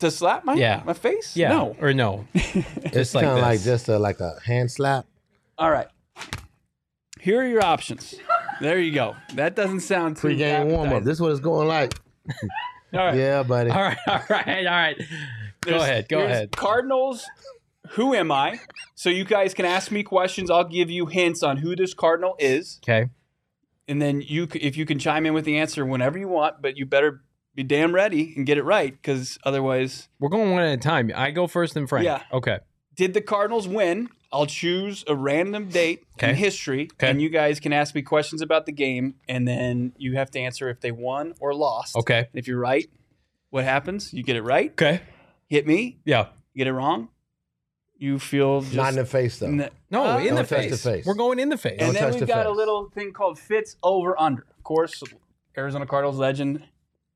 To 0.00 0.10
slap 0.10 0.44
my 0.44 0.54
Yeah. 0.54 0.82
my 0.84 0.94
face? 0.94 1.36
Yeah. 1.36 1.50
No. 1.50 1.76
Or 1.80 1.92
no? 1.92 2.26
It's 2.34 2.92
Just 2.94 3.14
like 3.14 3.24
kind 3.26 3.38
of 3.38 3.42
like 3.44 3.60
just 3.60 3.88
a, 3.88 3.98
like 3.98 4.18
a 4.20 4.38
hand 4.44 4.70
slap. 4.70 5.06
All 5.58 5.70
right. 5.70 5.88
Here 7.20 7.40
are 7.42 7.46
your 7.46 7.62
options. 7.64 8.14
There 8.62 8.78
you 8.78 8.92
go. 8.92 9.14
That 9.34 9.54
doesn't 9.54 9.80
sound 9.80 10.16
too 10.16 10.28
Pre-game 10.28 10.68
warm 10.68 10.92
up. 10.92 11.04
This 11.04 11.14
is 11.18 11.20
what 11.20 11.30
it's 11.32 11.40
going 11.40 11.68
like. 11.68 11.94
All 12.92 12.98
right. 12.98 13.14
Yeah, 13.16 13.42
buddy. 13.44 13.70
All 13.70 13.82
right, 13.82 13.98
all 14.08 14.20
right, 14.30 14.66
all 14.66 14.72
right. 14.72 14.96
Go 15.60 15.70
There's- 15.70 15.82
ahead. 15.82 16.08
Go 16.08 16.20
ahead. 16.24 16.50
Cardinals. 16.52 17.24
Who 17.94 18.14
am 18.14 18.30
I? 18.30 18.60
So 18.94 19.10
you 19.10 19.24
guys 19.24 19.54
can 19.54 19.64
ask 19.64 19.90
me 19.90 20.02
questions. 20.02 20.50
I'll 20.50 20.64
give 20.64 20.90
you 20.90 21.06
hints 21.06 21.42
on 21.42 21.56
who 21.58 21.74
this 21.74 21.94
cardinal 21.94 22.36
is, 22.38 22.78
Okay. 22.84 23.08
and 23.88 24.00
then 24.00 24.20
you, 24.20 24.46
if 24.54 24.76
you 24.76 24.86
can 24.86 24.98
chime 24.98 25.26
in 25.26 25.34
with 25.34 25.44
the 25.44 25.58
answer 25.58 25.84
whenever 25.84 26.18
you 26.18 26.28
want, 26.28 26.62
but 26.62 26.76
you 26.76 26.86
better 26.86 27.22
be 27.54 27.62
damn 27.64 27.92
ready 27.94 28.32
and 28.36 28.46
get 28.46 28.58
it 28.58 28.62
right, 28.62 28.92
because 28.92 29.38
otherwise, 29.44 30.08
We're 30.20 30.28
going 30.28 30.52
one 30.52 30.62
at 30.62 30.72
a 30.72 30.76
time. 30.76 31.10
I 31.14 31.30
go 31.32 31.46
first, 31.46 31.74
then 31.74 31.86
Frank. 31.86 32.04
Yeah. 32.04 32.22
Okay. 32.32 32.58
did 32.94 33.14
the 33.14 33.20
Cardinals 33.22 33.66
win? 33.66 34.08
I'll 34.32 34.46
choose 34.46 35.02
a 35.08 35.14
random 35.16 35.68
date 35.68 36.04
Okay. 36.14 36.30
in 36.30 36.36
history, 36.36 36.88
Okay. 36.94 37.10
and 37.10 37.20
you 37.20 37.28
guys 37.30 37.58
can 37.58 37.72
ask 37.72 37.94
me 37.94 38.02
questions 38.02 38.40
about 38.42 38.66
the 38.66 38.72
game, 38.72 39.14
and 39.28 39.48
then 39.48 39.94
you 39.96 40.14
have 40.16 40.30
to 40.32 40.38
answer 40.38 40.68
if 40.68 40.80
they 40.80 40.92
won 40.92 41.34
or 41.40 41.52
lost. 41.54 41.96
Okay. 41.96 42.28
If 42.34 42.46
you're 42.46 42.60
right, 42.60 42.88
what 43.48 43.64
happens? 43.64 44.12
You 44.12 44.22
get 44.22 44.36
it 44.36 44.42
right. 44.42 44.70
Okay. 44.72 45.00
Hit 45.48 45.66
me. 45.66 45.98
Yeah. 46.04 46.28
You 46.54 46.58
get 46.58 46.68
it 46.68 46.72
wrong. 46.74 47.08
You 48.00 48.18
feel 48.18 48.62
just 48.62 48.74
Not 48.74 48.88
in 48.88 48.94
the 48.96 49.04
face 49.04 49.38
though. 49.38 49.46
n- 49.48 49.68
No, 49.90 50.04
Uh, 50.04 50.18
in 50.20 50.34
the 50.34 50.42
face. 50.42 50.70
the 50.70 50.78
face. 50.90 51.04
We're 51.04 51.12
going 51.14 51.38
in 51.38 51.50
the 51.50 51.58
face. 51.58 51.72
And 51.78 51.92
Don't 51.92 51.94
then 51.94 52.10
we've 52.12 52.20
the 52.20 52.26
got 52.26 52.46
a 52.46 52.50
little 52.50 52.88
thing 52.94 53.12
called 53.12 53.38
Fitz 53.38 53.76
over 53.82 54.18
under. 54.18 54.46
Of 54.56 54.64
course, 54.64 55.02
Arizona 55.56 55.84
Cardinals 55.86 56.16
legend 56.16 56.64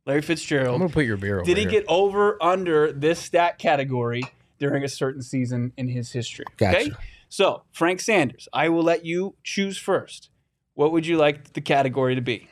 Larry 0.07 0.21
Fitzgerald. 0.21 0.75
I'm 0.75 0.81
gonna 0.83 0.93
put 0.93 1.07
your 1.07 1.17
beer 1.17 1.37
over 1.41 1.47
Did 1.47 1.57
he 1.57 1.63
here. 1.63 1.71
get 1.73 1.85
over 1.89 2.37
under 2.43 2.93
this 2.93 3.19
stat 3.19 3.59
category 3.59 4.23
during 4.59 4.85
a 4.85 4.89
certain 4.89 5.23
season 5.23 5.73
in 5.79 5.89
his 5.89 6.13
history? 6.13 6.45
Okay. 6.61 6.91
So, 7.31 7.63
Frank 7.73 8.01
Sanders, 8.01 8.47
I 8.53 8.69
will 8.69 8.83
let 8.83 9.07
you 9.07 9.35
choose 9.43 9.79
first. 9.79 10.29
What 10.75 10.93
would 10.93 11.07
you 11.07 11.17
like 11.17 11.55
the 11.55 11.63
category 11.63 12.15
to 12.15 12.21
be? 12.21 12.49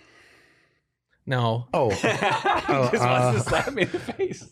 No. 1.26 1.68
Oh, 1.74 1.90
he 1.90 2.00
just 2.00 2.14
uh, 2.14 2.90
wants 3.06 3.44
to 3.44 3.48
slap 3.50 3.72
me 3.74 3.82
in 3.82 3.90
the 3.92 3.98
face. 4.00 4.48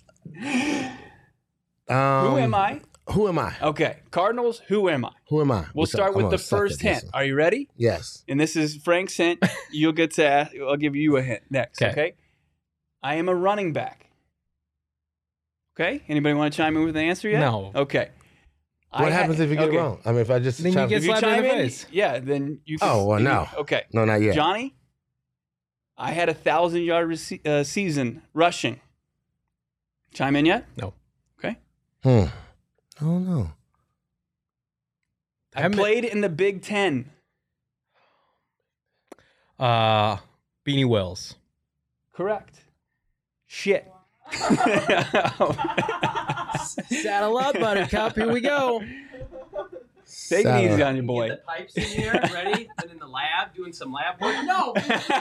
um, 1.88 2.26
Who 2.26 2.38
am 2.38 2.54
I? 2.54 2.80
Who 3.12 3.28
am 3.28 3.38
I? 3.38 3.54
Okay. 3.62 3.96
Cardinals, 4.10 4.60
who 4.68 4.88
am 4.88 5.04
I? 5.04 5.10
Who 5.28 5.40
am 5.40 5.50
I? 5.50 5.60
We'll 5.60 5.66
What's 5.72 5.92
start 5.92 6.14
I'm 6.16 6.22
with 6.22 6.30
the 6.30 6.38
first 6.38 6.80
hint. 6.80 7.04
Are 7.12 7.24
you 7.24 7.34
ready? 7.34 7.68
Yes. 7.76 8.24
and 8.28 8.38
this 8.40 8.56
is 8.56 8.76
Frank's 8.76 9.16
hint. 9.16 9.42
You'll 9.72 9.92
get 9.92 10.12
to 10.12 10.26
ask, 10.26 10.52
I'll 10.60 10.76
give 10.76 10.94
you 10.96 11.16
a 11.16 11.22
hint 11.22 11.42
next. 11.50 11.80
Okay. 11.82 11.90
Okay. 11.92 12.12
I 13.02 13.16
am 13.16 13.28
a 13.28 13.34
running 13.34 13.72
back. 13.72 14.06
Okay. 15.78 16.02
Anybody 16.08 16.34
want 16.34 16.52
to 16.52 16.56
chime 16.56 16.76
in 16.76 16.84
with 16.84 16.96
an 16.96 17.04
answer 17.04 17.28
yet? 17.28 17.40
No. 17.40 17.72
Okay. 17.74 18.10
I 18.92 19.02
What 19.04 19.12
ha- 19.12 19.18
happens 19.18 19.40
if 19.40 19.50
you 19.50 19.56
get 19.56 19.68
okay. 19.68 19.76
it 19.76 19.80
wrong? 19.80 20.00
I 20.04 20.10
mean, 20.12 20.20
if 20.20 20.30
I 20.30 20.38
just 20.40 20.62
Then 20.62 20.72
you 20.72 20.78
chime- 20.78 20.88
get 20.88 20.96
If 20.98 21.04
you 21.04 21.10
slapped 21.10 21.22
in 21.22 21.28
chime 21.30 21.42
the 21.44 21.48
in, 21.50 21.56
face. 21.58 21.86
yeah, 21.92 22.18
then 22.18 22.60
you. 22.64 22.78
Can, 22.78 22.88
Oh, 22.90 23.06
well, 23.06 23.18
you- 23.18 23.24
no. 23.24 23.48
Okay. 23.58 23.84
no, 23.92 24.04
not 24.04 24.20
yet. 24.20 24.34
Johnny, 24.34 24.74
I 25.96 26.10
had 26.12 26.28
a 26.28 26.34
thousand 26.34 26.82
yard 26.82 27.08
rece- 27.08 27.46
uh, 27.46 27.62
season 27.64 28.22
rushing. 28.34 28.80
Chime 30.12 30.34
in 30.36 30.44
yet? 30.44 30.66
No. 30.76 30.92
Okay. 31.38 31.56
Hmm. 32.02 32.26
I 33.00 33.04
don't 33.04 33.26
know. 33.28 33.52
I 35.54 35.62
I'm- 35.62 35.72
played 35.72 36.04
in 36.04 36.20
the 36.20 36.28
Big 36.28 36.62
Ten. 36.62 37.10
Uh, 39.58 40.16
Beanie 40.66 40.86
Wells. 40.88 41.34
Correct. 42.12 42.60
Shit. 43.46 43.90
Saddle 47.02 47.36
up, 47.38 47.54
Buttercup. 47.58 48.14
Here 48.14 48.30
we 48.32 48.40
go. 48.40 48.80
Take 50.28 50.46
it 50.46 50.70
easy 50.72 50.82
on 50.82 50.96
your 50.96 51.04
boy. 51.04 51.28
Get 51.28 51.40
the 51.40 51.44
pipes 51.46 51.76
in 51.76 51.82
here, 51.84 52.12
ready? 52.32 52.68
And 52.82 52.90
in 52.90 52.98
the 52.98 53.06
lab, 53.06 53.54
doing 53.54 53.72
some 53.72 53.92
lab 53.92 54.20
work. 54.20 54.34
No, 54.44 54.72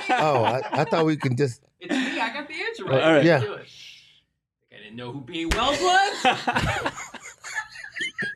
Oh, 0.10 0.44
I, 0.44 0.62
I 0.72 0.84
thought 0.86 1.06
we 1.06 1.16
could 1.18 1.38
just. 1.38 1.62
it's 1.80 1.92
me. 1.92 2.20
I 2.20 2.32
got 2.34 2.48
the 2.48 2.54
answer 2.56 2.86
right. 2.86 3.04
All 3.04 3.14
right. 3.14 3.24
Yeah. 3.26 3.40
Do 3.40 3.54
it. 3.54 3.68
I 4.72 4.78
didn't 4.78 4.96
know 4.96 5.12
who 5.12 5.22
Beanie 5.22 5.54
Wells 5.54 5.80
was. 5.82 6.94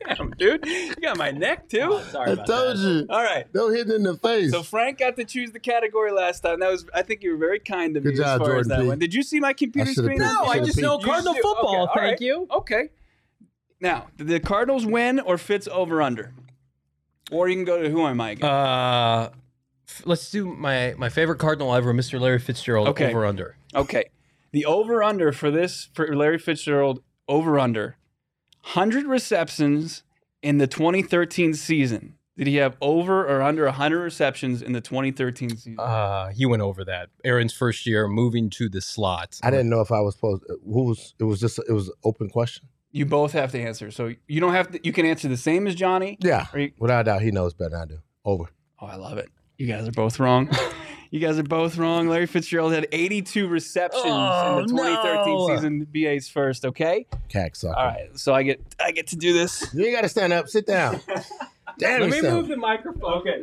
Damn, 0.06 0.30
dude. 0.32 0.64
You 0.66 0.94
got 0.96 1.16
my 1.16 1.30
neck 1.30 1.68
too. 1.68 1.80
Oh, 1.82 2.00
sorry 2.10 2.30
I 2.30 2.32
about 2.34 2.46
told 2.46 2.76
that. 2.76 2.82
you. 2.82 3.06
All 3.10 3.22
right. 3.22 3.50
Don't 3.52 3.74
hit 3.74 3.88
it 3.88 3.94
in 3.94 4.02
the 4.02 4.16
face. 4.16 4.50
So 4.50 4.62
Frank 4.62 4.98
got 4.98 5.16
to 5.16 5.24
choose 5.24 5.52
the 5.52 5.60
category 5.60 6.12
last 6.12 6.40
time. 6.40 6.60
That 6.60 6.70
was 6.70 6.84
I 6.94 7.02
think 7.02 7.22
you 7.22 7.32
were 7.32 7.36
very 7.38 7.58
kind 7.60 7.94
to 7.94 8.00
me 8.00 8.10
Good 8.12 8.16
job, 8.18 8.40
as 8.42 8.46
far 8.46 8.56
as 8.58 8.66
Jordan 8.66 8.68
that 8.68 8.80
P. 8.82 8.86
one. 8.88 8.98
Did 8.98 9.14
you 9.14 9.22
see 9.22 9.40
my 9.40 9.52
computer 9.52 9.92
screen? 9.92 10.18
picked- 10.18 10.20
No, 10.20 10.44
I 10.44 10.54
Should've 10.54 10.66
just 10.66 10.80
know. 10.80 10.98
Cardinal 10.98 11.34
football. 11.34 11.84
okay, 11.84 11.92
Thank 12.00 12.10
right. 12.12 12.20
you. 12.20 12.46
Okay. 12.50 12.88
Now, 13.80 14.06
did 14.16 14.28
the 14.28 14.40
Cardinals 14.40 14.86
win 14.86 15.20
or 15.20 15.36
Fitz 15.38 15.68
over 15.68 16.00
under? 16.00 16.32
Or 17.30 17.48
you 17.48 17.56
can 17.56 17.64
go 17.64 17.82
to 17.82 17.90
who 17.90 18.06
am 18.06 18.20
I 18.20 18.30
again? 18.32 18.48
Uh, 18.48 19.30
f- 19.88 20.02
let's 20.04 20.30
do 20.30 20.46
my 20.54 20.94
my 20.96 21.08
favorite 21.08 21.38
Cardinal 21.38 21.74
ever, 21.74 21.92
Mr. 21.94 22.20
Larry 22.20 22.38
Fitzgerald. 22.38 22.88
Okay. 22.88 23.10
Over 23.10 23.24
under. 23.26 23.56
okay. 23.74 24.04
The 24.52 24.66
over 24.66 25.02
under 25.02 25.32
for 25.32 25.50
this 25.50 25.88
for 25.94 26.14
Larry 26.14 26.38
Fitzgerald 26.38 27.02
over 27.26 27.58
under 27.58 27.96
100 28.64 29.06
receptions 29.06 30.02
in 30.42 30.58
the 30.58 30.66
2013 30.66 31.54
season. 31.54 32.14
Did 32.36 32.48
he 32.48 32.56
have 32.56 32.76
over 32.80 33.24
or 33.24 33.42
under 33.42 33.64
100 33.66 34.00
receptions 34.00 34.60
in 34.60 34.72
the 34.72 34.80
2013 34.80 35.50
season? 35.50 35.76
Uh, 35.78 36.30
he 36.30 36.44
went 36.46 36.62
over 36.62 36.84
that. 36.84 37.10
Arians' 37.24 37.52
first 37.52 37.86
year 37.86 38.08
moving 38.08 38.50
to 38.50 38.68
the 38.68 38.80
slot. 38.80 39.38
I 39.42 39.50
didn't 39.50 39.68
know 39.70 39.80
if 39.80 39.92
I 39.92 40.00
was 40.00 40.14
supposed. 40.16 40.42
Who 40.64 40.84
was? 40.84 41.14
It 41.20 41.24
was 41.24 41.38
just. 41.38 41.60
It 41.68 41.72
was 41.72 41.88
an 41.88 41.94
open 42.04 42.28
question. 42.28 42.66
You 42.90 43.06
both 43.06 43.32
have 43.32 43.52
to 43.52 43.60
answer. 43.60 43.90
So 43.92 44.14
you 44.26 44.40
don't 44.40 44.52
have 44.52 44.70
to. 44.72 44.80
You 44.84 44.92
can 44.92 45.06
answer 45.06 45.28
the 45.28 45.36
same 45.36 45.66
as 45.68 45.76
Johnny. 45.76 46.16
Yeah, 46.20 46.46
you- 46.56 46.72
without 46.78 47.02
a 47.02 47.04
doubt, 47.04 47.22
he 47.22 47.30
knows 47.30 47.54
better 47.54 47.70
than 47.70 47.80
I 47.82 47.86
do. 47.86 47.98
Over. 48.24 48.44
Oh, 48.80 48.86
I 48.86 48.96
love 48.96 49.18
it. 49.18 49.28
You 49.58 49.68
guys 49.68 49.86
are 49.86 49.92
both 49.92 50.18
wrong. 50.18 50.50
you 51.14 51.20
guys 51.20 51.38
are 51.38 51.44
both 51.44 51.76
wrong. 51.78 52.08
Larry 52.08 52.26
Fitzgerald 52.26 52.72
had 52.72 52.88
82 52.90 53.46
receptions 53.46 54.02
Oh, 54.04 54.58
in 54.58 54.66
the 54.66 54.72
2013 54.72 55.34
no. 55.38 55.46
season. 55.54 55.86
BA's 55.92 56.28
first. 56.28 56.64
Okay. 56.64 57.06
Cack 57.28 57.54
sucker. 57.54 57.76
All 57.78 57.86
right. 57.86 58.18
So 58.18 58.34
I 58.34 58.42
get 58.42 58.60
I 58.80 58.90
get 58.90 59.06
to 59.08 59.16
do 59.16 59.32
this. 59.32 59.64
You 59.72 59.92
got 59.92 60.00
to 60.00 60.08
stand 60.08 60.32
up. 60.32 60.48
Sit 60.48 60.66
down. 60.66 61.00
Damn 61.78 62.00
Let 62.00 62.10
me 62.10 62.16
yourself. 62.16 62.34
move 62.34 62.48
the 62.48 62.56
microphone. 62.56 63.12
Okay. 63.20 63.42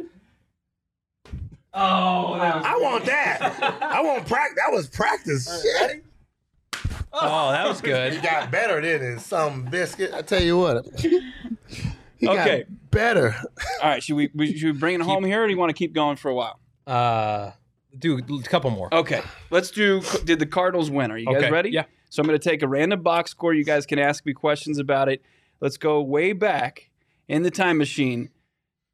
Oh, 1.73 2.37
that 2.37 2.55
was, 2.57 2.65
I 2.65 2.75
want 2.77 3.05
that. 3.05 3.79
I 3.81 4.01
want 4.01 4.27
practice. 4.27 4.57
That 4.57 4.73
was 4.73 4.87
practice. 4.89 5.61
Shit. 5.63 6.03
oh, 7.13 7.51
that 7.51 7.65
was 7.69 7.79
good. 7.79 8.11
He 8.13 8.19
got 8.19 8.51
better 8.51 8.81
than 8.81 9.13
it. 9.13 9.19
Some 9.21 9.63
biscuit. 9.63 10.13
I 10.13 10.21
tell 10.23 10.43
you 10.43 10.57
what. 10.57 10.85
He 10.99 12.27
Okay. 12.27 12.63
got 12.63 12.91
better. 12.91 13.35
All 13.81 13.89
right. 13.89 14.03
Should 14.03 14.15
we, 14.17 14.29
we 14.35 14.57
should 14.57 14.73
we 14.73 14.77
bring 14.79 14.95
it 14.95 15.01
home 15.01 15.23
here, 15.23 15.43
or 15.43 15.47
do 15.47 15.53
you 15.53 15.57
want 15.59 15.69
to 15.69 15.73
keep 15.73 15.93
going 15.93 16.17
for 16.17 16.29
a 16.29 16.35
while? 16.35 16.59
Uh, 16.85 17.51
do 17.97 18.17
a 18.17 18.43
couple 18.43 18.69
more. 18.71 18.93
Okay. 18.93 19.21
Let's 19.49 19.71
do. 19.71 20.01
Did 20.25 20.39
the 20.39 20.45
Cardinals 20.45 20.89
win? 20.91 21.11
Are 21.11 21.17
you 21.17 21.25
guys 21.25 21.35
Okay, 21.43 21.51
ready? 21.51 21.69
yeah. 21.71 21.83
So 22.09 22.21
I'm 22.21 22.27
going 22.27 22.37
to 22.39 22.49
take 22.49 22.61
a 22.61 22.67
random 22.67 23.01
box 23.01 23.31
score. 23.31 23.53
You 23.53 23.63
guys 23.63 23.85
can 23.85 23.97
ask 23.99 24.25
me 24.25 24.33
questions 24.33 24.79
about 24.79 25.07
it. 25.09 25.21
Let's 25.61 25.77
go 25.77 26.01
way 26.01 26.33
back 26.33 26.89
in 27.27 27.43
the 27.43 27.51
time 27.51 27.77
machine. 27.77 28.29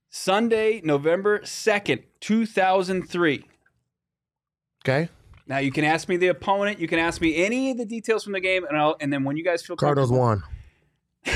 Sunday, 0.09 0.81
November 0.83 1.39
2nd, 1.39 2.03
2003. 2.21 3.45
Okay. 4.85 5.09
Now 5.47 5.57
you 5.59 5.71
can 5.71 5.83
ask 5.83 6.07
me 6.09 6.17
the 6.17 6.27
opponent. 6.27 6.79
You 6.79 6.87
can 6.87 6.99
ask 6.99 7.21
me 7.21 7.35
any 7.43 7.71
of 7.71 7.77
the 7.77 7.85
details 7.85 8.23
from 8.23 8.33
the 8.33 8.39
game, 8.39 8.65
and 8.65 8.77
I'll 8.77 8.95
and 8.99 9.11
then 9.11 9.23
when 9.23 9.37
you 9.37 9.43
guys 9.43 9.65
feel 9.65 9.75
Cardinals 9.77 10.11
won. 10.11 10.43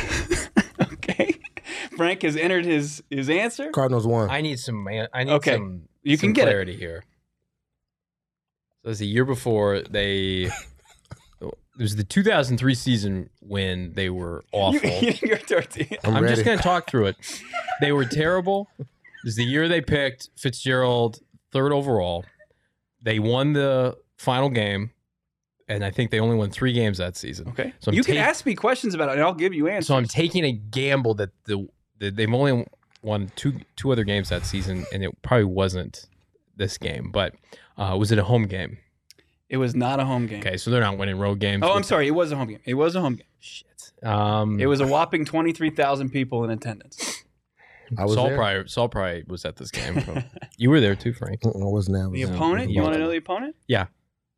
okay. 0.93 1.35
Frank 1.97 2.21
has 2.23 2.35
entered 2.35 2.65
his 2.65 3.03
his 3.09 3.29
answer. 3.29 3.69
Cardinals 3.71 4.05
won. 4.07 4.29
I 4.29 4.41
need 4.41 4.59
some 4.59 4.83
man. 4.83 5.07
I 5.13 5.23
need 5.23 5.33
Okay. 5.33 5.53
some. 5.55 5.83
You 6.03 6.17
some 6.17 6.27
can 6.27 6.33
get 6.33 6.47
it. 6.47 6.51
clarity 6.51 6.75
here. 6.75 7.03
So 8.81 8.87
it 8.87 8.89
was 8.89 8.99
the 8.99 9.07
year 9.07 9.25
before 9.25 9.81
they. 9.81 10.49
It 11.41 11.83
was 11.83 11.95
the 11.95 12.03
2003 12.03 12.75
season 12.75 13.29
when 13.39 13.93
they 13.93 14.09
were 14.09 14.43
awful. 14.51 14.89
You 14.89 15.09
eating 15.09 15.29
your 15.29 15.37
tortilla. 15.37 15.97
I'm, 16.03 16.15
I'm 16.15 16.27
just 16.27 16.43
going 16.43 16.57
to 16.57 16.63
talk 16.63 16.89
through 16.89 17.07
it. 17.07 17.15
They 17.79 17.91
were 17.91 18.05
terrible. 18.05 18.67
It 18.77 18.87
was 19.23 19.35
the 19.35 19.45
year 19.45 19.67
they 19.67 19.81
picked 19.81 20.29
Fitzgerald 20.35 21.19
third 21.51 21.71
overall. 21.71 22.25
They 23.03 23.19
won 23.19 23.53
the 23.53 23.97
final 24.17 24.49
game, 24.49 24.91
and 25.67 25.83
I 25.83 25.91
think 25.91 26.11
they 26.11 26.19
only 26.19 26.35
won 26.35 26.51
three 26.51 26.73
games 26.73 26.97
that 26.97 27.15
season. 27.15 27.49
Okay. 27.49 27.73
So 27.79 27.89
I'm 27.89 27.95
you 27.95 28.03
can 28.03 28.17
ask 28.17 28.45
me 28.45 28.53
questions 28.55 28.93
about 28.93 29.09
it, 29.09 29.13
and 29.13 29.21
I'll 29.21 29.33
give 29.33 29.53
you 29.53 29.67
answers. 29.67 29.87
So 29.87 29.95
I'm 29.95 30.05
taking 30.05 30.43
a 30.43 30.51
gamble 30.51 31.13
that 31.15 31.29
the, 31.45 31.67
that 31.99 32.15
they've 32.15 32.31
only 32.31 32.65
won 33.01 33.31
two 33.35 33.59
two 33.75 33.91
other 33.91 34.03
games 34.03 34.29
that 34.29 34.45
season, 34.45 34.85
and 34.93 35.03
it 35.03 35.11
probably 35.21 35.45
wasn't 35.45 36.07
this 36.57 36.77
game. 36.77 37.11
But 37.11 37.33
uh, 37.77 37.95
was 37.97 38.11
it 38.11 38.19
a 38.19 38.23
home 38.23 38.45
game? 38.47 38.77
it 39.49 39.57
was 39.57 39.75
not 39.75 39.99
a 39.99 40.05
home 40.05 40.27
game. 40.27 40.39
Okay, 40.39 40.55
so 40.55 40.71
they're 40.71 40.79
not 40.79 40.97
winning 40.97 41.17
road 41.19 41.39
games. 41.39 41.61
Oh, 41.65 41.73
I'm 41.73 41.83
sorry. 41.83 42.07
It 42.07 42.11
was 42.11 42.31
a 42.31 42.37
home 42.37 42.47
game. 42.47 42.59
It 42.63 42.75
was 42.75 42.95
a 42.95 43.01
home 43.01 43.15
game. 43.15 43.25
Shit. 43.41 43.91
Um, 44.01 44.59
It 44.61 44.65
was 44.67 44.79
a 44.79 44.87
whopping 44.87 45.25
23,000 45.25 46.09
people 46.09 46.45
in 46.45 46.51
attendance. 46.51 47.23
I 47.97 48.05
was 48.05 48.13
Saul 48.13 48.27
there. 48.27 48.37
probably 48.37 48.67
Saul 48.69 48.87
probably 48.87 49.25
was 49.27 49.43
at 49.43 49.57
this 49.57 49.69
game. 49.69 50.01
you 50.57 50.69
were 50.69 50.79
there 50.79 50.95
too, 50.95 51.11
Frank. 51.11 51.41
I 51.45 51.49
wasn't 51.53 51.95
there. 51.97 52.07
I 52.07 52.11
The 52.11 52.21
was- 52.21 52.29
opponent? 52.29 52.71
You 52.71 52.81
want 52.81 52.93
to 52.93 52.99
know 52.99 53.09
the 53.11 53.17
opponent? 53.17 53.57
Yeah. 53.67 53.87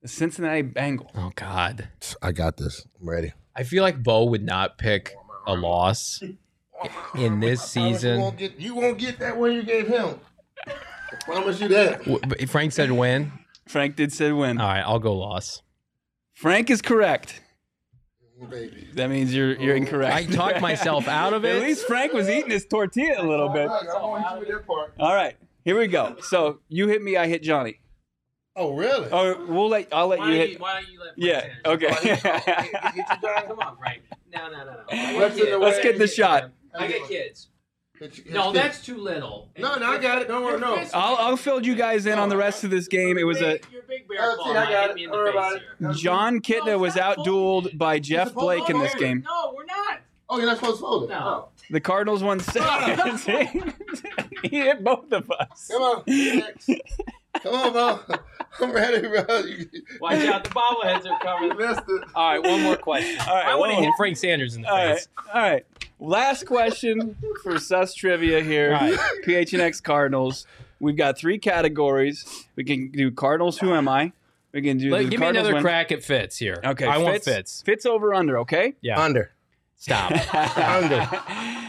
The 0.02 0.08
Cincinnati 0.08 0.64
Bengal. 0.64 1.12
Oh 1.16 1.32
God. 1.36 1.90
I 2.24 2.32
got 2.32 2.58
this. 2.58 2.88
I'm 3.00 3.08
ready. 3.08 3.34
I 3.56 3.62
feel 3.62 3.84
like 3.84 4.02
Bo 4.02 4.24
would 4.26 4.44
not 4.44 4.80
pick 4.80 5.14
a 5.46 5.54
loss 5.54 6.24
in 7.16 7.40
this 7.40 7.76
You 7.76 7.94
season. 7.94 8.20
won't 8.20 8.38
get, 8.38 8.60
you 8.60 8.74
won't 8.74 8.98
get 8.98 9.20
that 9.20 9.38
one 9.38 9.54
you 9.54 9.62
gave 9.62 9.88
him. 9.88 10.20
I 11.14 11.24
promise 11.24 11.60
you 11.62 11.68
that. 11.70 12.04
W- 12.06 12.48
Frank 12.48 12.72
said 12.74 12.92
win. 12.92 13.32
Frank 13.68 13.96
did 13.96 14.12
said 14.12 14.34
win. 14.34 14.60
All 14.60 14.68
right, 14.68 14.82
I'll 14.82 15.00
go 15.00 15.16
loss. 15.16 15.62
Frank 16.34 16.70
is 16.70 16.82
correct. 16.82 17.42
Oh, 18.42 18.46
baby. 18.48 18.88
That 18.94 19.10
means 19.10 19.34
you're 19.34 19.54
you're 19.54 19.76
incorrect. 19.76 20.14
I 20.14 20.26
talked 20.26 20.60
myself 20.70 21.08
out 21.08 21.34
of 21.34 21.46
it. 21.46 21.56
At 21.56 21.62
least 21.62 21.86
Frank 21.88 22.14
was 22.14 22.28
eating 22.30 22.52
his 22.52 22.66
tortilla 22.66 23.22
a 23.22 23.28
little 23.28 23.50
bit. 23.50 23.70
All 23.70 25.14
right, 25.14 25.36
here 25.64 25.78
we 25.78 25.88
go. 25.88 26.18
So 26.22 26.60
you 26.68 26.88
hit 26.88 27.02
me, 27.02 27.16
I 27.16 27.28
hit 27.28 27.44
Johnny. 27.44 27.80
Oh, 28.56 28.76
really? 28.76 29.08
Oh, 29.12 29.46
we'll 29.48 29.70
let 29.70 29.88
I'll 29.92 30.08
let 30.08 30.20
you 30.20 30.34
hit. 30.34 30.60
why 30.60 30.82
don't 30.82 30.92
you 30.92 31.00
let 31.00 31.14
Yeah. 31.18 31.50
Okay. 31.66 31.88
Oh, 33.26 33.42
come 33.48 33.60
on, 33.60 33.78
Frank. 33.78 34.04
No, 34.34 34.52
no, 34.52 34.58
no, 34.66 34.74
no. 34.92 35.20
What's 35.20 35.38
in 35.40 35.60
Let's 35.60 35.80
get 35.82 35.98
the 35.98 36.08
shot. 36.08 36.52
I 36.78 36.88
get 36.88 37.08
kids. 37.08 37.50
It's- 38.02 38.20
it's 38.20 38.30
No, 38.30 38.52
the- 38.52 38.60
that's 38.60 38.84
too 38.84 38.98
little. 38.98 39.50
No, 39.58 39.76
no, 39.76 39.86
I 39.92 39.98
got 40.00 40.22
it. 40.22 40.28
Don't 40.28 40.44
worry. 40.44 40.60
No. 40.60 40.76
I'll 40.94 41.16
I'll 41.16 41.38
fill 41.38 41.64
you 41.66 41.76
guys 41.76 42.06
in 42.06 42.18
on 42.18 42.28
the 42.30 42.38
rest 42.38 42.64
of 42.64 42.70
this 42.72 42.88
game. 42.88 43.18
It 43.18 43.24
was 43.24 43.40
a 43.42 43.60
You're 43.72 43.84
big 43.88 44.08
bear 44.08 44.18
Oh, 44.22 44.44
see, 44.52 44.58
I 44.58 44.70
got 44.72 44.98
it. 44.98 45.04
Don't 45.06 45.28
about 45.30 45.56
it. 45.58 45.62
Jon 45.96 46.40
Kitna 46.42 46.80
was 46.80 46.96
outdueled 46.96 47.78
by 47.78 48.00
Jeff 48.00 48.34
Blake 48.34 48.68
in 48.70 48.80
this 48.80 48.96
game. 48.96 49.24
No, 49.26 49.54
we're 49.56 49.66
not. 49.66 50.00
Oh, 50.30 50.38
you're 50.38 50.48
not 50.48 50.58
supposed 50.58 50.78
to 50.78 50.82
fold 50.82 51.04
it. 51.04 51.10
No. 51.10 51.50
The 51.70 51.80
Cardinals 51.80 52.24
won 52.24 52.40
seven. 52.42 53.24
he 54.44 54.50
hit 54.60 54.84
both 54.84 55.12
of 55.12 55.30
us. 55.32 55.68
Come 55.72 55.82
on. 55.82 56.04
Next. 56.08 56.70
Come 57.44 57.54
on, 57.56 57.74
Bo. 57.74 58.00
I'm 58.60 58.72
ready, 58.72 59.08
bro. 59.08 59.24
Watch 60.00 60.20
out, 60.26 60.44
the 60.44 60.50
bobbleheads 60.52 61.06
are 61.06 61.08
you 61.08 61.18
coming. 61.22 61.58
missed 61.58 61.82
it. 61.88 62.04
All 62.16 62.30
right, 62.30 62.44
one 62.44 62.62
more 62.62 62.76
question. 62.76 63.18
All 63.28 63.36
right, 63.36 63.48
I 63.48 63.56
want 63.56 63.72
to 63.72 63.78
hit. 63.78 63.92
Frank 63.98 64.18
Sanders 64.18 64.56
in 64.56 64.62
the 64.64 64.70
All 64.70 64.76
right, 64.78 64.96
face. 64.96 65.08
all 65.34 65.42
right. 65.42 65.66
Last 66.06 66.46
question 66.46 67.16
for 67.44 67.58
Sus 67.60 67.94
Trivia 67.94 68.42
here. 68.44 68.74
All 68.76 68.82
right. 68.92 69.00
PHNX 69.26 69.82
Cardinals. 69.82 70.46
We've 70.82 70.98
got 70.98 71.18
three 71.18 71.38
categories. 71.38 72.46
We 72.58 72.66
can 72.66 72.92
do 72.92 73.10
Cardinals. 73.10 73.58
Who 73.60 73.74
am 73.74 73.88
I? 73.88 74.12
We 74.52 74.62
can 74.62 74.78
do. 74.78 74.90
Let- 74.92 75.04
the 75.06 75.10
give 75.10 75.20
me 75.22 75.28
another 75.28 75.54
win. 75.54 75.64
crack 75.64 75.94
at 75.94 76.04
Fitz 76.04 76.38
here. 76.38 76.60
Okay, 76.64 76.86
I 76.86 76.98
want 76.98 77.14
Fitz, 77.16 77.26
Fitz. 77.26 77.62
Fitz 77.66 77.86
over 77.86 78.14
under. 78.14 78.40
Okay. 78.40 78.74
Yeah. 78.82 79.00
Under. 79.02 79.32
Stop. 79.78 80.12
Under. 80.58 81.10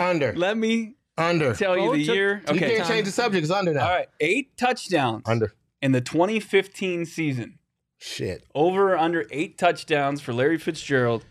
Under. 0.03 0.33
Let 0.37 0.57
me 0.59 0.95
Under. 1.17 1.55
tell 1.55 1.77
you 1.79 1.91
Oh, 1.91 1.93
the 1.97 2.05
took- 2.05 2.15
year. 2.17 2.43
You 2.49 2.55
Okay. 2.55 2.71
You 2.73 2.77
can't 2.79 2.89
change 2.89 3.07
the 3.07 3.13
subject. 3.13 3.45
It's 3.45 3.53
under 3.53 3.73
now. 3.73 3.85
All 3.85 3.91
right. 3.95 4.09
Eight 4.21 4.57
touchdowns 4.57 5.23
Under. 5.27 5.53
in 5.81 5.93
the 5.93 6.01
2015 6.01 7.07
season. 7.07 7.59
Shit. 7.99 8.45
Over 8.55 8.95
or 8.95 8.99
under 8.99 9.27
eight 9.31 9.57
touchdowns 9.59 10.21
for 10.21 10.33
Larry 10.33 10.59
Fitzgerald 10.59 11.25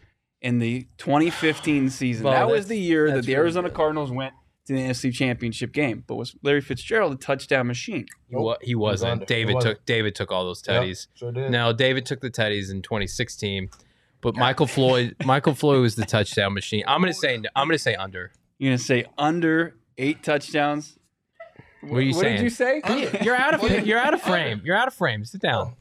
in 0.43 0.59
the 0.59 0.87
2015 0.99 1.89
season. 1.89 2.25
Well, 2.25 2.33
that 2.33 2.47
was 2.53 2.67
the 2.67 2.77
year 2.77 3.07
that 3.07 3.21
the 3.25 3.31
really 3.31 3.35
Arizona 3.35 3.69
good. 3.69 3.75
Cardinals 3.75 4.11
went 4.11 4.33
to 4.67 4.73
the 4.73 4.79
NFC 4.79 5.11
Championship 5.13 5.71
game. 5.73 6.03
But 6.05 6.15
was 6.15 6.35
Larry 6.43 6.61
Fitzgerald 6.61 7.13
a 7.13 7.15
touchdown 7.15 7.65
machine? 7.67 8.05
He, 8.29 8.35
wa- 8.35 8.57
he 8.61 8.75
wasn't. 8.75 9.21
He 9.21 9.25
David 9.25 9.55
wasn't. 9.55 9.77
took 9.77 9.85
David 9.85 10.13
took 10.15 10.31
all 10.31 10.43
those 10.45 10.61
teddies. 10.61 11.07
Sure 11.15 11.31
did. 11.31 11.49
No, 11.49 11.73
David 11.73 12.05
took 12.05 12.21
the 12.21 12.29
teddies 12.29 12.69
in 12.71 12.81
2016, 12.83 13.69
but 14.21 14.35
Michael 14.35 14.67
Floyd 14.67 15.15
Michael 15.25 15.55
Floyd 15.55 15.81
was 15.81 15.95
the 15.95 16.05
touchdown 16.05 16.53
machine. 16.53 16.83
I'm 16.87 17.01
gonna 17.01 17.13
say 17.13 17.35
I'm 17.55 17.67
gonna 17.67 17.79
say 17.79 17.95
under. 17.95 18.31
You're 18.59 18.69
gonna 18.71 18.77
say 18.77 19.05
under 19.17 19.75
eight 19.97 20.23
touchdowns. 20.23 20.97
What 21.81 21.97
are 21.97 22.01
you 22.01 22.13
what 22.15 22.21
saying? 22.21 22.37
did 22.37 22.43
you 22.43 22.49
say? 22.49 22.81
You're 23.21 23.35
out 23.35 23.55
of 23.55 23.85
you're 23.85 23.99
out 23.99 24.13
of 24.13 24.21
frame. 24.21 24.61
You're 24.63 24.77
out 24.77 24.87
of 24.87 24.93
frame. 24.93 25.25
Sit 25.25 25.41
down. 25.41 25.73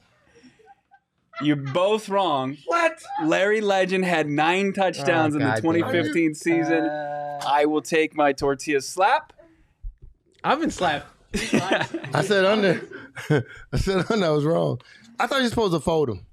You're 1.40 1.56
both 1.56 2.08
wrong. 2.08 2.56
What? 2.66 3.02
Larry 3.24 3.60
Legend 3.60 4.04
had 4.04 4.28
nine 4.28 4.72
touchdowns 4.72 5.34
Oh, 5.34 5.38
in 5.38 5.44
the 5.44 5.50
God 5.50 5.62
damn 5.62 5.74
it. 5.76 5.82
2015 5.82 6.34
season. 6.34 6.84
I 7.46 7.64
will 7.64 7.82
take 7.82 8.14
my 8.14 8.32
tortilla 8.32 8.80
slap. 8.80 9.32
I've 10.44 10.60
been 10.60 10.70
slapped. 10.70 11.06
I 11.34 12.22
said 12.24 12.44
under. 12.44 12.82
I 13.72 13.76
said 13.76 14.04
under. 14.10 14.26
I 14.26 14.30
was 14.30 14.44
wrong. 14.44 14.80
I 15.18 15.26
thought 15.26 15.38
you 15.38 15.44
were 15.44 15.48
supposed 15.48 15.72
to 15.72 15.80
fold 15.80 16.08
them. 16.10 16.26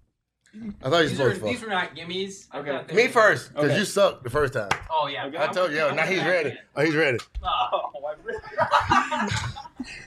I 0.84 0.90
thought 0.90 0.98
you 0.98 1.04
were 1.04 1.10
supposed 1.10 1.36
to 1.36 1.40
fold. 1.42 1.54
These 1.54 1.62
were 1.62 1.70
not 1.70 1.96
gimmies. 1.96 2.48
Okay. 2.54 2.94
Me 2.94 3.08
first, 3.08 3.54
because 3.54 3.70
Okay. 3.72 3.80
you 3.80 3.86
sucked 3.86 4.24
the 4.24 4.30
first 4.30 4.54
time. 4.54 4.70
Oh 4.92 5.08
yeah. 5.08 5.26
Okay. 5.28 5.38
I 5.38 5.48
told 5.48 5.72
you. 5.72 5.78
Yo, 5.78 5.94
now 5.94 6.04
he's 6.06 6.24
ready. 6.24 6.58
Oh, 6.76 6.84
he's 6.84 6.96
ready. 6.96 7.20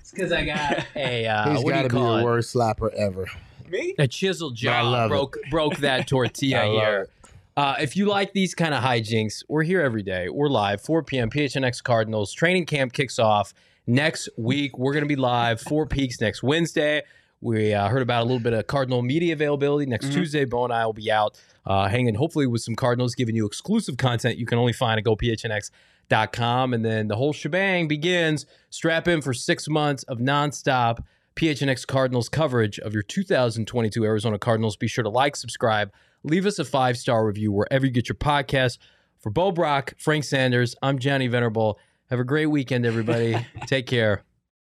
It's 0.01 0.11
because 0.11 0.33
I 0.33 0.45
got 0.45 0.85
a 0.95 1.27
uh, 1.27 1.51
He's 1.55 1.65
what 1.65 1.71
do 1.71 1.77
got 1.77 1.83
to 1.83 1.89
be 1.89 1.95
call 1.95 2.15
the 2.17 2.21
it? 2.21 2.25
worst 2.25 2.55
slapper 2.55 2.93
ever. 2.95 3.27
Me? 3.73 3.95
A 3.99 4.07
chiseled 4.07 4.53
I 4.53 4.57
jaw 4.57 4.83
love 4.83 5.07
it. 5.11 5.15
broke 5.15 5.39
broke 5.51 5.77
that 5.79 6.07
tortilla 6.09 6.67
here. 6.67 7.09
Uh, 7.57 7.77
if 7.81 7.97
you 7.97 8.05
like 8.07 8.35
these 8.35 8.55
kind 8.55 8.75
of 8.75 8.83
hijinks, 8.85 9.43
we're 9.49 9.63
here 9.63 9.81
every 9.81 10.03
day. 10.03 10.29
We're 10.29 10.49
live, 10.51 10.83
4 10.83 11.03
p.m. 11.05 11.31
PHNX 11.31 11.83
Cardinals 11.83 12.33
training 12.35 12.67
camp 12.67 12.93
kicks 12.93 13.19
off 13.19 13.55
next 13.87 14.29
week. 14.37 14.77
We're 14.77 14.93
going 14.93 15.05
to 15.05 15.09
be 15.09 15.17
live, 15.17 15.61
Four 15.61 15.87
Peaks 15.87 16.21
next 16.21 16.43
Wednesday. 16.43 17.03
We 17.41 17.73
uh, 17.73 17.89
heard 17.89 18.03
about 18.03 18.21
a 18.21 18.25
little 18.27 18.41
bit 18.41 18.53
of 18.53 18.67
Cardinal 18.67 19.01
media 19.01 19.33
availability 19.33 19.87
next 19.87 20.07
Mhm. 20.07 20.13
Tuesday. 20.13 20.45
Bo 20.45 20.65
and 20.65 20.73
I 20.73 20.85
will 20.87 20.93
be 20.93 21.11
out 21.11 21.41
uh, 21.65 21.89
hanging, 21.89 22.15
hopefully, 22.15 22.47
with 22.47 22.61
some 22.61 22.75
Cardinals, 22.77 23.15
giving 23.15 23.35
you 23.37 23.47
exclusive 23.47 23.97
content 23.97 24.37
you 24.37 24.45
can 24.47 24.59
only 24.59 24.73
find 24.75 24.99
at 24.99 25.05
gophnx.com. 25.05 26.75
And 26.75 26.85
then 26.85 27.09
the 27.09 27.17
whole 27.17 27.33
shebang 27.33 27.89
begins. 27.89 28.45
Strap 28.71 29.09
in 29.09 29.23
for 29.23 29.33
six 29.33 29.67
months 29.69 30.03
of 30.05 30.19
nonstop 30.19 30.99
PHNX 31.35 31.87
Cardinals 31.87 32.29
coverage 32.29 32.79
of 32.79 32.93
your 32.93 33.03
2022 33.03 34.05
Arizona 34.05 34.39
Cardinals. 34.39 34.77
Be 34.77 34.89
sure 34.89 35.05
to 35.05 35.11
like, 35.11 35.37
subscribe, 35.37 35.93
leave 36.23 36.47
us 36.47 36.59
a 36.59 36.65
five 36.65 36.97
star 36.97 37.27
review 37.27 37.53
wherever 37.53 37.87
you 37.87 37.93
get 37.93 38.09
your 38.09 38.17
podcast. 38.17 38.79
For 39.19 39.31
Bo 39.31 39.53
Brock, 39.53 39.95
Frank 39.99 40.25
Sanders, 40.25 40.75
I'm 40.83 40.99
Johnny 40.99 41.29
Venerable. 41.29 41.79
Have 42.11 42.19
a 42.19 42.25
great 42.25 42.47
weekend, 42.47 42.85
everybody. 42.85 43.37
Take 43.67 43.87
care. 43.87 44.25